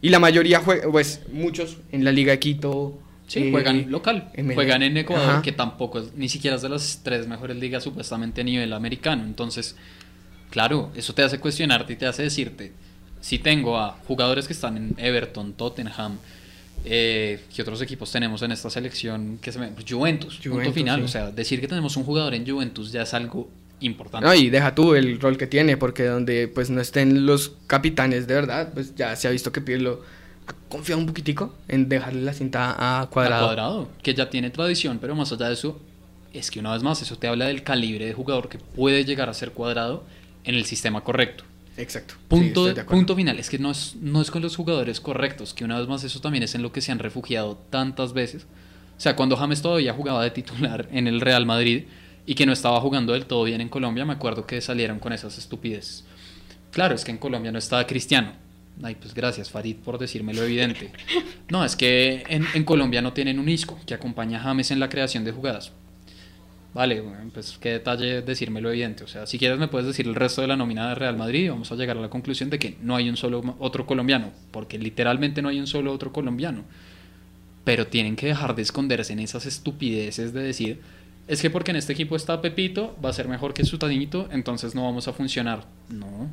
Y 0.00 0.10
la 0.10 0.18
mayoría 0.18 0.60
juega, 0.60 0.90
pues 0.90 1.22
muchos 1.32 1.78
en 1.90 2.04
la 2.04 2.12
Liga 2.12 2.32
de 2.32 2.38
Quito. 2.38 2.98
Sí, 3.26 3.50
juegan 3.50 3.76
eh, 3.76 3.86
local. 3.88 4.30
juegan 4.54 4.82
en 4.82 4.98
Ecuador, 4.98 5.40
que 5.40 5.50
tampoco 5.50 5.98
es, 5.98 6.14
ni 6.14 6.28
siquiera 6.28 6.56
es 6.56 6.62
de 6.62 6.68
las 6.68 7.00
tres 7.02 7.26
mejores 7.26 7.56
ligas 7.56 7.82
supuestamente 7.82 8.42
a 8.42 8.44
nivel 8.44 8.72
americano. 8.74 9.24
Entonces, 9.24 9.76
claro, 10.50 10.92
eso 10.94 11.14
te 11.14 11.22
hace 11.22 11.40
cuestionarte 11.40 11.94
y 11.94 11.96
te 11.96 12.06
hace 12.06 12.22
decirte, 12.22 12.72
si 13.22 13.38
tengo 13.38 13.78
a 13.78 13.92
jugadores 14.06 14.46
que 14.46 14.52
están 14.52 14.76
en 14.76 14.94
Everton, 14.98 15.54
Tottenham, 15.54 16.18
eh, 16.84 17.40
¿Qué 17.54 17.62
otros 17.62 17.80
equipos 17.80 18.12
tenemos 18.12 18.42
en 18.42 18.52
esta 18.52 18.68
selección? 18.68 19.38
que 19.40 19.50
se 19.52 19.58
me... 19.58 19.68
Pues 19.68 19.86
Juventus, 19.88 20.38
punto 20.38 20.72
final. 20.72 21.02
O 21.02 21.08
sea, 21.08 21.30
decir 21.30 21.60
que 21.60 21.68
tenemos 21.68 21.96
un 21.96 22.04
jugador 22.04 22.34
en 22.34 22.46
Juventus 22.46 22.92
ya 22.92 23.02
es 23.02 23.14
algo 23.14 23.48
importante. 23.80 24.26
No, 24.26 24.34
y 24.34 24.50
deja 24.50 24.74
tú 24.74 24.94
el 24.94 25.20
rol 25.20 25.36
que 25.36 25.46
tiene, 25.46 25.76
porque 25.76 26.04
donde 26.04 26.48
pues 26.48 26.70
no 26.70 26.80
estén 26.80 27.26
los 27.26 27.52
capitanes 27.66 28.26
de 28.26 28.34
verdad, 28.34 28.72
pues 28.74 28.94
ya 28.94 29.16
se 29.16 29.28
ha 29.28 29.30
visto 29.30 29.50
que 29.50 29.60
Pirlo 29.60 30.02
ha 30.46 30.54
confiado 30.68 31.00
un 31.00 31.06
poquitico 31.06 31.54
en 31.68 31.88
dejarle 31.88 32.22
la 32.22 32.34
cinta 32.34 32.76
a 32.78 33.06
Cuadrado. 33.08 33.44
A 33.44 33.48
Cuadrado, 33.48 33.88
que 34.02 34.14
ya 34.14 34.28
tiene 34.28 34.50
tradición, 34.50 34.98
pero 35.00 35.14
más 35.14 35.32
allá 35.32 35.48
de 35.48 35.54
eso, 35.54 35.80
es 36.32 36.50
que 36.50 36.60
una 36.60 36.72
vez 36.72 36.82
más 36.82 37.00
eso 37.00 37.16
te 37.16 37.28
habla 37.28 37.46
del 37.46 37.62
calibre 37.62 38.06
de 38.06 38.12
jugador 38.12 38.48
que 38.48 38.58
puede 38.58 39.04
llegar 39.04 39.28
a 39.28 39.34
ser 39.34 39.52
Cuadrado 39.52 40.04
en 40.44 40.54
el 40.54 40.64
sistema 40.66 41.02
correcto. 41.02 41.44
Exacto. 41.76 42.14
Punto, 42.28 42.72
punto 42.86 43.16
final. 43.16 43.38
Es 43.38 43.50
que 43.50 43.58
no 43.58 43.70
es, 43.70 43.96
no 44.00 44.20
es 44.20 44.30
con 44.30 44.42
los 44.42 44.56
jugadores 44.56 45.00
correctos, 45.00 45.54
que 45.54 45.64
una 45.64 45.78
vez 45.78 45.88
más 45.88 46.04
eso 46.04 46.20
también 46.20 46.44
es 46.44 46.54
en 46.54 46.62
lo 46.62 46.72
que 46.72 46.80
se 46.80 46.92
han 46.92 46.98
refugiado 46.98 47.58
tantas 47.70 48.12
veces. 48.12 48.46
O 48.96 49.00
sea, 49.00 49.16
cuando 49.16 49.36
James 49.36 49.60
todavía 49.60 49.92
jugaba 49.92 50.22
de 50.22 50.30
titular 50.30 50.88
en 50.92 51.06
el 51.06 51.20
Real 51.20 51.46
Madrid 51.46 51.84
y 52.26 52.34
que 52.34 52.46
no 52.46 52.52
estaba 52.52 52.80
jugando 52.80 53.12
del 53.12 53.26
todo 53.26 53.44
bien 53.44 53.60
en 53.60 53.68
Colombia, 53.68 54.04
me 54.04 54.12
acuerdo 54.12 54.46
que 54.46 54.60
salieron 54.60 54.98
con 54.98 55.12
esas 55.12 55.36
estupideces. 55.36 56.04
Claro, 56.70 56.94
es 56.94 57.04
que 57.04 57.10
en 57.10 57.18
Colombia 57.18 57.52
no 57.52 57.58
estaba 57.58 57.86
Cristiano. 57.86 58.32
Ay, 58.82 58.96
pues 58.96 59.14
gracias, 59.14 59.50
Farid, 59.50 59.76
por 59.76 59.98
decirme 59.98 60.34
lo 60.34 60.42
evidente. 60.42 60.90
No, 61.48 61.62
es 61.62 61.76
que 61.76 62.24
en, 62.28 62.46
en 62.54 62.64
Colombia 62.64 63.02
no 63.02 63.12
tienen 63.12 63.38
un 63.38 63.50
isco 63.50 63.78
que 63.86 63.92
acompaña 63.92 64.38
a 64.40 64.42
James 64.44 64.70
en 64.70 64.80
la 64.80 64.88
creación 64.88 65.24
de 65.24 65.30
jugadas. 65.30 65.72
Vale, 66.74 67.04
pues 67.32 67.56
qué 67.60 67.70
detalle 67.70 68.22
decirme 68.22 68.60
lo 68.60 68.68
evidente. 68.68 69.04
O 69.04 69.06
sea, 69.06 69.26
si 69.26 69.38
quieres 69.38 69.58
me 69.60 69.68
puedes 69.68 69.86
decir 69.86 70.08
el 70.08 70.16
resto 70.16 70.40
de 70.40 70.48
la 70.48 70.56
nómina 70.56 70.88
de 70.88 70.96
Real 70.96 71.16
Madrid 71.16 71.44
y 71.44 71.48
vamos 71.48 71.70
a 71.70 71.76
llegar 71.76 71.96
a 71.96 72.00
la 72.00 72.10
conclusión 72.10 72.50
de 72.50 72.58
que 72.58 72.76
no 72.82 72.96
hay 72.96 73.08
un 73.08 73.16
solo 73.16 73.56
otro 73.60 73.86
colombiano, 73.86 74.32
porque 74.50 74.76
literalmente 74.76 75.40
no 75.40 75.48
hay 75.48 75.60
un 75.60 75.68
solo 75.68 75.92
otro 75.92 76.12
colombiano. 76.12 76.64
Pero 77.62 77.86
tienen 77.86 78.16
que 78.16 78.26
dejar 78.26 78.56
de 78.56 78.62
esconderse 78.62 79.12
en 79.12 79.20
esas 79.20 79.46
estupideces 79.46 80.32
de 80.32 80.42
decir, 80.42 80.80
es 81.28 81.40
que 81.40 81.48
porque 81.48 81.70
en 81.70 81.76
este 81.76 81.92
equipo 81.92 82.16
está 82.16 82.42
Pepito, 82.42 82.96
va 83.02 83.10
a 83.10 83.14
ser 83.14 83.28
mejor 83.28 83.54
que 83.54 83.64
su 83.64 83.78
tanito, 83.78 84.28
entonces 84.32 84.74
no 84.74 84.82
vamos 84.82 85.06
a 85.06 85.12
funcionar. 85.12 85.66
No. 85.88 86.28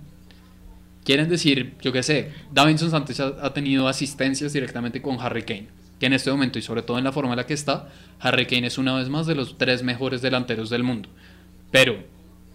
Quieren 1.06 1.30
decir, 1.30 1.76
yo 1.82 1.92
qué 1.92 2.02
sé, 2.02 2.32
Davinson 2.52 2.90
Santos 2.90 3.20
ha 3.20 3.54
tenido 3.54 3.88
asistencias 3.88 4.54
directamente 4.54 5.04
con 5.04 5.20
Harry 5.20 5.44
Kane 5.44 5.81
que 6.02 6.08
en 6.08 6.14
este 6.14 6.32
momento 6.32 6.58
y 6.58 6.64
sobre 6.64 6.82
todo 6.82 6.98
en 6.98 7.04
la 7.04 7.12
forma 7.12 7.34
en 7.34 7.38
la 7.38 7.46
que 7.46 7.54
está, 7.54 7.88
Harry 8.20 8.48
Kane 8.48 8.66
es 8.66 8.80
una 8.80 8.96
vez 8.96 9.08
más 9.08 9.28
de 9.28 9.36
los 9.36 9.60
tres 9.60 9.84
mejores 9.84 10.24
delanteros 10.24 10.72
del 10.72 10.82
mundo. 10.82 11.10
Pero 11.70 11.96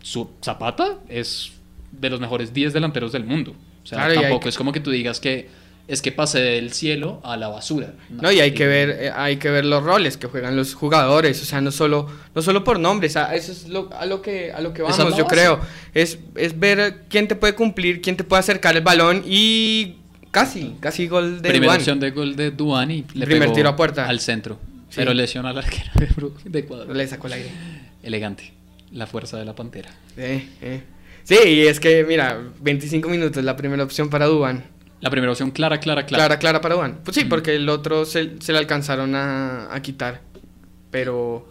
su 0.03 0.31
Zapata 0.45 0.99
es 1.09 1.53
de 1.93 2.11
los 2.11 2.19
mejores 2.19 2.53
10 2.53 2.73
delanteros 2.73 3.13
del 3.13 3.23
mundo. 3.23 3.55
O 3.85 3.87
sea, 3.87 4.13
tampoco 4.13 4.49
es 4.49 4.57
como 4.57 4.73
que 4.73 4.81
tú 4.81 4.91
digas 4.91 5.21
que 5.21 5.49
es 5.87 6.03
que 6.03 6.11
pase 6.11 6.41
del 6.41 6.73
cielo 6.73 7.21
a 7.23 7.37
la 7.37 7.47
basura. 7.47 7.95
No, 8.11 8.33
y 8.33 8.41
hay 8.41 8.51
que 8.51 8.67
ver 8.67 8.91
eh, 8.91 9.13
hay 9.15 9.37
que 9.37 9.49
ver 9.49 9.65
los 9.65 9.85
roles 9.85 10.17
que 10.17 10.27
juegan 10.27 10.57
los 10.57 10.75
jugadores, 10.75 11.41
o 11.41 11.45
sea, 11.45 11.61
no 11.61 11.71
solo 11.71 12.09
no 12.35 12.43
solo 12.43 12.65
por 12.65 12.81
nombres, 12.81 13.15
eso 13.15 13.53
es 13.53 13.69
lo, 13.69 13.91
a 13.97 14.07
lo 14.07 14.23
que 14.23 14.51
a 14.51 14.61
lo 14.61 14.75
que 14.75 14.83
vamos, 14.83 15.17
yo 15.17 15.27
creo. 15.27 15.61
Es 15.95 16.19
es 16.35 16.59
ver 16.59 17.05
quién 17.09 17.29
te 17.29 17.37
puede 17.37 17.55
cumplir, 17.55 18.01
quién 18.01 18.17
te 18.17 18.25
puede 18.25 18.41
acercar 18.41 18.77
el 18.77 18.83
balón 18.83 19.23
y 19.25 19.99
Casi, 20.37 20.77
casi 20.81 21.09
gol 21.09 21.40
de 21.40 21.49
Primera 21.49 21.72
opción 21.72 21.99
de 21.99 22.11
gol 22.11 22.37
de 22.37 22.51
Duan 22.51 22.90
y 22.90 23.07
le 23.14 23.25
Primer 23.25 23.55
tiro 23.55 23.70
a 23.70 23.75
puerta. 23.75 24.07
Al 24.07 24.20
centro. 24.20 24.59
Pero 24.94 25.14
lesiona 25.14 25.49
al 25.49 25.57
arquero 25.57 25.90
de 26.44 26.59
Ecuador. 26.59 26.94
Le 26.94 27.09
sacó 27.09 27.29
el 27.29 27.33
aire. 27.33 27.51
Elegante. 28.03 28.53
La 28.92 29.07
fuerza 29.07 29.38
de 29.38 29.46
la 29.46 29.55
pantera. 29.55 29.88
Eh, 30.18 30.46
eh. 30.61 30.83
Sí, 31.25 31.38
y 31.42 31.61
es 31.62 31.81
que, 31.81 32.05
mira, 32.05 32.38
25 32.61 33.09
minutos, 33.09 33.42
la 33.42 33.57
primera 33.57 33.83
opción 33.83 34.11
para 34.11 34.27
Duan. 34.27 34.64
La 35.01 35.09
primera 35.09 35.33
opción 35.33 35.53
clara, 35.53 35.81
clara, 35.81 36.05
clara. 36.05 36.25
Clara, 36.27 36.38
clara 36.38 36.61
para 36.61 36.75
Duan. 36.75 36.99
Pues 37.03 37.14
sí, 37.14 37.25
porque 37.25 37.57
el 37.57 37.66
otro 37.70 38.05
se, 38.05 38.38
se 38.38 38.53
le 38.53 38.59
alcanzaron 38.59 39.14
a, 39.14 39.75
a, 39.75 39.81
quitar. 39.81 40.20
Pero. 40.90 41.49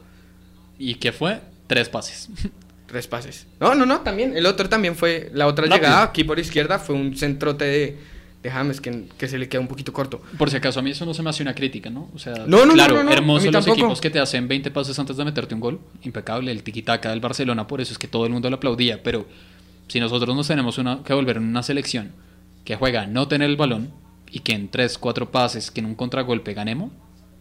¿Y 0.78 0.94
qué 0.96 1.12
fue? 1.12 1.42
Tres 1.66 1.90
pases. 1.90 2.30
Tres 2.86 3.08
pases. 3.08 3.48
No, 3.60 3.74
no, 3.74 3.88
no, 3.88 4.02
también. 4.02 4.38
El 4.38 4.46
otro 4.46 4.70
también 4.70 4.96
fue. 4.96 5.32
La 5.34 5.48
otra 5.48 5.66
llegada 5.66 6.04
aquí 6.04 6.24
por 6.24 6.38
izquierda 6.38 6.78
fue 6.78 6.96
un 6.96 7.18
centrote 7.18 7.66
de 7.66 8.15
de 8.46 8.52
James 8.52 8.80
que, 8.80 9.06
que, 9.18 9.28
se 9.28 9.40
le 9.40 9.50
queda 9.50 9.60
un 9.60 9.68
poquito 9.68 9.92
corto. 9.92 10.22
Por 10.38 10.52
si 10.52 10.58
acaso, 10.58 10.80
a 10.80 10.84
mí 10.84 10.92
eso 10.92 11.04
no 11.06 11.16
se 11.16 11.24
me 11.24 11.32
hace 11.32 11.42
una 11.42 11.56
crítica, 11.56 11.90
¿no? 11.90 12.10
O 12.14 12.20
sea, 12.20 12.46
no, 12.46 12.66
no, 12.66 12.74
claro, 12.74 13.04
no, 13.04 13.12
hermoso 13.12 13.50
los 13.50 13.68
equipos 13.68 14.00
que 14.00 14.12
te 14.12 14.20
hacen 14.20 14.48
20 14.48 14.70
pases 14.70 14.98
antes 15.00 15.18
de 15.18 15.26
meterte 15.26 15.56
un 15.56 15.62
gol. 15.62 15.80
Impecable, 16.04 16.52
el 16.52 16.62
tiquitaca 16.62 17.10
del 17.10 17.20
Barcelona, 17.20 17.68
por 17.68 17.82
eso 17.82 17.92
es 17.92 17.98
que 17.98 18.08
todo 18.08 18.26
el 18.26 18.32
mundo 18.32 18.50
lo 18.50 18.58
aplaudía. 18.58 19.02
Pero 19.02 19.26
si 19.88 20.00
nosotros 20.00 20.36
nos 20.36 20.48
tenemos 20.48 20.78
una, 20.78 21.04
que 21.04 21.14
volver 21.14 21.38
en 21.38 21.44
una 21.46 21.64
selección 21.64 22.12
que 22.64 22.76
juega 22.76 23.02
a 23.02 23.08
no 23.08 23.28
tener 23.28 23.50
el 23.50 23.56
balón 23.56 23.92
y 24.30 24.42
que 24.42 24.54
en 24.54 24.70
3, 24.70 24.98
4 25.00 25.32
pases, 25.32 25.72
que 25.72 25.80
en 25.80 25.88
un 25.88 25.96
contragolpe 25.96 26.54
ganemos, 26.54 26.92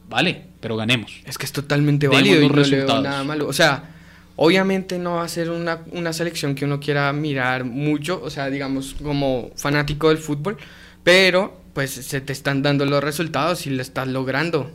vale, 0.09 0.47
pero 0.61 0.77
ganemos. 0.77 1.21
Es 1.27 1.37
que 1.37 1.45
es 1.45 1.53
totalmente 1.53 2.09
válido 2.09 2.41
y 2.41 2.49
no 2.49 3.03
nada 3.03 3.25
malo. 3.25 3.47
O 3.47 3.53
sea, 3.53 3.91
Obviamente 4.37 4.99
no 4.99 5.15
va 5.15 5.23
a 5.23 5.29
ser 5.29 5.51
una, 5.51 5.81
una, 5.93 6.13
selección 6.13 6.57
que 6.57 6.65
uno 6.65 6.81
quiera 6.81 7.13
mirar 7.13 7.65
mucho, 7.65 8.21
o 8.21 8.31
sea, 8.31 8.51
digamos, 8.51 8.97
como 9.01 9.51
fanático 9.55 10.09
del 10.09 10.19
fútbol, 10.19 10.57
pero 11.05 11.61
pues 11.73 11.91
se 11.93 12.21
te 12.21 12.33
están 12.33 12.63
dando 12.63 12.85
los 12.87 13.03
resultados 13.05 13.67
y 13.67 13.71
lo 13.71 13.83
estás 13.83 14.09
logrando. 14.09 14.71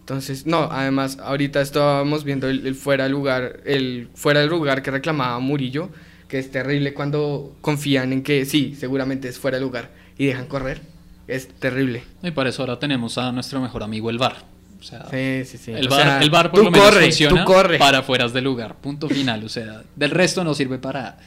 Entonces, 0.00 0.46
no, 0.46 0.68
además, 0.70 1.18
ahorita 1.22 1.60
estábamos 1.60 2.24
viendo 2.24 2.48
el, 2.48 2.66
el 2.66 2.74
fuera 2.74 3.08
lugar, 3.08 3.60
el 3.66 4.08
fuera 4.14 4.40
del 4.40 4.48
lugar 4.48 4.82
que 4.82 4.90
reclamaba 4.90 5.38
Murillo, 5.38 5.90
que 6.28 6.38
es 6.38 6.50
terrible 6.50 6.94
cuando 6.94 7.56
confían 7.60 8.12
en 8.12 8.22
que 8.22 8.44
sí, 8.46 8.74
seguramente 8.78 9.28
es 9.28 9.38
fuera 9.38 9.58
de 9.58 9.62
lugar 9.62 9.90
y 10.16 10.26
dejan 10.26 10.46
correr. 10.46 10.80
Es 11.26 11.48
terrible. 11.48 12.04
Y 12.22 12.30
para 12.30 12.48
eso 12.48 12.62
ahora 12.62 12.78
tenemos 12.78 13.18
a 13.18 13.32
nuestro 13.32 13.60
mejor 13.60 13.82
amigo 13.82 14.08
el 14.08 14.16
VAR. 14.16 14.36
O 14.80 14.82
sea, 14.82 15.06
Sí, 15.10 15.42
sí, 15.44 15.58
sí. 15.58 15.72
el, 15.72 15.88
bar, 15.88 16.02
sea, 16.02 16.20
el 16.22 16.30
VAR 16.30 16.50
por 16.50 16.64
lo 16.64 16.70
menos 16.70 16.86
corre, 16.88 17.02
funciona 17.02 17.44
tú 17.44 17.52
corre. 17.52 17.78
para 17.78 18.02
fueras 18.02 18.32
de 18.32 18.40
lugar. 18.40 18.76
Punto 18.76 19.08
final. 19.08 19.44
O 19.44 19.48
sea, 19.50 19.82
del 19.96 20.10
resto 20.10 20.42
no 20.44 20.54
sirve 20.54 20.78
para 20.78 21.18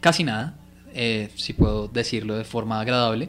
casi 0.00 0.24
nada. 0.24 0.54
Eh, 0.94 1.30
si 1.36 1.52
puedo 1.52 1.88
decirlo 1.88 2.36
de 2.36 2.44
forma 2.44 2.80
agradable. 2.80 3.28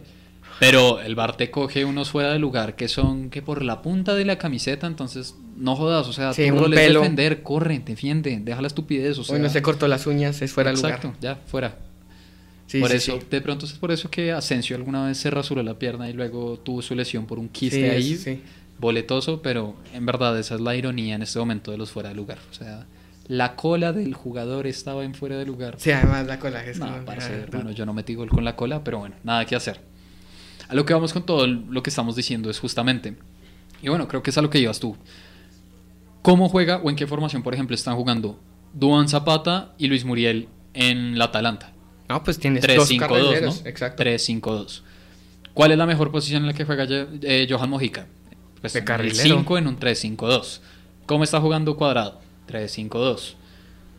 Pero 0.60 1.02
el 1.02 1.15
VAR 1.15 1.36
te 1.38 1.50
coge 1.50 1.86
unos 1.86 2.12
fuera 2.12 2.32
de 2.34 2.38
lugar 2.38 2.76
que 2.76 2.88
son 2.88 3.30
que 3.32 3.41
por 3.41 3.63
la 3.63 3.82
punta 3.82 4.13
de 4.13 4.26
la 4.26 4.38
camiseta, 4.38 4.86
entonces 4.86 5.34
no 5.58 5.76
jodas, 5.76 6.08
o 6.08 6.13
sea, 6.13 6.34
Sí, 6.34 6.47
tu 6.47 6.54
un 6.54 6.60
rol 6.60 6.74
es 6.74 6.80
pelo. 6.80 7.00
defender, 7.00 7.41
corre, 7.41 7.80
defiende, 7.84 8.39
deja 8.43 8.62
la 8.62 8.67
estupidez, 8.67 9.17
o 9.17 9.24
sea, 9.24 9.36
Hoy 9.36 9.41
no 9.41 9.50
se 9.50 9.62
cortó 9.63 9.88
las 9.88 10.06
uñas, 10.06 10.39
es 10.43 10.52
fuera 10.52 10.69
de 10.69 10.76
lugar. 10.78 10.91
exacto, 10.93 11.17
ya, 11.19 11.36
fuera. 11.47 11.78
Sí, 12.67 12.80
por 12.80 12.89
sí, 12.91 12.97
eso, 12.97 13.19
de 13.30 13.41
pronto 13.41 13.65
es 13.65 13.74
por 13.74 13.91
eso 13.91 14.10
que 14.12 14.32
Asensio 14.32 14.76
alguna 14.76 15.06
vez 15.08 15.17
se 15.17 15.30
rasuró 15.32 15.63
la 15.63 15.80
pierna 15.80 16.10
y 16.10 16.13
luego 16.13 16.60
tuvo 16.60 16.82
su 16.84 16.93
lesión 16.95 17.26
por 17.26 17.39
un 17.39 17.50
quiste 17.50 17.89
ahí, 17.89 18.41
boletoso, 18.80 19.41
pero 19.41 19.76
en 19.93 20.06
verdad 20.06 20.38
esa 20.39 20.56
es 20.56 20.62
la 20.62 20.76
ironía 20.76 21.15
en 21.15 21.24
este 21.24 21.39
momento 21.39 21.71
de 21.71 21.78
los 21.78 21.91
fuera 21.91 22.10
de 22.10 22.15
lugar. 22.15 22.38
O 22.50 22.54
sea, 22.54 22.86
la 23.32 23.56
cola 23.56 23.94
del 23.94 24.13
jugador 24.13 24.67
estaba 24.67 25.06
en 25.06 25.15
fuera 25.15 25.38
de 25.38 25.46
lugar. 25.46 25.76
Sí, 25.78 25.89
además 25.89 26.28
la 26.28 26.38
cola 26.38 26.65
es 26.65 26.80
No, 26.80 27.06
parce, 27.06 27.34
ah, 27.34 27.38
hermano, 27.38 27.72
yo 27.72 27.86
no 27.86 27.94
metí 27.94 28.13
gol 28.13 28.28
con 28.28 28.44
la 28.44 28.58
cola, 28.58 28.84
pero 28.84 29.00
bueno, 29.00 29.15
nada 29.24 29.46
que 29.46 29.56
hacer. 29.56 29.80
A 30.67 30.76
lo 30.76 30.86
que 30.86 30.94
vamos 30.94 31.13
con 31.13 31.26
todo 31.26 31.48
lo 31.48 31.82
que 31.82 31.89
estamos 31.89 32.17
diciendo 32.17 32.50
es 32.50 32.60
justamente, 32.60 33.15
y 33.82 33.88
bueno, 33.88 34.10
creo 34.10 34.22
que 34.22 34.32
es 34.32 34.38
a 34.38 34.41
lo 34.41 34.50
que 34.50 34.60
ibas 34.60 34.82
tú. 34.82 34.98
¿Cómo 36.22 36.50
juega 36.50 36.82
o 36.84 36.89
en 36.89 36.98
qué 36.98 37.08
formación, 37.08 37.41
por 37.41 37.54
ejemplo, 37.54 37.74
están 37.74 37.96
jugando 37.96 38.38
Duan 38.74 39.08
Zapata 39.08 39.76
y 39.78 39.88
Luis 39.88 40.04
Muriel 40.04 40.50
en 40.74 41.17
la 41.17 41.26
Atalanta? 41.26 41.72
No, 42.10 42.22
pues 42.26 42.38
tienes 42.38 42.67
dos 42.67 42.91
3-5-2, 42.91 43.41
¿no? 43.44 43.70
exacto. 43.70 44.04
3-5-2. 44.04 44.82
¿Cuál 45.54 45.72
es 45.72 45.78
la 45.78 45.86
mejor 45.86 46.12
posición 46.12 46.44
en 46.44 46.48
la 46.48 46.54
que 46.54 46.65
juega 46.65 46.86
eh, 46.89 47.48
Johan 47.50 47.70
Mojica? 47.70 48.08
Pues 48.60 48.74
De 48.74 48.80
en 48.80 48.86
carrilero. 48.86 49.38
5 49.38 49.58
en 49.58 49.67
un 49.67 49.80
3-5-2. 49.80 50.60
¿Cómo 51.06 51.24
está 51.24 51.39
jugando 51.39 51.78
Cuadrado? 51.78 52.20
3-5-2. 52.52 53.34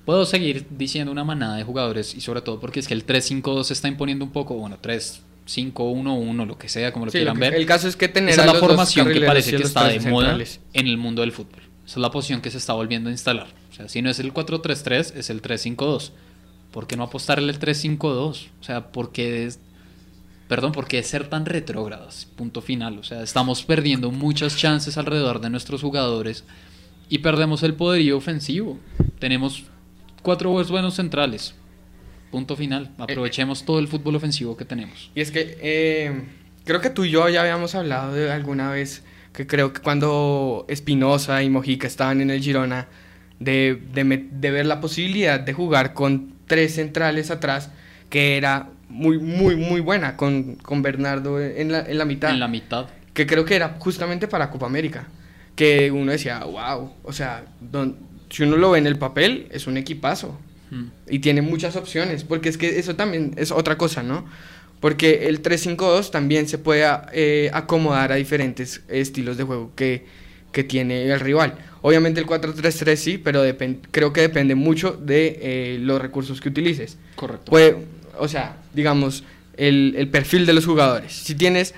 Puedo 0.04 0.24
seguir 0.26 0.66
diciendo 0.70 1.12
una 1.12 1.22
manada 1.24 1.56
de 1.56 1.64
jugadores 1.64 2.14
y 2.14 2.20
sobre 2.20 2.40
todo 2.42 2.58
porque 2.60 2.80
es 2.80 2.88
que 2.88 2.94
el 2.94 3.06
3-5-2 3.06 3.64
se 3.64 3.72
está 3.72 3.88
imponiendo 3.88 4.24
un 4.24 4.32
poco, 4.32 4.54
bueno, 4.54 4.76
3-5-1-1, 4.82 6.46
lo 6.46 6.58
que 6.58 6.68
sea, 6.68 6.92
como 6.92 7.06
lo 7.06 7.12
Sí, 7.12 7.18
quieran 7.18 7.38
ver. 7.38 7.54
el 7.54 7.66
caso 7.66 7.88
es 7.88 7.96
que 7.96 8.08
tener 8.08 8.30
Esa 8.30 8.44
es 8.44 8.52
la 8.52 8.58
formación 8.58 9.08
que 9.12 9.20
parece 9.20 9.56
que 9.56 9.62
está 9.62 9.88
de 9.88 10.00
moda 10.00 10.36
en 10.72 10.86
el 10.86 10.96
mundo 10.98 11.22
del 11.22 11.32
fútbol. 11.32 11.62
Esa 11.86 11.94
es 11.94 12.02
la 12.02 12.10
posición 12.10 12.40
que 12.40 12.50
se 12.50 12.58
está 12.58 12.72
volviendo 12.74 13.08
a 13.08 13.12
instalar. 13.12 13.48
O 13.70 13.74
sea, 13.74 13.88
si 13.88 14.02
no 14.02 14.10
es 14.10 14.18
el 14.18 14.32
4-3-3, 14.32 15.14
es 15.16 15.30
el 15.30 15.40
3-5-2. 15.42 16.10
¿Por 16.70 16.86
qué 16.86 16.96
no 16.96 17.04
apostarle 17.04 17.52
el 17.52 17.58
3-5-2? 17.58 18.46
O 18.60 18.64
sea, 18.64 18.92
¿por 18.92 19.12
qué 19.12 19.46
es- 19.46 19.58
Perdón, 20.48 20.72
¿por 20.72 20.86
qué 20.86 21.02
ser 21.02 21.28
tan 21.28 21.46
retrógradas? 21.46 22.26
Punto 22.36 22.60
final. 22.60 22.98
O 22.98 23.02
sea, 23.04 23.22
estamos 23.22 23.62
perdiendo 23.62 24.10
muchas 24.10 24.56
chances 24.56 24.98
alrededor 24.98 25.40
de 25.40 25.48
nuestros 25.50 25.80
jugadores 25.80 26.44
y 27.08 27.18
perdemos 27.18 27.62
el 27.62 27.74
poderío 27.74 28.16
ofensivo. 28.16 28.78
Tenemos 29.18 29.64
cuatro 30.22 30.50
buenos 30.50 30.94
centrales. 30.94 31.54
Punto 32.30 32.56
final. 32.56 32.90
Aprovechemos 32.98 33.64
todo 33.64 33.78
el 33.78 33.88
fútbol 33.88 34.16
ofensivo 34.16 34.56
que 34.56 34.64
tenemos. 34.64 35.10
Y 35.14 35.20
es 35.20 35.30
que 35.30 35.58
eh, 35.60 36.22
creo 36.64 36.80
que 36.80 36.90
tú 36.90 37.04
y 37.04 37.10
yo 37.10 37.28
ya 37.28 37.42
habíamos 37.42 37.74
hablado 37.74 38.14
de 38.14 38.32
alguna 38.32 38.70
vez 38.70 39.02
que 39.32 39.46
creo 39.46 39.72
que 39.72 39.80
cuando 39.80 40.64
Espinosa 40.68 41.42
y 41.42 41.50
Mojica 41.50 41.86
estaban 41.86 42.20
en 42.20 42.30
el 42.30 42.40
Girona, 42.40 42.88
de, 43.38 43.82
de 43.92 44.28
de 44.30 44.50
ver 44.50 44.66
la 44.66 44.80
posibilidad 44.80 45.40
de 45.40 45.52
jugar 45.52 45.94
con 45.94 46.34
tres 46.46 46.74
centrales 46.74 47.30
atrás, 47.30 47.70
que 48.08 48.36
era 48.36 48.68
muy, 48.88 49.18
muy, 49.18 49.56
muy 49.56 49.80
buena, 49.80 50.16
con, 50.16 50.56
con 50.56 50.82
Bernardo 50.82 51.40
en 51.40 51.72
la, 51.72 51.80
en 51.80 51.98
la 51.98 52.04
mitad. 52.04 52.30
En 52.30 52.40
la 52.40 52.48
mitad. 52.48 52.86
que 53.14 53.26
creo 53.26 53.44
que 53.44 53.56
era 53.56 53.76
justamente 53.78 54.28
para 54.28 54.50
Copa 54.50 54.66
América. 54.66 55.08
Que 55.62 55.90
uno 55.92 56.10
decía, 56.10 56.40
wow, 56.44 56.92
o 57.04 57.12
sea, 57.12 57.44
don- 57.60 57.96
si 58.30 58.42
uno 58.42 58.56
lo 58.56 58.72
ve 58.72 58.78
en 58.78 58.86
el 58.88 58.98
papel, 58.98 59.46
es 59.52 59.66
un 59.68 59.76
equipazo. 59.76 60.36
Mm. 60.70 60.84
Y 61.08 61.18
tiene 61.20 61.42
muchas 61.42 61.76
opciones, 61.76 62.24
porque 62.24 62.48
es 62.48 62.56
que 62.58 62.78
eso 62.80 62.96
también 62.96 63.34
es 63.36 63.52
otra 63.52 63.76
cosa, 63.78 64.02
¿no? 64.02 64.24
Porque 64.80 65.28
el 65.28 65.40
3-5-2 65.42 66.10
también 66.10 66.48
se 66.48 66.58
puede 66.58 66.84
eh, 67.12 67.50
acomodar 67.52 68.10
a 68.10 68.16
diferentes 68.16 68.80
estilos 68.88 69.36
de 69.36 69.44
juego 69.44 69.70
que, 69.76 70.06
que 70.50 70.64
tiene 70.64 71.04
el 71.04 71.20
rival. 71.20 71.54
Obviamente 71.82 72.18
el 72.20 72.26
4-3-3 72.26 72.96
sí, 72.96 73.18
pero 73.18 73.44
creo 73.90 74.12
que 74.12 74.22
depende 74.22 74.54
mucho 74.56 74.92
de 74.92 75.38
eh, 75.42 75.78
los 75.80 76.00
recursos 76.00 76.40
que 76.40 76.48
utilices. 76.48 76.96
Correcto. 77.14 77.50
Puede, 77.50 77.76
o 78.18 78.26
sea, 78.26 78.56
digamos, 78.74 79.22
el, 79.56 79.94
el 79.96 80.08
perfil 80.08 80.46
de 80.46 80.54
los 80.54 80.64
jugadores. 80.66 81.12
Si 81.12 81.34
tienes 81.36 81.74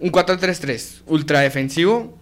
un 0.00 0.12
4-3-3 0.12 1.02
ultra 1.06 1.40
defensivo, 1.40 2.17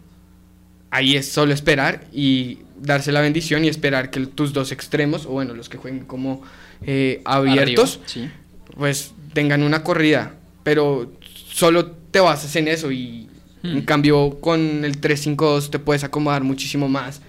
ahí 0.90 1.16
es 1.16 1.28
solo 1.30 1.52
esperar 1.52 2.04
y 2.12 2.58
darse 2.80 3.12
la 3.12 3.20
bendición 3.20 3.64
y 3.64 3.68
esperar 3.68 4.10
que 4.10 4.26
tus 4.26 4.52
dos 4.52 4.72
extremos, 4.72 5.26
o 5.26 5.30
bueno, 5.30 5.54
los 5.54 5.68
que 5.68 5.78
jueguen 5.78 6.04
como 6.04 6.42
eh, 6.82 7.22
abiertos, 7.24 8.00
Arriba, 8.02 8.06
sí. 8.06 8.30
pues 8.76 9.12
tengan 9.32 9.62
una 9.62 9.82
corrida. 9.82 10.34
Pero 10.62 11.12
solo 11.52 11.86
te 12.10 12.20
basas 12.20 12.54
en 12.56 12.68
eso 12.68 12.90
y 12.92 13.28
Hmm. 13.62 13.78
en 13.78 13.82
cambio 13.82 14.38
con 14.40 14.84
el 14.84 15.00
3-5-2 15.00 15.70
te 15.70 15.78
puedes 15.78 16.04
acomodar 16.04 16.44
muchísimo 16.44 16.88
más. 16.88 17.22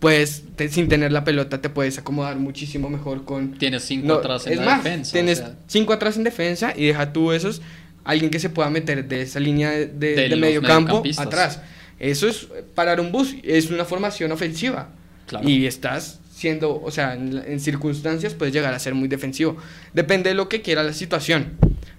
Puedes, 0.00 0.42
te- 0.56 0.68
sin 0.70 0.88
tener 0.88 1.12
la 1.12 1.22
pelota, 1.22 1.60
te 1.60 1.68
puedes 1.68 1.98
acomodar 1.98 2.36
muchísimo 2.36 2.88
mejor 2.90 3.24
con 3.24 3.52
Tienes 3.58 3.84
cinco 3.84 4.06
no, 4.08 4.14
atrás 4.14 4.46
en 4.46 4.54
es 4.54 4.58
la 4.60 4.64
más, 4.64 4.84
defensa. 4.84 5.10
o 5.10 5.12
Tienes 5.12 5.38
sea, 5.38 5.54
cinco 5.68 5.92
atrás 5.92 6.16
en 6.16 6.24
defensa 6.24 6.72
y 6.76 6.86
deja 6.86 7.12
tú 7.12 7.30
esos, 7.32 7.60
alguien 8.04 8.30
que 8.30 8.38
se 8.38 8.48
pueda 8.50 8.68
meter 8.70 9.06
de 9.06 9.22
esa 9.22 9.38
línea 9.38 9.70
de, 9.70 9.86
de- 9.88 10.36
medio 10.36 10.60
campo 10.62 11.02
atrás. 11.18 11.60
Eso 11.98 12.28
es 12.28 12.46
parar 12.74 13.00
un 13.00 13.10
bus, 13.12 13.34
es 13.42 13.70
una 13.70 13.84
formación 13.84 14.30
ofensiva. 14.32 14.88
Claro. 15.26 15.48
Y 15.48 15.66
estás 15.66 16.20
siendo, 16.34 16.80
o 16.82 16.90
sea, 16.90 17.14
en, 17.14 17.42
en 17.46 17.58
circunstancias 17.60 18.34
puedes 18.34 18.52
llegar 18.54 18.74
a 18.74 18.78
ser 18.78 18.94
muy 18.94 19.08
defensivo. 19.08 19.56
Depende 19.94 20.28
de 20.30 20.34
lo 20.34 20.48
que 20.48 20.60
quiera 20.62 20.82
la 20.82 20.92
situación. 20.92 21.52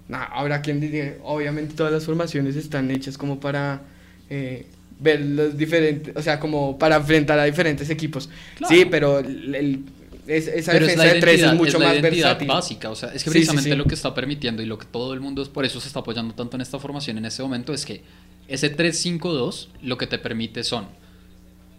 Nah, 0.07 0.23
habrá 0.31 0.62
quien 0.62 0.79
diga, 0.79 1.13
obviamente 1.23 1.73
todas 1.75 1.91
las 1.91 2.05
formaciones 2.05 2.55
están 2.55 2.89
hechas 2.91 3.17
como 3.17 3.39
para 3.39 3.81
eh, 4.29 4.65
ver 4.99 5.19
los 5.21 5.57
diferentes, 5.57 6.15
o 6.15 6.21
sea, 6.21 6.39
como 6.39 6.77
para 6.79 6.97
enfrentar 6.97 7.38
a 7.39 7.43
diferentes 7.45 7.89
equipos. 7.89 8.29
Claro. 8.57 8.73
Sí, 8.73 8.86
pero 8.86 9.19
el- 9.19 9.53
el- 9.55 9.79
es- 10.27 10.47
esa 10.47 10.71
Pero 10.73 10.86
es 10.86 10.91
defensa 10.91 11.05
la 11.07 11.13
de 11.13 11.19
tres 11.21 11.41
es 11.41 11.53
mucho 11.53 11.77
es 11.77 11.79
la 11.83 11.89
más 11.93 12.01
versátil. 12.01 12.47
básica, 12.47 12.89
o 12.89 12.95
sea, 12.95 13.10
es 13.10 13.13
que 13.15 13.19
Sí, 13.19 13.23
sí, 13.25 13.29
precisamente 13.31 13.69
sí. 13.71 13.75
lo 13.75 13.86
que 13.86 13.95
está 13.95 14.13
permitiendo 14.13 14.62
y 14.62 14.65
lo 14.65 14.77
que 14.77 14.86
todo 14.86 15.13
el 15.13 15.19
mundo 15.21 15.41
es 15.41 15.49
por 15.49 15.65
eso 15.65 15.79
se 15.81 15.88
está 15.88 15.99
apoyando 15.99 16.33
tanto 16.36 16.55
en 16.57 16.62
esta 16.62 16.77
formación 16.79 17.17
en 17.17 17.25
este 17.25 17.41
momento 17.43 17.73
es 17.73 17.86
que 17.86 18.01
ese 18.47 18.75
3-5-2 18.75 19.67
lo 19.81 19.97
que 19.97 20.07
te 20.07 20.17
permite 20.17 20.63
son 20.63 20.88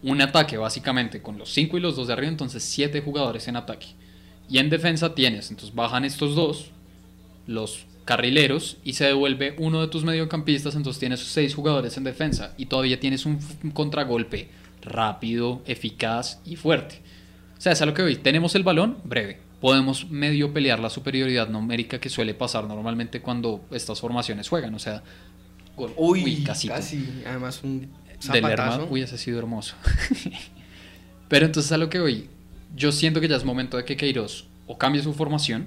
un 0.03 0.21
ataque 0.21 0.57
básicamente 0.57 1.23
con 1.23 1.39
los 1.39 1.53
5 1.53 1.77
y 1.77 1.81
los 1.81 1.97
2 1.97 2.07
de 2.07 2.13
arriba, 2.13 2.29
entonces 2.29 2.63
7 2.63 3.01
jugadores 3.01 3.49
en 3.49 3.57
ataque. 3.57 3.89
Y 4.49 4.59
en 4.59 4.71
defensa 4.71 5.15
tienes, 5.15 5.51
entonces 5.51 5.75
bajan 5.75 6.05
estos 6.05 6.35
dos, 6.35 6.71
los 7.47 7.87
carrileros, 8.05 8.79
y 8.85 8.95
se 8.95 9.05
devuelve 9.05 9.55
uno 9.59 9.81
de 9.81 9.89
tus 9.89 10.05
mediocampistas, 10.05 10.75
entonces 10.75 11.01
tienes 11.01 11.21
6 11.21 11.55
jugadores 11.55 11.97
en 11.97 12.05
defensa 12.05 12.55
y 12.57 12.67
todavía 12.67 13.01
tienes 13.01 13.27
un, 13.27 13.39
contragolpe 13.75 14.49
rápido, 14.83 15.63
eficaz 15.67 16.41
y 16.45 16.57
fuerte. 16.57 17.03
O 17.59 17.61
sea, 17.61 17.73
es 17.73 17.83
a 17.83 17.87
lo 17.87 17.93
que 17.93 18.03
hoy 18.03 18.17
tenemos 18.17 18.55
el 18.55 18.63
balón, 18.63 18.99
breve. 19.05 19.41
Podemos 19.61 20.09
medio 20.09 20.53
pelear 20.53 20.79
la 20.79 20.89
superioridad 20.89 21.49
numérica 21.49 21.99
que 21.99 22.09
suele 22.09 22.33
pasar 22.33 22.65
normalmente 22.65 23.21
cuando 23.21 23.65
estas 23.73 24.01
formaciones 24.01 24.49
juegan. 24.49 24.73
O 24.77 24.79
sea, 24.79 25.03
gol. 25.79 25.93
Uy, 25.97 26.43
casito. 26.45 26.75
casi. 26.75 27.23
Además, 27.27 27.61
un 27.63 27.81
Del 27.81 27.89
zapatazo. 28.21 28.53
hermano. 28.53 28.87
Uy, 28.91 29.01
ese 29.03 29.15
ha 29.15 29.19
sido 29.19 29.39
hermoso. 29.39 29.75
Pero 31.29 31.47
entonces 31.47 31.71
a 31.73 31.79
lo 31.79 31.89
que 31.91 32.01
voy, 32.01 32.29
yo 32.75 32.93
siento 32.93 33.21
que 33.21 33.29
ya 33.29 33.37
es 33.37 33.45
momento 33.45 33.77
de 33.77 33.85
que 33.85 33.97
Queiroz 33.97 34.47
o 34.67 34.79
cambie 34.79 35.03
su 35.03 35.13
formación, 35.15 35.67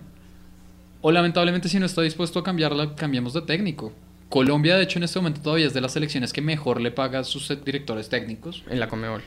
o 1.01 1.11
lamentablemente 1.11 1.69
si 1.69 1.79
no 1.79 1.85
está 1.85 2.01
dispuesto 2.01 2.39
a 2.39 2.43
cambiarla, 2.43 2.95
cambiemos 2.95 3.33
de 3.33 3.41
técnico. 3.41 3.91
Colombia, 4.29 4.77
de 4.77 4.83
hecho, 4.83 4.97
en 4.99 5.03
este 5.03 5.19
momento 5.19 5.41
todavía 5.41 5.67
es 5.67 5.73
de 5.73 5.81
las 5.81 5.91
selecciones 5.93 6.31
que 6.31 6.41
mejor 6.41 6.79
le 6.79 6.91
paga 6.91 7.19
a 7.19 7.23
sus 7.23 7.51
directores 7.65 8.07
técnicos 8.09 8.63
En 8.69 8.79
la 8.79 8.87
Comebol. 8.87 9.21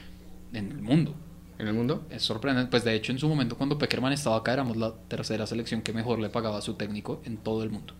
en 0.52 0.70
el 0.70 0.80
mundo. 0.80 1.14
En 1.58 1.68
el 1.68 1.74
mundo. 1.74 2.06
Es 2.10 2.22
sorprendente. 2.22 2.70
Pues 2.70 2.84
de 2.84 2.94
hecho, 2.94 3.12
en 3.12 3.18
su 3.18 3.28
momento, 3.28 3.56
cuando 3.56 3.76
Peckerman 3.76 4.12
estaba 4.12 4.36
acá, 4.36 4.52
éramos 4.54 4.76
la 4.76 4.92
tercera 5.08 5.46
selección 5.46 5.82
que 5.82 5.92
mejor 5.92 6.20
le 6.20 6.30
pagaba 6.30 6.58
a 6.58 6.62
su 6.62 6.74
técnico 6.74 7.20
en 7.24 7.36
todo 7.36 7.62
el 7.62 7.70
mundo. 7.70 7.94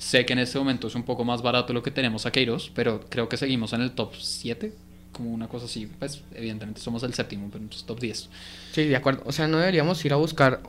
Sé 0.00 0.24
que 0.24 0.32
en 0.32 0.38
este 0.38 0.58
momento 0.58 0.86
es 0.86 0.94
un 0.94 1.02
poco 1.02 1.26
más 1.26 1.42
barato 1.42 1.74
lo 1.74 1.82
que 1.82 1.90
tenemos 1.90 2.24
a 2.24 2.32
Queiroz, 2.32 2.72
pero 2.74 3.04
creo 3.10 3.28
que 3.28 3.36
seguimos 3.36 3.74
en 3.74 3.82
el 3.82 3.90
top 3.90 4.14
7, 4.18 4.72
como 5.12 5.30
una 5.30 5.46
cosa 5.46 5.66
así. 5.66 5.86
Pues 5.98 6.22
evidentemente 6.34 6.80
somos 6.80 7.02
el 7.02 7.12
séptimo, 7.12 7.50
pero 7.52 7.66
es 7.70 7.84
top 7.84 8.00
10. 8.00 8.30
Sí, 8.72 8.84
de 8.86 8.96
acuerdo. 8.96 9.22
O 9.26 9.32
sea, 9.32 9.46
no 9.46 9.58
deberíamos 9.58 10.02
ir 10.06 10.14
a 10.14 10.16
buscar 10.16 10.62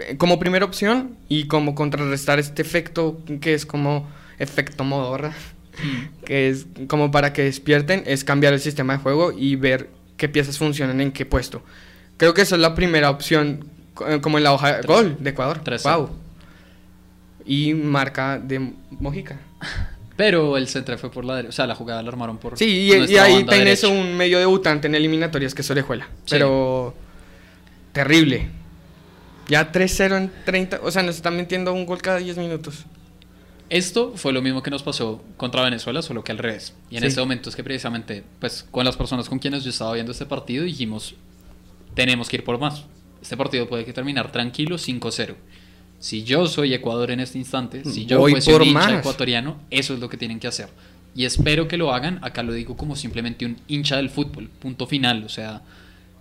eh, 0.00 0.16
como 0.16 0.40
primera 0.40 0.64
opción 0.64 1.16
y 1.28 1.46
como 1.46 1.76
contrarrestar 1.76 2.40
este 2.40 2.62
efecto 2.62 3.20
que 3.40 3.54
es 3.54 3.64
como 3.64 4.08
efecto 4.40 4.82
modorra. 4.82 5.36
que 6.24 6.48
es 6.48 6.66
como 6.88 7.12
para 7.12 7.32
que 7.32 7.44
despierten, 7.44 8.02
es 8.06 8.24
cambiar 8.24 8.54
el 8.54 8.60
sistema 8.60 8.94
de 8.94 8.98
juego 8.98 9.30
y 9.30 9.54
ver 9.54 9.88
qué 10.16 10.28
piezas 10.28 10.58
funcionan 10.58 11.00
en 11.00 11.12
qué 11.12 11.24
puesto. 11.26 11.62
Creo 12.16 12.34
que 12.34 12.42
esa 12.42 12.56
es 12.56 12.60
la 12.60 12.74
primera 12.74 13.08
opción, 13.08 13.68
eh, 14.08 14.18
como 14.20 14.38
en 14.38 14.42
la 14.42 14.52
hoja 14.52 14.78
de 14.78 14.82
gol 14.82 15.16
de 15.20 15.30
Ecuador. 15.30 15.60
Tres. 15.62 15.84
Wow. 15.84 16.23
Y 17.46 17.74
marca 17.74 18.38
de 18.38 18.72
Mojica. 18.90 19.38
Pero 20.16 20.56
el 20.56 20.68
centro 20.68 20.96
fue 20.96 21.10
por 21.10 21.24
la 21.24 21.36
derecha. 21.36 21.48
O 21.48 21.52
sea, 21.52 21.66
la 21.66 21.74
jugada 21.74 22.00
la 22.02 22.08
armaron 22.08 22.38
por. 22.38 22.56
Sí, 22.56 22.88
y, 22.88 22.92
ahí 23.16 23.44
tenés 23.44 23.80
derecha. 23.82 23.88
un 23.88 24.16
medio 24.16 24.38
debutante 24.38 24.86
en 24.86 24.94
eliminatorias 24.94 25.54
que 25.54 25.62
es 25.62 25.70
Orejuela. 25.70 26.04
Sí. 26.24 26.30
Pero 26.30 26.94
terrible. 27.92 28.48
Ya 29.48 29.72
3-0 29.72 30.16
en 30.16 30.32
30, 30.44 30.80
o 30.82 30.90
sea, 30.90 31.02
nos 31.02 31.16
están 31.16 31.36
metiendo 31.36 31.72
un 31.72 31.84
gol 31.84 32.00
cada 32.00 32.18
10 32.18 32.38
minutos. 32.38 32.84
Esto 33.70 34.12
fue 34.14 34.32
lo 34.32 34.40
mismo 34.40 34.62
que 34.62 34.70
nos 34.70 34.82
pasó 34.82 35.22
contra 35.36 35.62
Venezuela, 35.62 36.00
solo 36.00 36.22
que 36.22 36.32
al 36.32 36.38
revés. 36.38 36.74
Y 36.90 36.96
en 36.96 37.02
Sí. 37.02 37.08
este 37.08 37.20
momento 37.20 37.50
es 37.50 37.56
que 37.56 37.64
precisamente, 37.64 38.22
pues 38.38 38.64
con 38.70 38.84
las 38.84 38.96
personas 38.96 39.28
con 39.28 39.38
quienes 39.38 39.64
yo 39.64 39.70
estaba 39.70 39.92
viendo 39.94 40.12
este 40.12 40.26
partido, 40.26 40.64
dijimos, 40.64 41.14
tenemos 41.94 42.28
que 42.28 42.36
ir 42.36 42.44
por 42.44 42.58
más. 42.58 42.84
Este 43.20 43.36
partido 43.36 43.68
puede 43.68 43.84
que 43.84 43.92
terminar 43.92 44.30
tranquilo 44.32 44.76
5-0. 44.78 45.34
Si 46.04 46.22
yo 46.22 46.46
soy 46.48 46.74
Ecuador 46.74 47.12
en 47.12 47.20
este 47.20 47.38
instante, 47.38 47.82
si 47.82 48.04
yo 48.04 48.18
Voy 48.18 48.32
fuese 48.32 48.54
un 48.54 48.62
hincha 48.62 48.98
ecuatoriano, 48.98 49.56
eso 49.70 49.94
es 49.94 50.00
lo 50.00 50.10
que 50.10 50.18
tienen 50.18 50.38
que 50.38 50.46
hacer. 50.46 50.68
Y 51.16 51.24
espero 51.24 51.66
que 51.66 51.78
lo 51.78 51.94
hagan, 51.94 52.18
acá 52.22 52.42
lo 52.42 52.52
digo 52.52 52.76
como 52.76 52.94
simplemente 52.94 53.46
un 53.46 53.56
hincha 53.68 53.96
del 53.96 54.10
fútbol, 54.10 54.50
punto 54.50 54.86
final. 54.86 55.24
O 55.24 55.30
sea, 55.30 55.62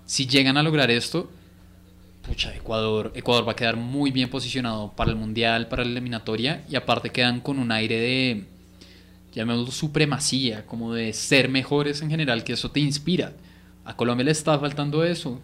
si 0.06 0.26
llegan 0.26 0.56
a 0.56 0.64
lograr 0.64 0.90
esto, 0.90 1.30
pucha, 2.26 2.56
Ecuador, 2.56 3.12
Ecuador 3.14 3.46
va 3.46 3.52
a 3.52 3.56
quedar 3.58 3.76
muy 3.76 4.12
bien 4.12 4.30
posicionado 4.30 4.94
para 4.96 5.10
el 5.10 5.18
Mundial, 5.18 5.68
para 5.68 5.84
la 5.84 5.92
eliminatoria, 5.92 6.64
y 6.70 6.78
aparte 6.78 7.10
quedan 7.10 7.42
con 7.42 7.60
un 7.60 7.70
aire 7.70 8.00
de, 8.00 8.46
llamémoslo 9.36 9.70
supremacía, 9.74 10.66
como 10.66 10.94
de 10.94 11.12
ser 11.12 11.50
mejores 11.50 12.02
en 12.02 12.10
general, 12.10 12.46
que 12.46 12.54
eso 12.54 12.72
te 12.72 12.80
inspira. 12.80 13.34
A 13.84 13.98
Colombia 13.98 14.24
le 14.24 14.32
está 14.32 14.58
faltando 14.58 15.04
eso. 15.04 15.42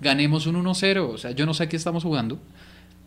Ganemos 0.00 0.48
un 0.48 0.56
1-0, 0.56 1.14
o 1.14 1.16
sea, 1.16 1.30
yo 1.30 1.46
no 1.46 1.54
sé 1.54 1.62
a 1.62 1.68
qué 1.68 1.76
estamos 1.76 2.02
jugando. 2.02 2.40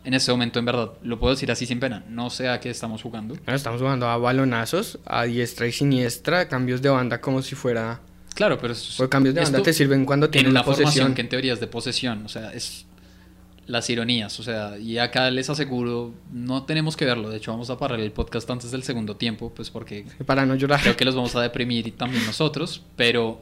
En 0.06 0.14
este 0.14 0.30
momento, 0.30 0.58
en 0.60 0.64
verdad, 0.64 0.92
lo 1.02 1.18
puedo 1.18 1.34
decir 1.34 1.50
así 1.50 1.66
sin 1.66 1.80
pena, 1.80 2.04
no 2.08 2.30
sé 2.30 2.48
a 2.48 2.60
qué 2.60 2.70
estamos 2.70 3.02
jugando. 3.02 3.34
Bueno, 3.34 3.56
estamos 3.56 3.80
jugando 3.80 4.08
a 4.08 4.16
balonazos, 4.16 5.00
a 5.04 5.24
diestra 5.24 5.66
y 5.66 5.72
siniestra, 5.72 6.46
cambios 6.48 6.80
de 6.80 6.88
banda 6.90 7.20
como 7.20 7.42
si 7.42 7.56
fuera... 7.56 8.00
Claro, 8.34 8.56
pero 8.60 8.72
eso- 8.72 8.94
Pues 8.98 9.08
cambios 9.10 9.34
de 9.34 9.40
banda 9.42 9.62
te 9.62 9.72
sirven 9.72 10.04
cuando 10.04 10.26
en 10.26 10.32
tienes 10.32 10.50
una 10.50 10.60
la 10.60 10.64
formación 10.64 10.86
posesión. 10.86 11.14
que 11.14 11.20
en 11.22 11.28
teoría 11.28 11.52
es 11.54 11.58
de 11.60 11.66
posesión, 11.66 12.24
o 12.24 12.28
sea, 12.28 12.52
es 12.52 12.86
las 13.66 13.90
ironías, 13.90 14.38
o 14.38 14.44
sea, 14.44 14.78
y 14.78 14.98
acá 14.98 15.28
les 15.32 15.50
aseguro, 15.50 16.14
no 16.30 16.62
tenemos 16.62 16.96
que 16.96 17.04
verlo, 17.04 17.28
de 17.30 17.38
hecho 17.38 17.50
vamos 17.50 17.68
a 17.70 17.76
parar 17.76 17.98
el 17.98 18.12
podcast 18.12 18.48
antes 18.48 18.70
del 18.70 18.84
segundo 18.84 19.16
tiempo, 19.16 19.52
pues 19.52 19.70
porque 19.70 20.06
Para 20.24 20.46
no 20.46 20.54
llorar. 20.54 20.80
creo 20.82 20.96
que 20.96 21.04
los 21.04 21.16
vamos 21.16 21.34
a 21.34 21.42
deprimir 21.42 21.84
y 21.88 21.90
también 21.90 22.24
nosotros, 22.26 22.82
pero 22.94 23.40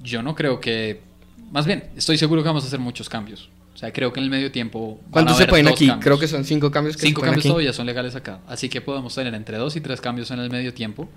yo 0.00 0.22
no 0.22 0.34
creo 0.34 0.58
que, 0.58 1.02
más 1.52 1.66
bien, 1.66 1.90
estoy 1.98 2.16
seguro 2.16 2.42
que 2.42 2.48
vamos 2.48 2.64
a 2.64 2.68
hacer 2.68 2.78
muchos 2.80 3.10
cambios, 3.10 3.50
o 3.78 3.80
sea, 3.80 3.92
creo 3.92 4.12
que 4.12 4.18
en 4.18 4.24
el 4.24 4.30
medio 4.30 4.50
tiempo... 4.50 5.00
¿Cuántos 5.12 5.36
se 5.36 5.46
pueden 5.46 5.68
aquí? 5.68 5.86
cambios. 5.86 6.04
Creo 6.04 6.18
que 6.18 6.26
son 6.26 6.44
cinco 6.44 6.68
cambios 6.72 6.96
que 6.96 7.06
Cinco 7.06 7.20
se 7.20 7.26
cambios 7.26 7.44
aquí. 7.44 7.48
todavía 7.48 7.72
son 7.72 7.86
legales 7.86 8.16
acá, 8.16 8.40
así 8.48 8.68
que 8.68 8.80
podemos 8.80 9.14
tener 9.14 9.32
entre 9.34 9.56
dos 9.56 9.76
y 9.76 9.80
tres 9.80 10.00
cambios 10.00 10.32
en 10.32 10.40
el 10.40 10.50
medio 10.50 10.74
tiempo. 10.74 11.08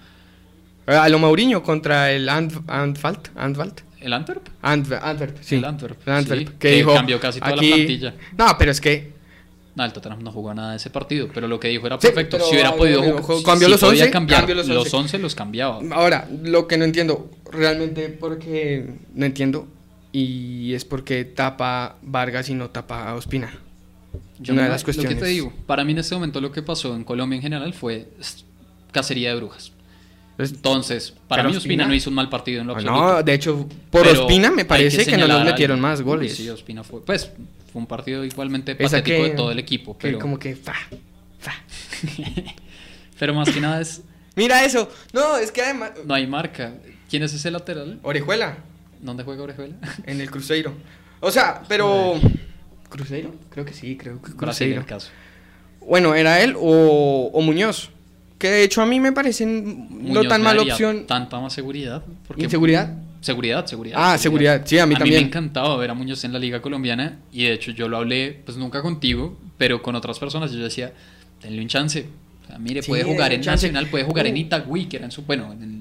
Eh, 0.86 0.93
A 0.95 1.09
lo 1.09 1.18
Mauriño 1.18 1.64
contra 1.64 2.12
el 2.12 2.30
Ant- 2.30 2.62
Antfalt. 2.68 3.30
Antfalt. 3.36 3.82
¿El 3.99 4.14
Antwerp? 4.14 4.47
Antwerp, 4.62 5.03
Antwerp, 5.03 5.38
sí. 5.41 5.55
El 5.55 5.66
Antwerp, 5.66 6.07
El 6.07 6.14
Antwerp, 6.14 6.39
sí, 6.41 6.45
que, 6.53 6.57
que 6.70 6.76
dijo, 6.76 6.93
cambió 6.93 7.20
casi 7.20 7.39
toda 7.39 7.55
la 7.55 7.62
plantilla. 7.62 8.14
No, 8.38 8.55
pero 8.59 8.70
es 8.72 8.80
que 8.80 9.12
No, 9.74 9.84
el 9.86 9.93
Tottenham 9.93 10.22
no 10.22 10.32
jugó 10.32 10.53
nada 10.53 10.72
de 10.72 10.78
ese 10.78 10.89
partido, 10.91 11.30
pero 11.34 11.47
lo 11.47 11.59
que 11.59 11.68
dijo 11.70 11.88
era 11.88 11.97
perfecto. 11.97 12.39
si 12.39 12.53
hubiera 12.53 12.76
podido 12.76 13.01
jugar, 13.01 13.24
ju- 13.24 13.43
cambió 13.43 13.68
si 13.68 13.72
los 13.72 13.80
podía 13.82 14.03
11, 14.03 14.12
cambiar 14.12 14.39
cambió 14.41 14.55
los 14.55 14.68
los 14.68 14.78
11. 14.86 14.97
11 14.97 15.18
los 15.20 15.34
cambiaba. 15.34 15.80
Ahora, 15.93 16.28
lo 16.43 16.68
que 16.68 16.78
no 16.78 16.86
entiendo, 16.86 17.30
realmente 17.51 18.09
porque 18.09 18.91
no 19.16 19.26
entiendo, 19.26 19.68
y 20.12 20.74
es 20.74 20.86
porque 20.86 21.26
tapa 21.26 21.95
Vargas 22.01 22.49
y 22.49 22.53
no 22.53 22.70
tapa 22.70 23.09
a 23.09 23.16
Ospina. 23.16 23.51
Yo 24.39 24.53
una 24.53 24.64
de 24.64 24.70
las 24.70 24.82
Lo 24.82 24.86
que 24.88 24.93
cuestiones. 24.93 25.20
te 25.20 25.26
digo, 25.28 25.53
para 25.68 25.84
mí 25.84 25.91
en 25.91 25.99
este 25.99 26.16
momento 26.16 26.41
lo 26.41 26.51
que 26.51 26.62
pasó 26.64 26.95
en 26.95 27.03
Colombia 27.03 27.36
en 27.38 27.41
general 27.43 27.74
fue 27.74 28.07
cacería 28.91 29.30
de 29.30 29.36
brujas. 29.36 29.72
Entonces, 30.38 30.55
Entonces, 30.57 31.14
para 31.28 31.43
mí 31.43 31.49
Ospina 31.55 31.84
Ospina- 31.84 31.88
no 31.88 31.93
hizo 31.93 32.09
un 32.09 32.16
mal 32.16 32.28
partido 32.30 32.62
en 32.62 32.68
lo 32.68 32.74
absoluto. 32.74 32.99
no, 32.99 33.22
de 33.24 33.34
hecho, 33.34 33.68
por 33.91 34.01
Pero 34.03 34.22
Ospina 34.24 34.49
me 34.49 34.66
parece 34.66 35.05
que, 35.05 35.16
no 35.18 35.28
nos 35.28 35.45
metieron 35.45 35.80
más 35.80 36.01
goles. 36.01 36.36
Sí, 36.36 36.49
Ospina 36.49 36.84
fue, 36.84 37.05
pues, 37.05 37.30
fue 37.72 37.80
un 37.82 37.86
partido 37.88 38.26
igualmente 38.26 38.76
patético 38.76 39.18
que- 39.18 39.24
de 39.24 39.30
todo 39.36 39.51
el 39.51 39.59
equipo, 39.59 39.95
que 39.97 40.07
pero, 40.07 40.20
como 40.20 40.39
que 40.39 40.55
fa, 40.55 40.74
fa. 41.39 41.53
pero 43.20 43.34
más 43.34 43.49
que 43.49 43.62
nada 43.62 43.82
es, 43.82 44.01
Mira 44.36 44.64
eso. 44.64 44.89
No, 45.14 45.38
es 45.38 45.51
que 45.51 45.62
además 45.62 45.91
no 46.05 46.14
hay 46.14 46.26
marca. 46.26 46.74
¿Quién 47.09 47.22
es 47.24 47.34
ese 47.34 47.51
lateral? 47.51 47.99
Orejuela 48.01 48.57
¿Dónde 49.02 49.24
juega 49.24 49.43
Orejuela? 49.43 49.76
en 50.06 50.22
el 50.22 50.30
Cruzeiro. 50.32 50.74
O 51.20 51.32
sea, 51.32 51.62
pero 51.68 52.16
¿Cruzeiro? 52.89 53.34
Creo 53.49 53.66
que 53.66 53.74
sí, 53.74 53.95
creo 53.97 54.22
que 54.22 54.32
Cruzeiro. 54.34 54.82
el 54.82 54.86
caso. 54.86 55.10
Bueno, 55.82 56.14
era 56.16 56.41
él 56.41 56.56
o, 56.58 57.30
o 57.34 57.41
Muñoz. 57.41 57.89
Que 58.38 58.49
de 58.49 58.64
hecho 58.64 58.82
a 58.82 58.86
mí 58.88 58.99
me 58.99 59.12
parecen 59.12 59.88
no 60.12 60.24
tan 60.24 60.41
mala 60.41 60.62
opción. 60.64 61.06
Tanta 61.06 61.39
más 61.39 61.54
seguridad. 61.54 62.04
porque- 62.28 62.43
¿Inseguridad? 62.43 62.97
Seguridad, 63.22 63.68
seguridad. 63.68 63.97
Ah, 64.02 64.18
seguridad. 64.18 64.64
Sí, 64.66 64.80
a 64.80 64.88
mí 64.88 64.95
A 64.95 64.97
mí 64.97 64.99
también. 64.99 65.22
me 65.22 65.28
encantaba 65.28 65.78
ver 65.78 65.91
a 65.91 65.93
Muñoz 65.93 66.24
en 66.24 66.34
la 66.34 66.39
liga 66.39 66.60
colombiana 66.60 67.20
y 67.32 67.43
de 67.43 67.54
hecho 67.54 67.70
yo 67.72 67.88
lo 67.88 67.97
hablé, 67.97 68.41
pues 68.45 68.58
nunca 68.58 68.82
contigo, 68.82 69.38
pero 69.60 69.84
con 69.84 69.93
otras 69.93 70.18
personas. 70.18 70.52
Yo 70.52 70.64
decía, 70.64 70.91
denle 71.43 71.62
un 71.62 71.68
chance. 71.68 72.08
O 72.43 72.47
sea, 72.47 72.58
mire, 72.58 72.82
Sí, 72.82 72.89
puede 72.89 73.04
jugar 73.04 73.32
en 73.32 73.41
chance. 73.41 73.68
Nacional, 73.68 73.91
puede 73.91 74.06
jugar 74.06 74.26
en 74.26 74.34
Uh. 74.34 74.38
Itagüí, 74.38 74.86
que 74.88 74.97
era 74.97 75.06
en 75.06 75.12
su, 75.12 75.22
bueno, 75.22 75.54
en 75.54 75.81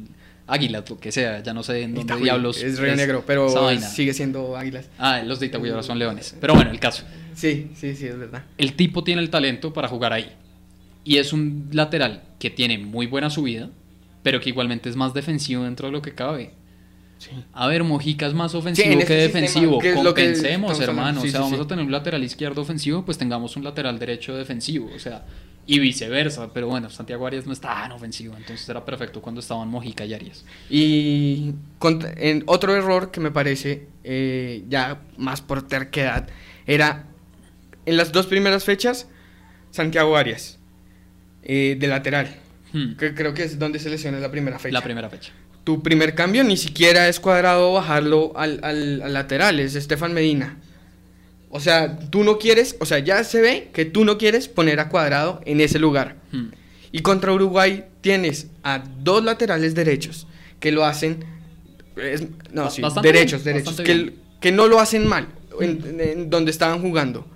Águila, 0.51 0.85
lo 0.89 0.99
que 0.99 1.13
sea, 1.13 1.43
ya 1.43 1.55
no 1.55 1.63
sé 1.63 1.83
en 1.83 1.95
dónde 1.95 2.13
Itagüí, 2.13 2.25
diablos. 2.25 2.63
Es 2.63 2.79
Río 2.79 2.97
Negro, 2.97 3.25
pero 3.27 3.49
sigue 3.79 4.13
siendo 4.13 4.57
Águilas. 4.57 4.89
Ah, 4.99 5.23
los 5.25 5.41
de 5.41 5.47
Itagüí 5.47 5.71
ahora 5.71 5.83
son 5.83 5.99
Leones. 5.99 6.37
Pero 6.41 6.55
bueno, 6.55 6.71
el 6.71 6.81
caso. 6.81 7.05
Sí, 7.35 7.71
sí, 7.75 7.95
sí, 7.95 8.07
es 8.07 8.19
verdad. 8.19 8.45
El 8.59 8.75
tipo 8.75 9.05
tiene 9.05 9.23
el 9.23 9.31
talento 9.31 9.73
para 9.73 9.89
jugar 9.89 10.13
ahí. 10.13 10.31
Y 11.05 11.17
es 11.17 11.33
un 11.33 11.69
lateral 11.73 12.23
que 12.39 12.51
tiene 12.51 12.79
muy 12.79 13.07
buena 13.07 13.31
subida, 13.31 13.71
pero 14.23 14.41
que 14.41 14.51
igualmente 14.51 14.89
es 14.89 14.97
más 14.97 15.15
defensivo 15.15 15.65
dentro 15.65 15.87
de 15.87 15.93
lo 15.93 16.03
que 16.03 16.15
cabe. 16.15 16.51
Sí. 17.19 17.31
A 17.53 17.67
ver, 17.67 17.85
Mojica 17.85 18.27
es 18.27 18.35
más 18.35 18.55
ofensivo 18.55 18.91
en 18.93 19.07
que 19.07 19.15
defensivo. 19.15 19.79
que 19.79 19.91
que 19.91 19.95
Compensemos, 19.95 20.81
hermano. 20.81 21.21
Sí, 21.21 21.29
o 21.29 21.31
sea, 21.31 21.41
vamos 21.41 21.61
a 21.61 21.67
tener 21.67 21.85
un 21.85 21.93
lateral 21.93 22.25
izquierdo 22.25 22.63
ofensivo, 22.63 23.05
pues 23.05 23.19
tengamos 23.19 23.57
un 23.57 23.65
lateral 23.65 23.99
derecho 23.99 24.35
defensivo. 24.35 24.91
O 24.95 24.99
sea, 24.99 25.25
y 25.73 25.79
viceversa. 25.79 26.53
Pero 26.53 26.66
bueno, 26.66 26.91
Santiago 26.91 27.27
Arias 27.27 27.47
no 27.47 27.53
es 27.53 27.61
tan 27.61 27.93
ofensivo. 27.93 28.37
Entonces 28.37 28.68
era 28.68 28.85
perfecto 28.85 29.23
cuando 29.23 29.41
estaban 29.41 29.68
Mojica 29.68 30.05
y 30.05 30.14
Arias. 30.14 30.45
Y 30.68 31.55
en 32.16 32.43
otro 32.47 32.75
error 32.75 33.11
que 33.11 33.21
me 33.21 33.31
parece 33.31 33.87
eh, 34.03 34.64
ya 34.68 35.01
más 35.16 35.41
por 35.43 35.66
terquedad 35.68 36.29
era 36.66 37.05
en 37.87 37.97
las 37.97 38.11
dos 38.12 38.27
primeras 38.27 38.64
fechas 38.64 39.07
Santiago 39.71 40.16
Arias 40.16 40.59
eh, 41.43 41.77
de 41.79 41.87
lateral. 41.87 42.37
Hmm, 42.73 42.97
Que 42.97 43.14
creo 43.14 43.35
que 43.35 43.45
es 43.45 43.59
donde 43.59 43.79
se 43.79 43.91
lesiona 43.91 44.18
la 44.18 44.31
primera 44.31 44.59
fecha. 44.59 44.73
La 44.75 44.83
primera 44.83 45.09
fecha. 45.09 45.33
Tu 45.64 45.83
primer 45.83 46.14
cambio 46.14 46.43
ni 46.43 46.57
siquiera 46.57 47.09
es 47.09 47.21
cuadrado 47.21 47.73
bajarlo 47.75 48.33
al, 48.37 48.59
al- 48.64 49.03
al 49.03 49.12
lateral, 49.12 49.61
es 49.61 49.75
Estefan 49.77 50.12
Medina. 50.14 50.57
O 51.51 51.59
sea, 51.61 51.99
tú 52.11 52.23
no 52.25 52.39
quieres, 52.39 52.77
o 52.81 52.87
sea, 52.87 53.01
ya 53.01 53.25
se 53.25 53.41
ve 53.41 53.71
que 53.73 53.85
tú 53.85 54.05
no 54.05 54.19
quieres 54.19 54.47
poner 54.49 54.79
a 54.81 54.89
cuadrado 54.89 55.41
en 55.45 55.61
ese 55.61 55.79
lugar. 55.81 56.17
Hmm. 56.33 56.51
Y 56.93 57.01
contra 57.03 57.33
Uruguay 57.33 57.85
tienes 58.01 58.47
a 58.63 58.83
dos 59.01 59.25
laterales 59.25 59.75
derechos 59.75 60.27
que 60.61 60.71
lo 60.73 60.85
hacen. 60.85 61.25
es- 61.97 62.23
no, 62.53 62.65
Ba- 62.65 62.71
sí, 62.71 62.83
derechos, 63.03 63.43
bien, 63.45 63.57
derechos. 63.65 63.81
Que, 64.41 64.53
no 64.53 64.69
lo 64.69 64.79
hacen 64.81 65.07
mal 65.07 65.29
en, 65.61 66.01
en 66.01 66.31
donde 66.31 66.51
estaban 66.51 66.81
jugando. 66.81 67.27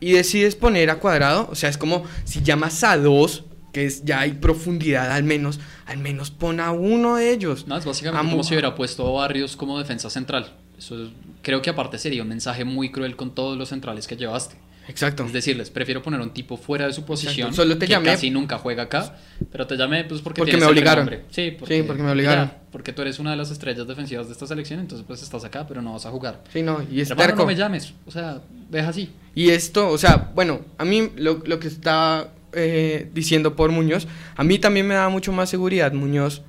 Y 0.00 0.12
decides 0.12 0.56
poner 0.56 0.90
a 0.90 0.96
cuadrado. 0.96 1.48
O 1.50 1.54
sea, 1.54 1.70
es 1.70 1.78
como 1.78 2.04
si 2.24 2.42
llamas 2.42 2.82
a 2.84 2.98
dos, 2.98 3.44
que 3.72 3.86
es, 3.86 4.04
ya 4.04 4.20
hay 4.20 4.32
profundidad 4.32 5.10
al 5.12 5.22
menos. 5.24 5.60
Al 5.86 5.98
menos 5.98 6.30
pon 6.30 6.60
a 6.60 6.72
uno 6.72 7.16
de 7.16 7.32
ellos. 7.32 7.66
No, 7.66 7.76
es 7.78 7.84
básicamente 7.84 8.20
Amo- 8.20 8.30
como 8.32 8.44
si 8.44 8.54
hubiera 8.54 8.74
puesto 8.74 9.06
a 9.06 9.22
Barrios 9.22 9.56
como 9.56 9.78
defensa 9.78 10.10
central. 10.10 10.52
Eso 10.84 11.10
creo 11.42 11.62
que 11.62 11.70
aparte 11.70 11.98
sería 11.98 12.22
un 12.22 12.28
mensaje 12.28 12.64
muy 12.64 12.90
cruel 12.90 13.16
con 13.16 13.34
todos 13.34 13.56
los 13.56 13.70
centrales 13.70 14.06
que 14.06 14.16
llevaste. 14.16 14.56
Exacto. 14.86 15.24
Es 15.24 15.32
decirles, 15.32 15.70
prefiero 15.70 16.02
poner 16.02 16.20
un 16.20 16.34
tipo 16.34 16.58
fuera 16.58 16.86
de 16.86 16.92
su 16.92 17.06
posición. 17.06 17.48
Exacto. 17.48 17.56
Solo 17.62 17.78
te 17.78 17.86
que 17.86 17.94
llamé- 17.94 18.04
casi 18.04 18.28
nunca 18.30 18.58
juega 18.58 18.82
acá, 18.82 19.16
pero 19.50 19.66
te 19.66 19.76
llamé 19.78 20.04
pues 20.04 20.20
porque, 20.20 20.40
Porque 20.42 20.58
me 20.58 20.66
obligaron. 20.66 21.08
Sí, 21.30 21.52
porque, 21.58 21.78
Sí, 21.78 21.82
porque 21.84 22.02
me 22.02 22.10
obligaron. 22.10 22.48
ya, 22.48 22.58
porque 22.70 22.92
tú 22.92 23.00
eres 23.00 23.18
una 23.18 23.30
de 23.30 23.38
las 23.38 23.50
estrellas 23.50 23.86
defensivas 23.88 24.26
de 24.26 24.32
esta 24.34 24.46
selección, 24.46 24.80
entonces 24.80 25.06
pues 25.06 25.22
estás 25.22 25.42
acá, 25.42 25.66
pero 25.66 25.80
no 25.80 25.94
vas 25.94 26.04
a 26.04 26.10
jugar. 26.10 26.42
Sí, 26.52 26.60
no, 26.60 26.82
y 26.90 27.00
es 27.00 27.08
terco. 27.08 27.34
no 27.38 27.46
me 27.46 27.56
llames, 27.56 27.94
o 28.04 28.10
sea, 28.10 28.42
deja 28.68 28.90
así. 28.90 29.10
Y 29.34 29.48
esto, 29.48 29.88
o 29.88 29.96
sea, 29.96 30.30
bueno, 30.34 30.60
a 30.76 30.84
mí 30.84 31.10
lo, 31.16 31.40
lo 31.46 31.58
que 31.58 31.68
estaba 31.68 32.28
eh, 32.52 33.08
diciendo 33.14 33.56
por 33.56 33.70
Muñoz, 33.70 34.06
a 34.36 34.44
mí 34.44 34.58
también 34.58 34.86
me 34.86 34.94
da 34.96 35.08
mucho 35.08 35.32
más 35.32 35.48
seguridad 35.48 35.94
Muñoz 35.94 36.42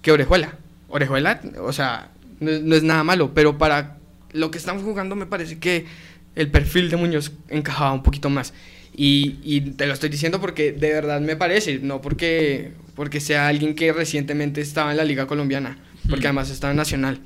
que 0.00 0.12
Orejuela. 0.12 0.56
Orejuela, 0.88 1.42
o 1.60 1.74
sea, 1.74 2.10
no, 2.42 2.50
es- 2.50 2.62
no 2.62 2.74
es 2.76 2.82
nada 2.82 3.04
malo, 3.04 3.32
pero 3.34 3.56
para 3.58 3.96
lo 4.32 4.50
que 4.50 4.58
estamos 4.58 4.82
jugando 4.82 5.14
me 5.16 5.26
parece 5.26 5.58
que 5.58 5.84
el 6.34 6.50
perfil 6.50 6.90
de 6.90 6.96
Muñoz 6.96 7.32
encajaba 7.48 7.92
un 7.92 8.02
poquito 8.02 8.28
más. 8.30 8.52
Y, 8.94 9.38
y 9.42 9.60
te 9.72 9.86
lo 9.86 9.94
estoy 9.94 10.10
diciendo 10.10 10.40
porque 10.40 10.72
de 10.72 10.92
verdad 10.92 11.20
me 11.20 11.34
parece, 11.36 11.78
no 11.78 12.00
porque, 12.02 12.72
porque 12.94 13.20
sea 13.20 13.48
alguien 13.48 13.74
que 13.74 13.92
recientemente 13.92 14.60
estaba 14.60 14.90
en 14.90 14.98
la 14.98 15.04
Liga 15.04 15.26
Colombiana, 15.26 15.78
porque 16.08 16.24
Hmm. 16.24 16.26
además 16.26 16.50
estaba 16.50 16.72
en 16.72 16.76
Nacional. 16.76 17.18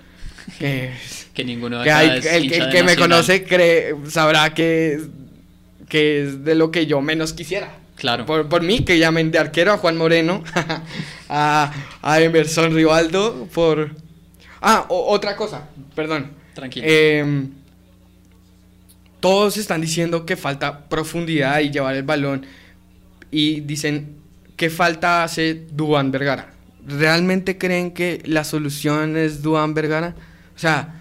Que, 0.59 0.91
Que 1.35 1.45
ninguno 1.45 1.79
de 1.79 1.85
que 1.85 1.91
hay- 1.91 2.19
es 2.19 2.27
el, 2.27 2.71
que 2.71 2.83
me 2.85 2.95
conoce 2.97 3.45
cree, 3.45 3.95
sabrá 4.09 4.55
que, 4.55 5.01
que 5.89 6.23
es 6.23 6.45
de 6.45 6.55
lo 6.55 6.71
que 6.71 6.87
yo 6.87 7.01
menos 7.01 7.33
quisiera. 7.33 7.79
Claro. 7.97 8.27
Por, 8.27 8.49
por 8.49 8.63
mí, 8.63 8.85
que 8.85 8.99
llamen 8.99 9.31
de 9.31 9.39
arquero 9.39 9.73
a 9.73 9.79
Juan 9.79 9.97
Moreno, 9.97 10.45
a, 11.29 11.73
a 12.03 12.21
Emerson 12.21 12.75
Rivaldo, 12.75 13.49
por... 13.53 13.91
Ah, 14.61 14.87
o- 14.89 15.13
otra 15.13 15.37
cosa, 15.37 15.69
perdón. 15.95 16.31
Tranquilo. 16.55 16.87
Eh, 16.89 17.47
todos 19.21 19.57
están 19.57 19.81
diciendo 19.81 20.25
que 20.27 20.37
falta 20.37 20.89
profundidad 20.89 21.61
y 21.61 21.71
llevar 21.71 21.97
el 21.97 22.03
balón. 22.03 22.47
Y 23.31 23.61
dicen 23.61 24.17
que 24.57 24.71
falta 24.71 25.25
hace 25.25 25.67
Duan 25.73 26.11
Vergara. 26.11 26.53
¿Realmente 26.87 27.59
creen 27.59 27.91
que 27.91 28.23
la 28.25 28.45
solución 28.45 29.17
es 29.17 29.43
Duan 29.43 29.75
Vergara? 29.75 30.15
O 30.55 30.59
sea, 30.59 30.95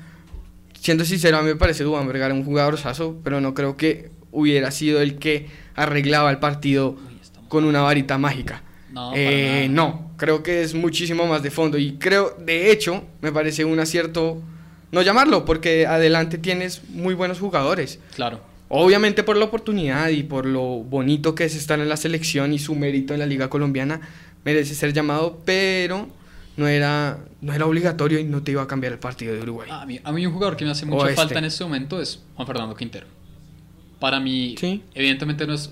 siendo 0.79 1.05
sincero, 1.05 1.37
a 1.37 1.41
mí 1.41 1.47
me 1.49 1.55
parece 1.55 1.83
Duan 1.83 2.07
Vergara 2.07 2.33
un 2.33 2.43
jugador 2.43 2.77
saso, 2.77 3.19
pero 3.23 3.39
no 3.41 3.53
creo 3.53 3.77
que 3.77 4.09
hubiera 4.31 4.71
sido 4.71 5.01
el 5.01 5.17
que 5.19 5.47
arreglaba 5.75 6.31
el 6.31 6.39
partido 6.39 6.97
con 7.47 7.63
una 7.63 7.81
varita 7.81 8.17
mágica. 8.17 8.63
No, 8.91 9.11
Eh, 9.15 9.67
no, 9.69 10.04
creo 10.17 10.43
que 10.43 10.61
es 10.61 10.73
muchísimo 10.73 11.25
más 11.27 11.43
de 11.43 11.51
fondo 11.51 11.77
y 11.77 11.93
creo, 11.93 12.35
de 12.39 12.71
hecho, 12.71 13.03
me 13.21 13.31
parece 13.31 13.65
un 13.65 13.79
acierto 13.79 14.41
no 14.91 15.01
llamarlo 15.01 15.45
porque 15.45 15.85
adelante 15.87 16.37
tienes 16.37 16.81
muy 16.89 17.13
buenos 17.13 17.39
jugadores. 17.39 17.99
Claro. 18.15 18.39
Obviamente 18.69 19.23
por 19.23 19.37
la 19.37 19.45
oportunidad 19.45 20.09
y 20.09 20.23
por 20.23 20.45
lo 20.45 20.61
bonito 20.83 21.35
que 21.35 21.45
es 21.45 21.55
estar 21.55 21.79
en 21.79 21.89
la 21.89 21.97
selección 21.97 22.53
y 22.53 22.59
su 22.59 22.75
mérito 22.75 23.13
en 23.13 23.19
la 23.19 23.25
liga 23.25 23.49
colombiana 23.49 24.01
merece 24.43 24.73
ser 24.75 24.93
llamado, 24.93 25.41
pero 25.45 26.07
no 26.57 26.67
era, 26.67 27.19
no 27.41 27.53
era 27.53 27.65
obligatorio 27.65 28.17
y 28.19 28.23
no 28.23 28.41
te 28.41 28.51
iba 28.51 28.61
a 28.63 28.67
cambiar 28.67 28.93
el 28.93 28.99
partido 28.99 29.33
de 29.35 29.41
Uruguay. 29.41 29.69
A 29.71 29.85
mí, 29.85 29.99
a 30.03 30.11
mí 30.11 30.25
un 30.25 30.33
jugador 30.33 30.55
que 30.55 30.65
me 30.65 30.71
hace 30.71 30.85
mucha 30.85 31.05
este. 31.09 31.15
falta 31.15 31.39
en 31.39 31.45
este 31.45 31.63
momento 31.63 32.01
es 32.01 32.21
Juan 32.35 32.47
Fernando 32.47 32.75
Quintero. 32.75 33.05
Para 33.99 34.19
mí, 34.19 34.55
Sí. 34.57 34.81
evidentemente 34.93 35.45
no 35.45 35.53
es, 35.53 35.71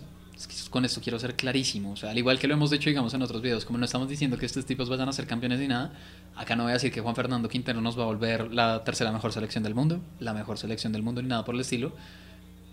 es 0.51 0.63
que 0.63 0.69
con 0.69 0.85
esto 0.85 1.01
quiero 1.01 1.19
ser 1.19 1.35
clarísimo. 1.35 1.91
O 1.91 1.95
sea, 1.95 2.11
al 2.11 2.17
igual 2.17 2.39
que 2.39 2.47
lo 2.47 2.53
hemos 2.53 2.69
dicho, 2.71 2.89
digamos, 2.89 3.13
en 3.13 3.21
otros 3.21 3.41
videos, 3.41 3.65
como 3.65 3.77
no 3.79 3.85
estamos 3.85 4.07
diciendo 4.09 4.37
que 4.37 4.45
estos 4.45 4.65
tipos 4.65 4.89
vayan 4.89 5.07
a 5.09 5.13
ser 5.13 5.25
campeones 5.27 5.59
ni 5.59 5.67
nada, 5.67 5.93
acá 6.35 6.55
no 6.55 6.63
voy 6.63 6.71
a 6.71 6.73
decir 6.73 6.91
que 6.91 7.01
Juan 7.01 7.15
Fernando 7.15 7.47
Quintero 7.49 7.81
nos 7.81 7.97
va 7.97 8.03
a 8.03 8.07
volver 8.07 8.51
la 8.53 8.83
tercera 8.83 9.11
mejor 9.11 9.31
selección 9.33 9.63
del 9.63 9.75
mundo, 9.75 10.01
la 10.19 10.33
mejor 10.33 10.57
selección 10.57 10.91
del 10.93 11.03
mundo 11.03 11.21
ni 11.21 11.27
nada 11.29 11.43
por 11.45 11.55
el 11.55 11.61
estilo. 11.61 11.93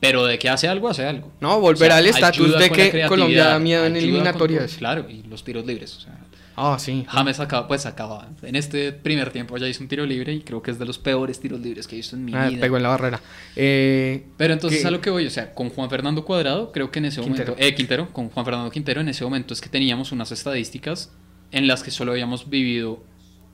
Pero 0.01 0.25
de 0.25 0.39
que 0.39 0.49
hace 0.49 0.67
algo, 0.67 0.89
hace 0.89 1.05
algo. 1.05 1.31
No, 1.41 1.61
volver 1.61 1.89
O 1.91 1.93
sea, 1.93 1.97
al 1.99 2.07
estatus 2.07 2.59
de 2.59 2.71
que 2.71 3.05
Colombia 3.07 3.45
da 3.49 3.59
miedo 3.59 3.85
en 3.85 3.93
con- 3.93 4.03
eliminatorias. 4.03 4.75
claro, 4.79 5.07
y 5.11 5.23
los 5.25 5.45
tiros 5.45 5.67
libres. 5.67 5.95
O 5.97 6.01
sea, 6.01 6.19
Ah, 6.63 6.79
sí. 6.79 7.07
James 7.09 7.41
acaba, 7.41 7.67
pues 7.67 7.87
acaba. 7.87 8.29
En 8.43 8.55
este 8.55 8.93
primer 8.93 9.31
tiempo 9.31 9.57
ya 9.57 9.67
hizo 9.67 9.83
un 9.83 9.89
tiro 9.89 10.05
libre 10.05 10.35
y 10.35 10.41
creo 10.43 10.61
que 10.63 10.71
es 10.71 10.79
de 10.79 10.85
los 10.85 10.99
peores 10.99 11.41
tiros 11.41 11.59
libres 11.61 11.87
que 11.89 11.95
he 11.95 11.99
visto 11.99 12.17
en 12.17 12.25
mi 12.27 12.35
Ah, 12.35 12.49
vida. 12.49 12.61
pegó 12.61 12.77
en 12.77 12.83
la 12.83 12.91
barrera. 12.91 13.21
Eh, 13.57 14.27
Pero 14.37 14.53
entonces 14.53 14.83
que- 14.83 14.87
a 14.87 14.91
lo 14.91 15.01
que 15.01 15.09
voy, 15.11 15.27
o 15.27 15.31
sea, 15.31 15.55
con 15.55 15.71
Juan 15.71 15.89
Fernando 15.89 16.25
Cuadrado, 16.25 16.71
creo 16.73 16.91
que 16.91 16.99
en 16.99 17.07
ese 17.07 17.23
Quintero. 17.23 17.53
momento, 17.53 17.65
eh, 17.67 17.75
Quintero, 17.75 18.13
con 18.13 18.29
Juan 18.29 18.45
Fernando 18.45 18.71
Quintero, 18.71 19.01
en 19.01 19.09
ese 19.09 19.25
momento 19.25 19.55
es 19.55 19.61
que 19.61 19.69
teníamos 19.71 20.13
unas 20.13 20.33
estadísticas 20.33 21.11
en 21.51 21.67
las 21.67 21.83
que 21.83 21.91
solo 21.91 22.13
habíamos 22.13 22.51
vivido 22.51 23.03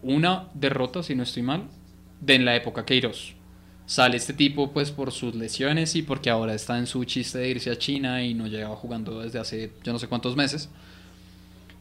una 0.03 0.49
derrota, 0.55 1.03
si 1.03 1.15
no 1.15 1.23
estoy 1.23 1.43
mal, 1.43 1.65
de 2.21 2.35
en 2.35 2.45
la 2.45 2.57
época 2.57 2.85
Queiroz. 2.85 3.35
Sale 3.87 4.17
este 4.17 4.33
tipo 4.33 4.73
pues 4.73 4.91
por 4.91 5.13
sus 5.13 5.35
lesiones 5.37 5.95
y 5.95 6.03
porque 6.03 6.29
ahora 6.29 6.55
está 6.55 6.77
en 6.79 6.87
su 6.89 7.05
chiste 7.05 7.39
de 7.39 7.49
irse 7.51 7.71
a 7.71 7.79
China 7.79 8.23
y 8.25 8.35
no 8.35 8.49
llevaba 8.49 8.75
jugando 8.75 9.21
desde 9.23 9.39
hace 9.39 9.71
yo 9.85 9.93
no 9.93 9.99
sé 10.01 10.09
cuántos 10.09 10.35
meses. 10.35 10.69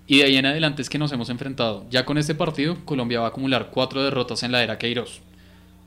Y 0.08 0.20
de 0.20 0.26
ahí 0.26 0.38
en 0.38 0.45
adelante 0.45 0.82
es 0.82 0.89
que 0.89 0.97
nos 0.99 1.12
hemos 1.12 1.30
enfrentado. 1.30 1.86
Ya 1.89 2.06
con 2.06 2.18
este 2.18 2.36
partido, 2.36 2.78
Colombia 2.86 3.20
va 3.22 3.26
a 3.26 3.30
acumular 3.30 3.70
cuatro 3.72 4.03
derrotas 4.03 4.43
en 4.43 4.51
la 4.51 4.62
era 4.64 4.78
Queiroz. 4.78 5.22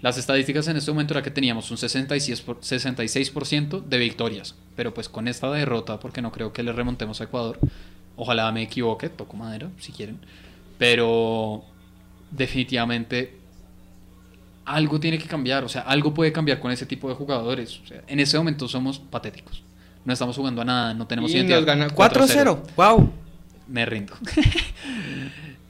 Las 0.00 0.16
estadísticas 0.18 0.66
en 0.68 0.76
este 0.76 0.90
momento 0.90 1.14
era 1.14 1.22
que 1.22 1.30
teníamos 1.30 1.70
un 1.70 1.76
66%, 1.76 2.42
por- 2.44 2.60
66% 2.60 3.80
de 3.84 3.98
victorias. 3.98 4.54
Pero 4.76 4.92
pues 4.94 5.08
con 5.08 5.28
esta 5.28 5.50
derrota, 5.50 5.98
porque 6.00 6.22
no 6.22 6.30
creo 6.32 6.52
que 6.52 6.62
le 6.62 6.72
remontemos 6.72 7.20
a 7.20 7.24
Ecuador, 7.24 7.58
ojalá 8.16 8.50
me 8.52 8.62
equivoque, 8.62 9.08
toco 9.08 9.36
madera 9.36 9.68
si 9.78 9.92
quieren. 9.92 10.18
Pero 10.78 11.64
definitivamente 12.30 13.36
algo 14.64 15.00
tiene 15.00 15.18
que 15.18 15.26
cambiar, 15.26 15.64
o 15.64 15.68
sea, 15.68 15.82
algo 15.82 16.12
puede 16.12 16.30
cambiar 16.32 16.60
con 16.60 16.70
ese 16.70 16.86
tipo 16.86 17.08
de 17.08 17.14
jugadores. 17.14 17.80
O 17.84 17.86
sea, 17.86 18.02
en 18.06 18.20
ese 18.20 18.36
momento 18.36 18.68
somos 18.68 18.98
patéticos. 18.98 19.62
No 20.04 20.12
estamos 20.12 20.36
jugando 20.36 20.60
a 20.62 20.64
nada, 20.64 20.94
no 20.94 21.06
tenemos 21.06 21.30
y 21.30 21.34
identidad. 21.36 21.56
nos 21.58 21.66
gana 21.66 21.88
4-0. 21.88 22.58
Wow. 22.76 23.10
Me 23.68 23.84
rindo. 23.86 24.14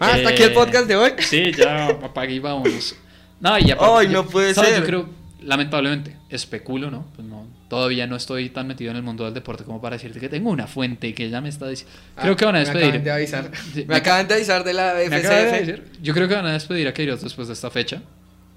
Ah, 0.00 0.12
hasta 0.14 0.28
aquí 0.28 0.42
el 0.44 0.50
Eh, 0.52 0.54
podcast 0.54 0.86
de 0.86 0.94
hoy. 0.94 1.10
Sí, 1.18 1.50
ya 1.58 1.88
apague 1.88 2.32
y 2.32 2.38
vámonos. 2.38 2.94
No, 3.40 3.58
y 3.58 3.68
aparte, 3.72 3.94
Ay, 3.98 4.06
yo- 4.06 4.12
no 4.22 4.28
puede 4.28 4.54
¿sabes? 4.54 4.70
ser. 4.70 4.80
Yo 4.82 4.86
creo, 4.86 5.08
lamentablemente, 5.42 6.16
especulo, 6.30 6.88
¿no? 6.88 7.04
Pues 7.16 7.26
no, 7.26 7.48
todavía 7.68 8.06
no 8.06 8.14
estoy 8.14 8.48
tan 8.50 8.68
metido 8.68 8.92
en 8.92 8.96
el 8.96 9.02
mundo 9.02 9.24
del 9.24 9.34
deporte 9.34 9.64
como 9.64 9.80
para 9.80 9.96
decirte 9.96 10.20
que 10.20 10.28
tengo 10.28 10.50
una 10.50 10.68
fuente 10.68 11.12
que 11.14 11.28
ya 11.30 11.40
me 11.40 11.48
está 11.48 11.66
diciendo. 11.68 11.92
Creo 12.14 12.34
Ah, 12.34 12.36
que 12.36 12.44
van 12.44 12.54
a 12.54 12.58
Me 12.60 12.64
despedir. 12.64 12.84
acaban 12.86 13.04
de 13.04 13.10
avisar. 13.10 13.50
Sí, 13.74 13.80
me 13.80 13.86
me 13.86 13.96
acaban 13.96 14.28
de 14.28 14.34
avisar 14.34 14.62
de 14.62 14.72
la 14.72 14.94
Me 14.94 15.08
de 15.08 15.16
FCF. 15.16 15.52
decir, 15.66 15.84
Yo 16.00 16.14
creo 16.14 16.28
que 16.28 16.34
van 16.36 16.46
a 16.46 16.52
despedir 16.52 16.86
a 16.86 16.94
Queiroz 16.94 17.20
después 17.22 17.48
de 17.48 17.54
esta 17.54 17.68
fecha. 17.72 18.00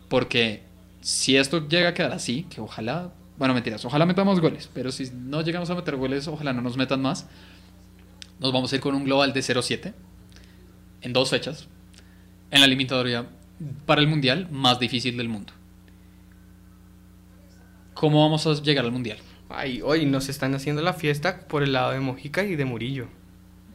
Porque 0.10 0.62
si 1.02 1.38
esto 1.38 1.68
llega 1.68 1.90
a 1.90 1.94
quedar 1.96 2.12
así, 2.12 2.44
que 2.54 2.62
ojalá. 2.62 3.10
Bueno, 3.40 3.56
mentiras, 3.56 3.84
ojalá 3.86 4.06
metamos 4.06 4.40
goles. 4.40 4.70
Pero 4.72 4.92
si 4.92 5.10
no 5.12 5.42
llegamos 5.42 5.68
a 5.72 5.74
meter 5.76 5.96
goles, 5.96 6.28
ojalá 6.28 6.54
no 6.54 6.62
nos 6.62 6.78
metan 6.78 7.02
más. 7.02 7.26
Nos 8.42 8.52
vamos 8.52 8.74
a 8.74 8.76
ir 8.76 8.82
con 8.82 8.96
un 8.96 9.04
global 9.06 9.34
de 9.34 9.40
0-7 9.40 9.94
en 11.02 11.14
dos 11.14 11.30
fechas. 11.30 11.68
En 12.50 12.60
la 12.60 12.66
eliminatoria 12.66 13.28
para 13.86 14.02
el 14.02 14.08
mundial 14.08 14.48
más 14.50 14.80
difícil 14.80 15.16
del 15.16 15.30
mundo. 15.30 15.54
¿Cómo 17.94 18.24
vamos 18.24 18.48
a 18.48 18.54
llegar 18.56 18.84
al 18.84 18.92
mundial? 18.92 19.20
Ay, 19.48 19.82
hoy 19.84 20.08
nos 20.08 20.28
están 20.28 20.56
haciendo 20.56 20.82
la 20.82 20.94
fiesta 20.94 21.42
por 21.48 21.62
el 21.62 21.74
lado 21.74 21.92
de 21.92 22.00
Mojica 22.00 22.44
y 22.44 22.56
de 22.56 22.66
Murillo. 22.66 23.08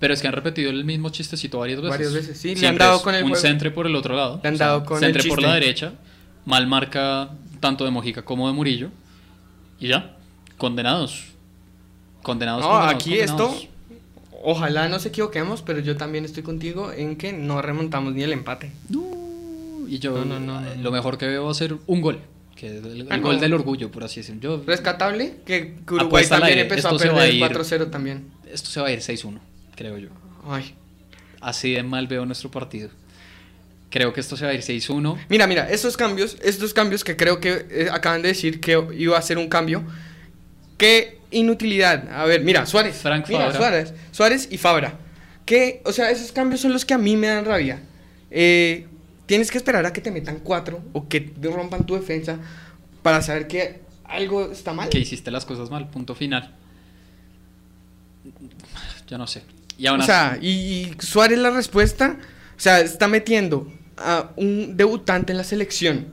Pero 0.01 0.13
es 0.13 0.21
que 0.21 0.27
han 0.27 0.33
repetido 0.33 0.71
el 0.71 0.85
mismo 0.85 1.11
chistecito 1.11 1.61
varias 1.61 1.81
veces. 1.81 1.91
Varias 1.91 2.13
veces, 2.13 2.37
sí, 2.37 2.57
le 2.57 2.67
han 2.67 2.77
dado 2.77 3.01
con 3.03 3.15
el 3.15 3.23
Un 3.23 3.37
centre 3.37 3.71
por 3.71 3.87
el 3.87 3.95
otro 3.95 4.17
lado. 4.17 4.41
Le 4.43 4.49
han 4.49 4.57
dado 4.57 4.85
con 4.85 4.97
el 4.97 5.13
Centre 5.13 5.29
por 5.29 5.41
la 5.41 5.55
derecha. 5.55 5.93
Mal 6.45 6.67
marca 6.67 7.31
tanto 7.61 7.85
de 7.85 7.93
Mojica 7.93 8.25
como 8.25 8.49
de 8.49 8.53
Murillo. 8.53 8.91
Y 9.79 9.89
ya. 9.89 10.17
Condenados. 10.59 11.27
Condenados. 12.23 12.63
No, 12.63 12.69
condenados, 12.69 12.95
aquí 12.95 13.11
condenados. 13.11 13.55
esto, 13.63 13.76
ojalá 14.49 14.89
nos 14.89 15.05
equivoquemos, 15.07 15.63
pero 15.63 15.81
yo 15.81 15.97
también 15.97 16.25
estoy 16.25 16.43
contigo 16.45 16.93
en 16.93 17.17
que 17.17 17.33
no 17.33 17.61
remontamos 17.63 18.15
ni 18.15 18.23
el 18.23 18.33
empate. 18.33 18.71
No. 18.89 19.05
Y 19.89 19.99
yo 19.99 20.13
No, 20.19 20.25
no, 20.25 20.41
no, 20.41 20.61
no, 20.61 20.67
eh, 20.69 20.75
no. 20.77 20.83
lo 20.85 20.93
mejor 20.93 21.19
que 21.19 21.27
veo 21.27 21.45
va 21.45 21.51
a 21.51 21.55
ser 21.55 21.77
un 21.87 22.01
gol. 22.01 22.21
Que 22.55 22.67
es 22.79 22.85
el, 22.85 23.01
el 23.03 23.07
Ah, 23.13 23.19
gol 23.19 23.35
no. 23.37 23.41
del 23.41 23.53
orgullo, 23.55 23.91
por 23.91 24.05
así 24.05 24.21
decirlo. 24.21 24.41
Yo, 24.41 24.63
Rescatable, 24.67 25.35
que 25.45 25.75
Uruguay 25.91 26.25
también 26.29 26.59
empezó 26.61 26.89
a 26.89 26.93
esto 26.93 26.99
se 27.01 27.09
va 27.09 27.15
a 27.15 27.27
perder 27.27 27.35
ir. 27.35 27.43
4-0 27.43 27.91
también. 27.91 28.25
esto 28.51 28.71
se 28.71 28.81
va 28.81 28.87
a 28.87 28.93
ir 28.93 29.01
6-1, 29.01 29.39
creo 29.75 29.99
yo. 29.99 30.09
Ay. 30.49 30.75
Así 31.41 31.73
de 31.73 31.83
mal 31.83 32.07
veo 32.07 32.25
nuestro 32.25 32.51
partido. 32.51 32.89
Creo 33.91 34.13
que 34.13 34.21
esto 34.21 34.37
se 34.37 34.45
va 34.45 34.51
a 34.53 34.55
ir 34.55 34.61
6-1. 34.63 35.17
Mira, 35.29 35.47
mira, 35.47 35.69
estos 35.71 35.97
cambios, 35.97 36.37
estos 36.43 36.73
cambios 36.75 37.05
que 37.05 37.17
creo 37.17 37.41
que 37.41 37.67
eh, 37.71 37.89
acaban 37.93 38.23
de 38.23 38.29
decir 38.29 38.61
que 38.61 38.83
iba 38.97 39.17
a 39.19 39.23
ser 39.23 39.39
un 39.39 39.49
cambio. 39.49 39.85
Qué 40.77 41.21
inutilidad. 41.31 42.09
A 42.13 42.25
ver, 42.25 42.43
mira, 42.43 42.67
Suárez. 42.67 42.97
Frank 42.97 43.27
mira, 43.29 43.47
Fabra. 43.53 43.57
Suárez. 43.59 43.95
Suárez 44.11 44.49
y 44.51 44.59
Fabra. 44.59 44.99
Que, 45.45 45.81
o 45.85 45.93
sea, 45.93 46.11
esos 46.11 46.33
cambios 46.33 46.61
son 46.61 46.73
los 46.73 46.85
que 46.85 46.95
a 46.95 46.99
mí 46.99 47.17
me 47.17 47.29
dan 47.29 47.45
rabia. 47.45 47.81
Eh, 48.31 48.87
tienes 49.27 49.51
que 49.51 49.59
esperar 49.59 49.87
a 49.87 49.93
que 49.93 50.01
te 50.01 50.11
metan 50.11 50.41
cuatro 50.41 50.83
o 50.93 51.09
que 51.09 51.21
te 51.21 51.51
rompan 51.51 51.87
tu 51.87 51.95
defensa 51.95 52.39
para 53.03 53.23
saber 53.23 53.47
que 53.47 53.81
algo 54.05 54.51
está 54.51 54.73
mal. 54.73 54.89
Que 54.89 54.99
hiciste 54.99 55.31
las 55.31 55.45
cosas 55.45 55.71
mal, 55.71 55.89
punto 55.89 56.15
final. 56.15 56.55
Yo 59.07 59.19
no 59.19 59.27
sé. 59.27 59.43
Y 59.79 59.87
aún 59.87 60.01
O 60.01 60.05
sea, 60.05 60.39
y, 60.41 60.49
y 60.49 60.97
Suárez 60.99 61.39
la 61.39 61.51
respuesta, 61.51 62.19
o 62.57 62.61
sea, 62.61 62.81
está 62.81 63.09
metiendo 63.09 63.71
a 63.97 64.31
un 64.37 64.77
debutante 64.77 65.33
en 65.33 65.39
la 65.39 65.45
selección 65.45 66.07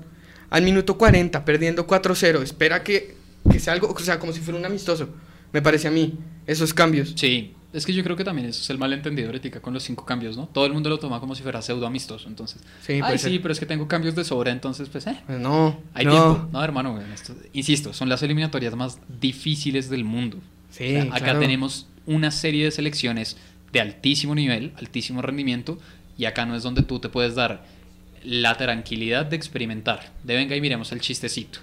al 0.49 0.61
minuto 0.61 0.97
40, 0.97 1.45
perdiendo 1.45 1.88
4-0. 1.88 2.43
Espera 2.43 2.84
que, 2.84 3.16
que 3.49 3.59
sea 3.59 3.73
algo, 3.73 3.89
o 3.91 3.99
sea, 3.99 4.19
como 4.19 4.31
si 4.33 4.39
fuera 4.41 4.59
un 4.59 4.65
amistoso. 4.65 5.09
Me 5.51 5.61
parece 5.61 5.87
a 5.87 5.91
mí, 5.91 6.13
esos 6.47 6.73
cambios. 6.73 7.13
Sí, 7.15 7.53
es 7.73 7.85
que 7.85 7.93
yo 7.93 8.03
creo 8.03 8.15
que 8.15 8.23
también 8.23 8.47
eso 8.49 8.61
es 8.61 8.69
el 8.69 8.77
malentendido 8.77 9.27
ahorita 9.29 9.59
con 9.61 9.73
los 9.73 9.83
cinco 9.83 10.05
cambios, 10.05 10.35
¿no? 10.35 10.47
Todo 10.47 10.65
el 10.65 10.73
mundo 10.73 10.89
lo 10.89 10.97
toma 10.99 11.19
como 11.19 11.35
si 11.35 11.43
fuera 11.43 11.61
pseudo 11.61 11.85
amistoso, 11.85 12.27
entonces. 12.27 12.61
Sí, 12.85 12.99
Ay, 13.03 13.17
sí, 13.19 13.39
pero 13.39 13.51
es 13.51 13.59
que 13.59 13.65
tengo 13.65 13.87
cambios 13.87 14.15
de 14.15 14.23
sobra, 14.23 14.51
entonces, 14.51 14.89
pues, 14.89 15.05
eh. 15.07 15.19
Pues 15.27 15.39
no, 15.39 15.79
Hay 15.93 16.05
no. 16.05 16.11
tiempo. 16.11 16.49
No, 16.51 16.63
hermano, 16.63 16.99
esto- 17.13 17.35
insisto, 17.53 17.93
son 17.93 18.09
las 18.09 18.23
eliminatorias 18.23 18.75
más 18.75 18.99
difíciles 19.21 19.89
del 19.89 20.03
mundo. 20.05 20.37
Sí, 20.71 20.85
O 20.95 21.01
sea, 21.01 21.03
acá 21.11 21.19
claro. 21.25 21.39
tenemos 21.39 21.87
una 22.05 22.31
serie 22.31 22.65
de 22.65 22.71
selecciones 22.71 23.37
de 23.71 23.79
altísimo 23.81 24.33
nivel, 24.35 24.71
altísimo 24.77 25.21
rendimiento, 25.21 25.77
y 26.17 26.25
acá 26.25 26.45
no 26.45 26.55
es 26.55 26.63
donde 26.63 26.83
tú 26.83 26.99
te 26.99 27.09
puedes 27.09 27.35
dar 27.35 27.63
la 28.23 28.55
tranquilidad 28.57 29.25
de 29.25 29.35
experimentar. 29.35 30.11
De 30.23 30.35
venga 30.35 30.55
y 30.55 30.61
miremos 30.61 30.91
el 30.91 31.01
chistecito. 31.01 31.59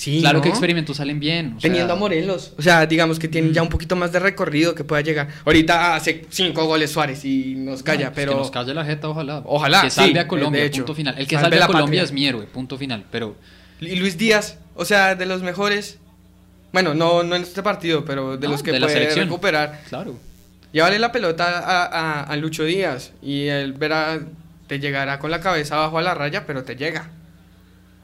Sí, 0.00 0.20
claro 0.20 0.38
¿no? 0.38 0.42
que 0.42 0.48
experimentos 0.48 0.96
salen 0.96 1.20
bien. 1.20 1.48
o 1.58 1.60
sea, 1.60 1.68
Teniendo 1.68 1.92
a 1.92 1.96
Morelos. 1.96 2.54
O 2.56 2.62
sea, 2.62 2.86
digamos 2.86 3.18
que 3.18 3.28
tienen 3.28 3.52
ya 3.52 3.60
un 3.62 3.68
poquito 3.68 3.96
más 3.96 4.10
de 4.12 4.18
recorrido 4.18 4.74
que 4.74 4.82
pueda 4.82 5.02
llegar. 5.02 5.28
Ahorita 5.44 5.94
hace 5.94 6.24
cinco 6.30 6.64
goles 6.64 6.90
Suárez 6.90 7.22
y 7.26 7.54
nos 7.56 7.82
calla, 7.82 8.06
no, 8.06 8.12
pero. 8.14 8.32
Que 8.32 8.38
nos 8.38 8.50
calle 8.50 8.72
la 8.72 8.84
jeta, 8.86 9.10
ojalá. 9.10 9.42
Ojalá, 9.44 9.82
Que 9.82 9.90
salve 9.90 10.12
sí, 10.12 10.18
a 10.18 10.26
Colombia, 10.26 10.62
de 10.62 10.68
hecho. 10.68 10.78
punto 10.82 10.94
final. 10.94 11.14
El 11.18 11.26
que 11.26 11.34
Salve 11.36 11.50
salve 11.58 11.62
a 11.62 11.66
Colombia 11.66 12.00
patria. 12.00 12.02
es 12.04 12.12
mi 12.12 12.26
héroe, 12.26 12.46
punto 12.46 12.78
final. 12.78 13.04
Pero 13.10 13.36
Y 13.78 13.96
Luis 13.96 14.16
Díaz, 14.16 14.56
o 14.74 14.86
sea, 14.86 15.14
de 15.16 15.26
los 15.26 15.42
mejores. 15.42 15.98
Bueno, 16.72 16.94
no, 16.94 17.22
no 17.22 17.36
en 17.36 17.42
este 17.42 17.62
partido, 17.62 18.04
pero 18.06 18.38
de 18.38 18.46
No, 18.46 18.52
los 18.52 18.62
que 18.62 18.72
de 18.72 18.80
puede 18.80 19.14
recuperar. 19.14 19.80
claro. 19.90 20.18
Llévale 20.72 20.98
la 20.98 21.12
pelota 21.12 21.58
a, 21.58 21.84
a- 21.84 22.22
a 22.22 22.36
Lucho 22.36 22.64
Díaz 22.64 23.12
y 23.20 23.48
él 23.48 23.74
verá, 23.74 24.20
te 24.66 24.78
llegará 24.78 25.18
con 25.18 25.30
la 25.30 25.40
cabeza 25.40 25.74
abajo 25.74 25.98
a 25.98 26.02
la 26.02 26.14
raya, 26.14 26.46
pero 26.46 26.62
te 26.64 26.76
llega. 26.76 27.10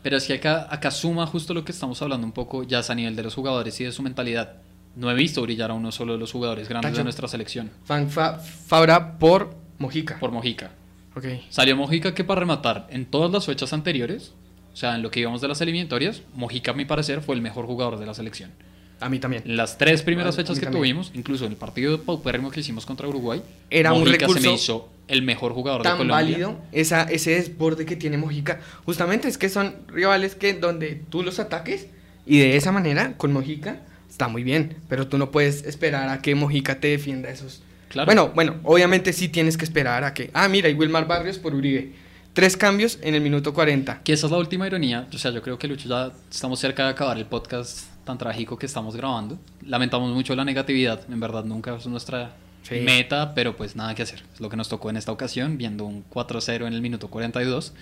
Pero 0.07 0.19
es 0.19 0.25
que 0.29 0.35
acá, 0.35 0.69
acá 0.71 0.93
suma 0.93 1.27
justo 1.27 1.53
lo 1.53 1.65
que 1.65 1.73
estamos 1.73 2.01
hablando 2.01 2.25
un 2.25 2.33
poco 2.33 2.63
ya 2.63 2.79
es 2.79 2.91
a 2.91 2.95
nivel 2.95 3.17
de 3.17 3.25
los 3.25 3.35
jugadores 3.35 3.81
y 3.81 3.85
de 3.85 3.91
su 3.91 4.05
mentalidad. 4.05 4.53
No 4.95 5.11
he 5.11 5.15
visto 5.15 5.43
brillar 5.43 5.73
a 5.73 5.75
uno 5.75 5.91
solo 5.91 6.13
de 6.13 6.21
los 6.21 6.31
jugadores 6.31 6.69
grandes 6.69 6.93
Tacho. 6.93 6.99
de 6.99 7.03
nuestra 7.03 7.27
selección. 7.27 7.73
Fan 7.87 8.09
Fa- 8.09 8.39
Fabra 8.39 9.19
por 9.19 9.57
Mojica. 9.79 10.17
Por 10.21 10.31
Mojica. 10.31 10.71
Ok. 11.17 11.25
Salió 11.51 11.75
Mojica 11.77 12.15
que 12.15 12.23
para 12.23 12.39
rematar 12.39 12.87
en 12.91 13.05
todas 13.07 13.33
las 13.33 13.47
fechas 13.47 13.73
anteriores, 13.73 14.33
o 14.73 14.77
sea, 14.77 14.95
en 14.95 15.03
lo 15.03 15.11
que 15.11 15.19
íbamos 15.19 15.41
de 15.41 15.49
las 15.49 15.61
eliminatorias, 15.61 16.23
Mojica 16.37 16.71
a 16.71 16.75
mi 16.75 16.85
parecer 16.85 17.21
fue 17.21 17.35
el 17.35 17.43
mejor 17.43 17.67
jugador 17.67 17.99
de 17.99 18.07
la 18.07 18.15
selección. 18.15 18.53
A 19.01 19.09
mí 19.09 19.19
también. 19.19 19.43
Las 19.45 19.77
tres 19.77 20.03
primeras 20.03 20.37
fechas 20.37 20.57
que 20.61 20.67
también. 20.67 20.83
tuvimos, 20.83 21.11
incluso 21.15 21.47
en 21.47 21.51
el 21.51 21.59
partido 21.59 22.01
paupérrimo 22.03 22.53
que 22.53 22.61
hicimos 22.61 22.87
contra 22.87 23.09
Uruguay, 23.09 23.43
Era 23.71 23.93
un 23.93 24.03
Mojica 24.05 24.21
se 24.21 24.27
recurso 24.27 24.49
me 24.49 24.55
hizo 24.55 24.89
el 25.09 25.23
mejor 25.23 25.53
jugador 25.53 25.83
de 25.83 25.89
Tan 25.89 25.99
Colombia. 25.99 26.17
válido 26.17 26.61
esa, 26.73 27.03
ese 27.03 27.33
desborde 27.33 27.87
que 27.87 27.97
tiene 27.97 28.19
Mojica. 28.19 28.61
Justamente 28.85 29.29
es 29.29 29.39
que 29.39 29.49
son 29.49 29.77
rivales 29.89 30.35
que 30.35 30.55
donde 30.55 31.03
tú 31.09 31.23
los 31.23 31.39
ataques 31.39 31.87
y 32.27 32.39
de 32.39 32.57
esa 32.57 32.73
manera, 32.73 33.17
con 33.17 33.33
Mojica, 33.33 33.83
está 34.11 34.29
muy 34.29 34.43
bien. 34.43 34.77
Pero 34.89 35.07
tú 35.07 35.17
no 35.17 35.31
puedes 35.31 35.65
esperar 35.65 36.09
a 36.09 36.21
que 36.21 36.35
Mojica 36.35 36.81
te 36.81 36.89
defienda 36.89 37.31
esos. 37.31 37.63
Claro. 37.89 38.07
Bueno, 38.07 38.33
bueno, 38.35 38.57
obviamente 38.65 39.13
sí 39.13 39.29
tienes 39.29 39.57
que 39.57 39.65
esperar 39.65 40.03
a 40.05 40.13
que. 40.13 40.31
Ah, 40.35 40.49
mira, 40.49 40.69
y 40.69 40.75
Wilmar 40.75 41.07
Barrios 41.07 41.39
por 41.39 41.55
Uribe. 41.55 41.93
Tres 42.33 42.57
cambios 42.57 42.99
en 43.01 43.15
el 43.15 43.23
minuto 43.23 43.55
40. 43.55 44.03
Que 44.03 44.13
esa 44.13 44.27
es 44.27 44.33
la 44.33 44.39
última 44.39 44.67
ironía. 44.67 45.07
O 45.15 45.19
sea, 45.19 45.31
yo 45.31 45.41
creo 45.41 45.59
que 45.59 45.69
Lucho 45.69 45.89
ya 45.89 46.13
estamos 46.31 46.59
cerca 46.59 46.85
de 46.85 46.91
acabar 46.91 47.17
el 47.17 47.25
podcast 47.27 47.87
tan 48.05 48.19
trágico 48.19 48.59
que 48.59 48.67
estamos 48.67 48.95
grabando. 48.97 49.39
Lamentamos 49.65 50.13
mucho 50.13 50.35
la 50.35 50.45
negatividad. 50.45 51.01
En 51.09 51.21
verdad, 51.21 51.45
nunca 51.45 51.75
es 51.77 51.87
nuestra 51.87 52.35
Sí. 52.69 52.81
meta, 52.81 53.35
pero 53.35 53.57
pues 53.57 53.77
nada 53.77 53.95
que 53.95 54.03
hacer. 54.03 54.23
Es 54.35 54.41
lo 54.41 54.49
que 54.49 54.57
nos 54.57 54.69
tocó 54.69 54.91
en 54.91 54.97
esta 54.97 55.13
ocasión, 55.13 55.57
viendo 55.57 55.85
un 55.85 56.05
4-0 56.11 56.67
en 56.67 56.73
el 56.73 56.83
minuto 56.83 57.09
42. 57.09 57.73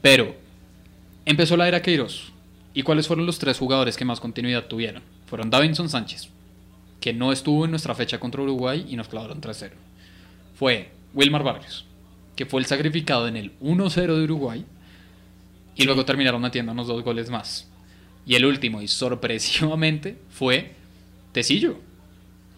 Pero 0.00 0.34
empezó 1.26 1.56
la 1.56 1.68
era 1.68 1.82
Queiroz. 1.82 2.32
¿Y 2.74 2.82
cuáles 2.82 3.06
fueron 3.06 3.26
los 3.26 3.38
tres 3.38 3.58
jugadores 3.58 3.96
que 3.96 4.06
más 4.06 4.18
continuidad 4.20 4.64
tuvieron? 4.64 5.02
Fueron 5.26 5.50
Davinson 5.50 5.90
Sánchez, 5.90 6.28
que 7.00 7.12
no 7.12 7.32
estuvo 7.32 7.66
en 7.66 7.70
nuestra 7.70 7.94
fecha 7.94 8.18
contra 8.18 8.42
Uruguay 8.42 8.86
y 8.88 8.96
nos 8.96 9.08
clavaron 9.08 9.42
3-0. 9.42 9.72
Fue 10.54 10.90
Wilmar 11.12 11.42
Barrios, 11.42 11.84
que 12.34 12.46
fue 12.46 12.60
el 12.60 12.66
sacrificado 12.66 13.28
en 13.28 13.36
el 13.36 13.58
1-0 13.60 14.16
de 14.16 14.24
Uruguay 14.24 14.64
y 15.76 15.84
luego 15.84 16.04
terminaron 16.04 16.40
metiéndonos 16.40 16.86
dos 16.86 17.02
goles 17.02 17.30
más. 17.30 17.68
Y 18.24 18.36
el 18.36 18.46
último, 18.46 18.80
y 18.80 18.88
sorpresivamente, 18.88 20.16
fue 20.30 20.72
Tecillo. 21.32 21.78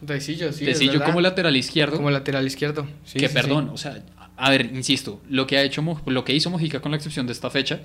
Tecillo, 0.06 0.52
sí. 0.52 0.64
verdad. 0.64 1.06
como 1.06 1.20
lateral 1.20 1.56
izquierdo. 1.56 1.96
Como 1.96 2.10
lateral 2.10 2.46
izquierdo. 2.46 2.86
Sí, 3.04 3.18
que 3.18 3.28
sí, 3.28 3.34
perdón, 3.34 3.66
sí. 3.66 3.70
o 3.74 3.76
sea, 3.76 4.02
a 4.36 4.50
ver, 4.50 4.70
insisto, 4.74 5.20
lo 5.28 5.46
que 5.46 5.56
ha 5.58 5.62
hecho 5.62 5.82
lo 6.06 6.24
que 6.24 6.34
hizo 6.34 6.50
Mojica 6.50 6.80
con 6.80 6.90
la 6.90 6.96
excepción 6.96 7.26
de 7.26 7.32
esta 7.32 7.50
fecha, 7.50 7.80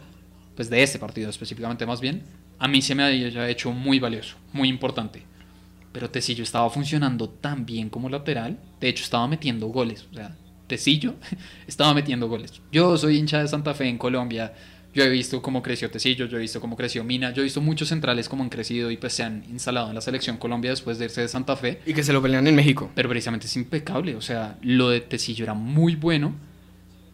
pues 0.55 0.69
de 0.69 0.81
este 0.81 0.99
partido 0.99 1.29
específicamente 1.29 1.85
más 1.85 2.01
bien, 2.01 2.23
a 2.57 2.67
mí 2.67 2.81
se 2.81 2.95
me 2.95 3.03
ha 3.03 3.49
hecho 3.49 3.71
muy 3.71 3.99
valioso, 3.99 4.35
muy 4.51 4.67
importante. 4.67 5.23
Pero 5.91 6.09
Tecillo 6.09 6.43
estaba 6.43 6.69
funcionando 6.69 7.29
tan 7.29 7.65
bien 7.65 7.89
como 7.89 8.09
lateral, 8.09 8.59
de 8.79 8.89
hecho 8.89 9.03
estaba 9.03 9.27
metiendo 9.27 9.67
goles, 9.67 10.07
o 10.11 10.15
sea, 10.15 10.35
Tecillo 10.67 11.15
estaba 11.67 11.93
metiendo 11.93 12.27
goles. 12.27 12.61
Yo 12.71 12.97
soy 12.97 13.17
hincha 13.17 13.41
de 13.41 13.47
Santa 13.47 13.73
Fe 13.73 13.87
en 13.87 13.97
Colombia, 13.97 14.53
yo 14.93 15.03
he 15.03 15.09
visto 15.09 15.41
cómo 15.41 15.61
creció 15.61 15.91
Tecillo, 15.91 16.25
yo 16.25 16.37
he 16.37 16.41
visto 16.41 16.59
cómo 16.59 16.75
creció 16.75 17.03
Mina, 17.03 17.31
yo 17.31 17.41
he 17.41 17.43
visto 17.43 17.61
muchos 17.61 17.89
centrales 17.89 18.27
cómo 18.27 18.43
han 18.43 18.49
crecido 18.49 18.89
y 18.89 18.97
pues 18.97 19.13
se 19.13 19.23
han 19.23 19.43
instalado 19.49 19.89
en 19.89 19.95
la 19.95 20.01
selección 20.01 20.37
Colombia 20.37 20.71
después 20.71 20.97
de 20.97 21.05
irse 21.05 21.21
de 21.21 21.27
Santa 21.27 21.55
Fe. 21.55 21.79
Y 21.85 21.93
que 21.93 22.03
se 22.03 22.11
lo 22.11 22.21
pelean 22.21 22.47
en 22.47 22.55
México. 22.55 22.89
Pero 22.95 23.07
precisamente 23.07 23.45
es 23.45 23.55
impecable. 23.55 24.15
O 24.15 24.21
sea, 24.21 24.57
lo 24.61 24.89
de 24.89 25.01
Tecillo 25.01 25.43
era 25.43 25.53
muy 25.53 25.95
bueno. 25.95 26.33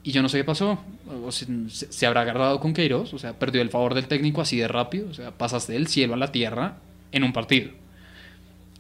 Y 0.04 0.12
yo 0.12 0.22
no 0.22 0.30
sé 0.30 0.38
qué 0.38 0.44
pasó. 0.44 0.80
O 1.26 1.32
sea, 1.32 1.48
se, 1.68 2.06
habrá 2.06 2.22
agarrado 2.22 2.60
con 2.60 2.74
Queiroz. 2.74 3.14
O 3.14 3.20
sea, 3.20 3.38
perdió 3.38 3.62
el 3.62 3.70
favor 3.70 3.94
del 3.94 4.08
técnico 4.08 4.42
así 4.42 4.58
de 4.58 4.68
rápido. 4.68 5.10
O 5.10 5.14
sea, 5.14 5.32
pasaste 5.32 5.74
del 5.74 5.88
cielo 5.88 6.14
a 6.14 6.18
la 6.18 6.32
tierra 6.32 6.78
en 7.12 7.24
un 7.24 7.34
partido. 7.34 7.72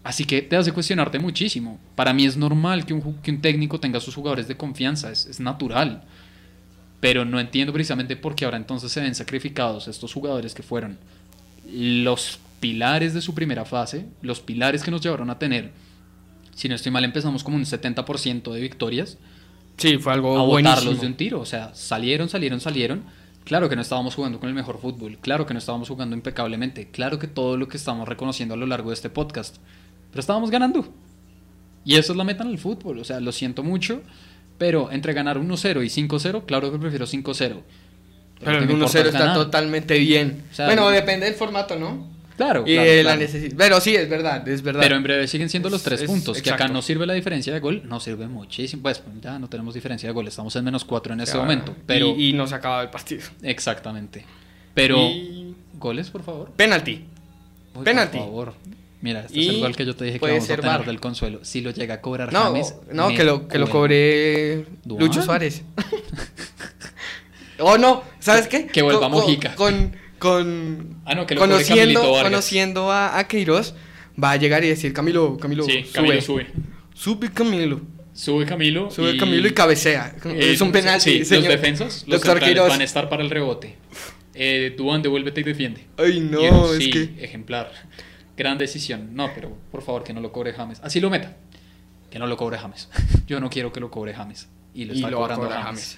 Así 0.03 0.23
que 0.23 0.41
te 0.41 0.55
hace 0.55 0.71
cuestionarte 0.71 1.19
muchísimo. 1.19 1.79
Para 1.95 2.13
mí 2.13 2.25
es 2.25 2.37
normal 2.37 2.85
que 2.85 2.93
un, 2.93 3.15
que 3.21 3.31
un 3.31 3.41
técnico 3.41 3.79
tenga 3.79 3.99
sus 3.99 4.15
jugadores 4.15 4.47
de 4.47 4.55
confianza. 4.55 5.11
Es, 5.11 5.25
es 5.25 5.39
natural. 5.39 6.03
Pero 6.99 7.25
no 7.25 7.39
entiendo 7.39 7.73
precisamente 7.73 8.15
por 8.15 8.35
qué 8.35 8.45
ahora 8.45 8.57
entonces 8.57 8.91
se 8.91 9.01
ven 9.01 9.15
sacrificados 9.15 9.87
estos 9.87 10.13
jugadores 10.13 10.53
que 10.53 10.63
fueron 10.63 10.97
los 11.71 12.39
pilares 12.59 13.13
de 13.13 13.21
su 13.21 13.33
primera 13.35 13.65
fase, 13.65 14.05
los 14.21 14.39
pilares 14.39 14.83
que 14.83 14.91
nos 14.91 15.01
llevaron 15.01 15.29
a 15.29 15.37
tener, 15.39 15.71
si 16.55 16.69
no 16.69 16.75
estoy 16.75 16.91
mal, 16.91 17.03
empezamos 17.03 17.43
como 17.43 17.57
un 17.57 17.65
70% 17.65 18.51
de 18.51 18.61
victorias, 18.61 19.17
Sí, 19.77 19.97
fue 19.97 20.13
algo 20.13 20.37
a 20.39 20.43
buenísimo. 20.45 20.75
botarlos 20.75 21.01
de 21.01 21.07
un 21.07 21.15
tiro. 21.15 21.41
O 21.41 21.45
sea, 21.45 21.75
salieron, 21.75 22.29
salieron, 22.29 22.61
salieron. 22.61 23.03
Claro 23.43 23.69
que 23.69 23.75
no 23.75 23.81
estábamos 23.81 24.15
jugando 24.15 24.39
con 24.39 24.49
el 24.49 24.55
mejor 24.55 24.79
fútbol, 24.79 25.19
claro 25.19 25.45
que 25.45 25.53
no 25.53 25.59
estábamos 25.59 25.87
jugando 25.87 26.15
impecablemente, 26.15 26.89
claro 26.89 27.19
que 27.19 27.27
todo 27.27 27.57
lo 27.57 27.67
que 27.67 27.77
estamos 27.77 28.07
reconociendo 28.09 28.55
a 28.55 28.57
lo 28.57 28.65
largo 28.65 28.89
de 28.89 28.95
este 28.95 29.11
podcast, 29.11 29.57
pero 30.09 30.19
estábamos 30.19 30.49
ganando. 30.49 30.91
Y 31.83 31.93
eso 31.93 32.13
es 32.13 32.17
la 32.17 32.23
meta 32.23 32.43
en 32.43 32.49
el 32.49 32.57
fútbol, 32.57 32.97
o 32.97 33.03
sea, 33.03 33.19
lo 33.19 33.31
siento 33.31 33.61
mucho, 33.61 34.01
pero 34.57 34.91
entre 34.91 35.13
ganar 35.13 35.37
1-0 35.37 35.83
y 35.83 36.07
5-0, 36.07 36.45
claro 36.45 36.71
que 36.71 36.77
prefiero 36.79 37.05
5-0. 37.05 37.61
Pero 38.39 38.57
el 38.59 38.65
me 38.67 38.73
1-0 38.73 38.75
importa 38.75 38.99
es 38.99 39.05
está 39.07 39.19
ganar. 39.19 39.35
totalmente 39.35 39.97
bien. 39.97 40.43
O 40.51 40.55
sea, 40.55 40.65
bueno, 40.67 40.89
depende 40.89 41.25
del 41.25 41.35
formato, 41.35 41.77
¿no? 41.77 42.13
Claro, 42.35 42.65
y 42.67 42.73
claro, 42.73 42.89
la 42.95 43.01
claro. 43.01 43.19
necesidad. 43.21 43.55
Pero 43.57 43.79
sí, 43.79 43.95
es 43.95 44.09
verdad, 44.09 44.45
es 44.47 44.61
verdad. 44.61 44.81
Pero 44.81 44.97
en 44.97 45.03
breve 45.03 45.25
siguen 45.27 45.49
siendo 45.49 45.69
los 45.69 45.79
Es- 45.79 45.85
tres 45.85 46.01
es- 46.01 46.07
puntos, 46.09 46.41
que 46.41 46.51
acá 46.51 46.67
no 46.67 46.81
sirve 46.81 47.05
la 47.05 47.13
diferencia 47.13 47.53
de 47.53 47.61
gol, 47.61 47.83
no 47.85 48.01
sirve 48.01 48.27
muchísimo. 48.27 48.81
Pues 48.83 49.01
ya 49.21 49.39
no 49.39 49.47
tenemos 49.47 49.73
diferencia 49.73 50.09
de 50.09 50.13
gol, 50.13 50.27
estamos 50.27 50.53
en 50.57 50.65
menos 50.65 50.83
4 50.83 51.13
en 51.13 51.21
este 51.21 51.37
momento. 51.37 51.73
Pero 51.85 52.07
Y, 52.17 52.29
y 52.29 52.33
nos 52.33 52.51
acaba 52.51 52.81
el 52.81 52.89
partido. 52.89 53.21
exactamente. 53.41 54.25
Pero 54.73 54.97
Y- 54.99 55.55
goles, 55.79 56.09
por 56.09 56.23
favor. 56.23 56.51
Penalti. 56.57 57.05
Penalti. 57.85 58.17
Por 58.17 58.27
favor. 58.27 58.53
Mira, 59.01 59.21
este 59.21 59.37
Y 59.39 59.47
es 59.47 59.53
el 59.55 59.59
gol 59.61 59.75
que 59.75 59.85
yo 59.85 59.95
te 59.95 60.05
dije 60.05 60.15
que 60.15 60.19
puede 60.19 60.33
vamos 60.33 60.45
a 60.45 60.47
ser 60.47 60.61
tener 60.61 60.77
VAR. 60.77 60.85
del 60.87 60.99
consuelo. 60.99 61.39
Si 61.43 61.61
lo 61.61 61.71
llega 61.71 61.95
a 61.95 62.01
cobrar 62.01 62.33
No, 62.33 62.43
James, 62.45 62.75
no, 62.91 63.09
que 63.09 63.23
lo, 63.23 63.47
que 63.47 63.59
lo 63.59 63.69
cobre 63.69 64.65
Duan. 64.83 65.03
Lucho 65.03 65.21
Suárez. 65.21 65.63
oh, 67.59 67.77
no, 67.77 68.03
¿sabes 68.19 68.47
qué? 68.47 68.67
Que 68.67 68.81
vuelva 68.81 69.01
Con- 69.01 69.11
con- 69.11 69.21
Mojica. 69.21 69.55
Con, 69.55 69.95
con, 70.19 70.97
Ah, 71.05 71.15
no, 71.15 71.25
que 71.27 71.35
lo 71.35 71.41
conociendo, 71.41 72.01
conociendo 72.23 72.91
a, 72.91 73.17
a 73.19 73.27
Queiroz, 73.27 73.75
va 74.21 74.31
a 74.31 74.35
llegar 74.37 74.63
y 74.63 74.69
decir, 74.69 74.93
Camilo, 74.93 75.37
Camilo, 75.37 75.63
Sí, 75.65 75.83
sube. 75.83 75.91
Camilo 75.93 76.21
sube. 76.21 76.47
Sube 76.93 77.31
Camilo. 77.31 77.81
Sube 78.13 78.45
Camilo. 78.45 78.89
Sube 78.89 79.17
Camilo 79.17 79.47
y 79.47 79.51
cabecea. 79.51 80.15
Eh, 80.25 80.53
es 80.53 80.61
un 80.61 80.71
penalti, 80.71 81.25
Sí, 81.25 81.35
los 81.35 81.43
defensas, 81.47 82.05
los 82.07 82.21
Doctor 82.21 82.39
centrales 82.39 82.43
Queiroz. 82.55 82.69
van 82.69 82.81
a 82.81 82.83
estar 82.85 83.09
para 83.09 83.23
el 83.23 83.29
rebote. 83.29 83.75
Eh, 84.33 84.73
Duan, 84.77 85.01
devuélvete 85.01 85.41
y 85.41 85.43
defiende. 85.43 85.85
Ay, 85.97 86.19
no, 86.21 86.73
es 86.73 86.77
sí, 86.83 86.89
que... 86.89 87.09
ejemplar. 87.23 87.71
Gran 88.37 88.57
decisión. 88.57 89.15
No, 89.15 89.29
pero 89.33 89.55
por 89.71 89.81
favor, 89.81 90.03
que 90.03 90.13
no 90.13 90.21
lo 90.21 90.31
cobre 90.31 90.53
James. 90.53 90.79
Así 90.83 90.99
lo 90.99 91.09
meta. 91.09 91.35
Que 92.09 92.19
no 92.19 92.27
lo 92.27 92.37
cobre 92.37 92.57
James. 92.57 92.89
Yo 93.27 93.39
no 93.39 93.49
quiero 93.49 93.71
que 93.71 93.79
lo 93.79 93.89
cobre 93.89 94.13
James. 94.13 94.47
Y 94.73 94.85
lo 94.85 94.93
Y 94.93 94.97
está 94.97 95.09
lo 95.09 95.21
va 95.21 95.27
a 95.27 95.35
cobrando. 95.35 95.63
James. 95.63 95.97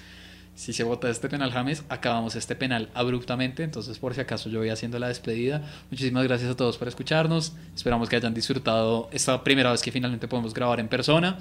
Si 0.54 0.72
se 0.72 0.82
vota 0.82 1.08
este 1.08 1.28
penal 1.28 1.52
James, 1.52 1.84
acabamos 1.88 2.34
este 2.34 2.56
penal 2.56 2.90
abruptamente. 2.92 3.62
Entonces, 3.62 3.96
por 3.98 4.14
si 4.14 4.20
acaso, 4.20 4.50
yo 4.50 4.58
voy 4.58 4.70
haciendo 4.70 4.98
la 4.98 5.06
despedida. 5.06 5.62
Muchísimas 5.90 6.24
gracias 6.24 6.50
a 6.50 6.56
todos 6.56 6.76
por 6.78 6.88
escucharnos. 6.88 7.54
Esperamos 7.76 8.08
que 8.08 8.16
hayan 8.16 8.34
disfrutado 8.34 9.08
esta 9.12 9.44
primera 9.44 9.70
vez 9.70 9.82
que 9.82 9.92
finalmente 9.92 10.26
podemos 10.26 10.52
grabar 10.52 10.80
en 10.80 10.88
persona. 10.88 11.38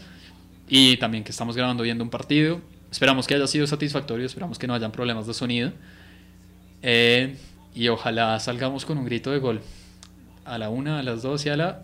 Y 0.70 0.98
también 0.98 1.24
que 1.24 1.32
estamos 1.32 1.56
grabando 1.56 1.82
viendo 1.82 2.04
un 2.04 2.12
partido. 2.12 2.62
Esperamos 2.92 3.26
que 3.26 3.34
haya 3.34 3.48
sido 3.48 3.66
satisfactorio. 3.66 4.24
Esperamos 4.24 4.60
que 4.60 4.68
no 4.68 4.76
hayan 4.76 4.92
problemas 4.92 5.26
de 5.26 5.34
sonido. 5.34 5.72
Eh, 6.84 7.38
y 7.74 7.88
ojalá 7.88 8.40
salgamos 8.40 8.86
con 8.86 9.00
un 9.00 9.06
grito 9.06 9.32
de 9.32 9.40
gol. 9.40 9.62
A 10.48 10.58
la 10.58 10.70
una, 10.70 11.00
a 11.00 11.04
las 11.04 11.22
dos 11.22 11.46
y 11.46 11.50
a 11.50 11.58
la. 11.58 11.84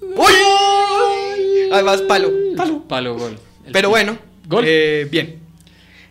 ¡Uy! 0.00 1.70
Además, 1.72 2.02
palo, 2.02 2.30
palo. 2.56 2.82
Palo 2.88 3.16
gol. 3.16 3.36
El 3.66 3.72
Pero 3.72 3.90
bueno, 3.90 4.18
Gol. 4.46 4.64
eh, 4.66 5.06
bien. 5.10 5.38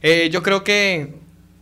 Eh, 0.01 0.29
yo 0.31 0.43
creo 0.43 0.63
que 0.63 1.13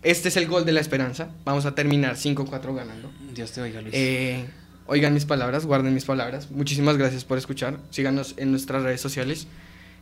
este 0.03 0.29
es 0.29 0.37
el 0.37 0.47
gol 0.47 0.65
de 0.65 0.71
la 0.71 0.79
esperanza. 0.79 1.29
Vamos 1.45 1.65
a 1.65 1.75
terminar 1.75 2.15
5-4 2.15 2.73
ganando. 2.75 3.11
Dios 3.33 3.51
te 3.51 3.61
oiga, 3.61 3.81
Luis. 3.81 3.93
Eh, 3.95 4.45
oigan 4.87 5.13
mis 5.13 5.25
palabras, 5.25 5.65
guarden 5.65 5.93
mis 5.93 6.05
palabras. 6.05 6.49
Muchísimas 6.51 6.97
gracias 6.97 7.23
por 7.25 7.37
escuchar. 7.37 7.77
Síganos 7.91 8.33
en 8.37 8.51
nuestras 8.51 8.83
redes 8.83 9.01
sociales. 9.01 9.47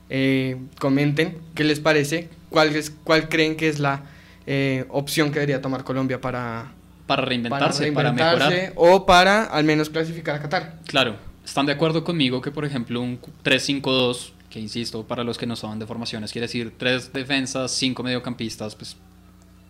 Eh, 0.09 0.57
comenten 0.79 1.37
qué 1.53 1.63
les 1.63 1.79
parece, 1.79 2.29
cuál, 2.49 2.75
es, 2.75 2.91
cuál 3.03 3.29
creen 3.29 3.55
que 3.55 3.67
es 3.67 3.79
la 3.79 4.03
eh, 4.47 4.85
opción 4.89 5.27
que 5.29 5.35
debería 5.35 5.61
tomar 5.61 5.83
Colombia 5.83 6.19
para, 6.19 6.71
para 7.09 7.23
reinventarse, 7.23 7.91
para, 7.91 8.11
reinventarse 8.11 8.69
mejorar. 8.69 8.73
o 8.75 9.03
para 9.07 9.45
al 9.45 9.63
menos 9.63 9.89
clasificar 9.89 10.35
a 10.35 10.41
Qatar. 10.41 10.75
Claro, 10.85 11.15
¿están 11.43 11.65
de 11.65 11.71
acuerdo 11.71 12.03
conmigo 12.03 12.39
que, 12.39 12.51
por 12.51 12.65
ejemplo, 12.65 13.01
un 13.01 13.19
3-5-2, 13.43 14.29
que 14.47 14.59
insisto, 14.59 15.07
para 15.07 15.23
los 15.23 15.39
que 15.39 15.47
no 15.47 15.55
saben 15.55 15.79
de 15.79 15.87
formaciones, 15.87 16.31
quiere 16.31 16.45
decir 16.45 16.75
tres 16.77 17.11
defensas, 17.11 17.71
cinco 17.71 18.03
mediocampistas, 18.03 18.75
pues 18.75 18.95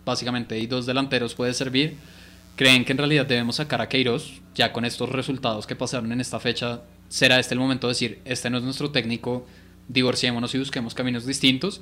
básicamente 0.06 0.60
y 0.60 0.68
dos 0.68 0.86
delanteros 0.86 1.34
puede 1.34 1.54
servir? 1.54 1.96
¿Creen 2.58 2.84
que 2.84 2.92
en 2.92 2.98
realidad 2.98 3.26
debemos 3.26 3.56
sacar 3.56 3.80
a 3.80 3.88
Queiroz 3.88 4.42
ya 4.54 4.74
con 4.74 4.84
estos 4.84 5.08
resultados 5.08 5.66
que 5.66 5.78
pasaron 5.78 6.12
en 6.12 6.20
esta 6.20 6.42
fecha? 6.42 6.82
¿Será 7.08 7.40
este 7.40 7.54
el 7.54 7.62
momento 7.62 7.88
de 7.88 7.92
decir, 7.92 8.20
este 8.26 8.50
no 8.50 8.58
es 8.58 8.66
nuestro 8.66 8.92
técnico, 8.92 9.48
divorciémonos 9.88 10.54
y 10.56 10.60
busquemos 10.60 10.94
caminos 10.94 11.26
distintos? 11.26 11.80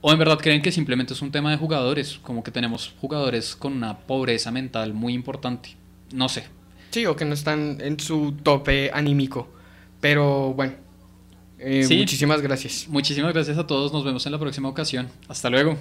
¿O 0.00 0.12
en 0.12 0.18
verdad 0.18 0.38
creen 0.38 0.62
que 0.62 0.70
simplemente 0.72 1.14
es 1.14 1.22
un 1.22 1.32
tema 1.32 1.50
de 1.50 1.56
jugadores? 1.56 2.18
Como 2.22 2.44
que 2.44 2.50
tenemos 2.50 2.94
jugadores 3.00 3.56
con 3.56 3.72
una 3.72 3.98
pobreza 3.98 4.50
mental 4.50 4.92
muy 4.94 5.14
importante. 5.14 5.70
No 6.12 6.28
sé. 6.28 6.44
Sí, 6.90 7.06
o 7.06 7.16
que 7.16 7.24
no 7.24 7.34
están 7.34 7.78
en 7.80 7.98
su 7.98 8.32
tope 8.42 8.90
anímico. 8.92 9.48
Pero 10.00 10.52
bueno, 10.54 10.74
eh, 11.58 11.82
Sí. 11.82 11.96
muchísimas 11.96 12.40
gracias. 12.42 12.86
Muchísimas 12.88 13.32
gracias 13.32 13.58
a 13.58 13.66
todos. 13.66 13.92
Nos 13.92 14.04
vemos 14.04 14.24
en 14.26 14.32
la 14.32 14.38
próxima 14.38 14.68
ocasión. 14.68 15.08
Hasta 15.28 15.50
luego. 15.50 15.76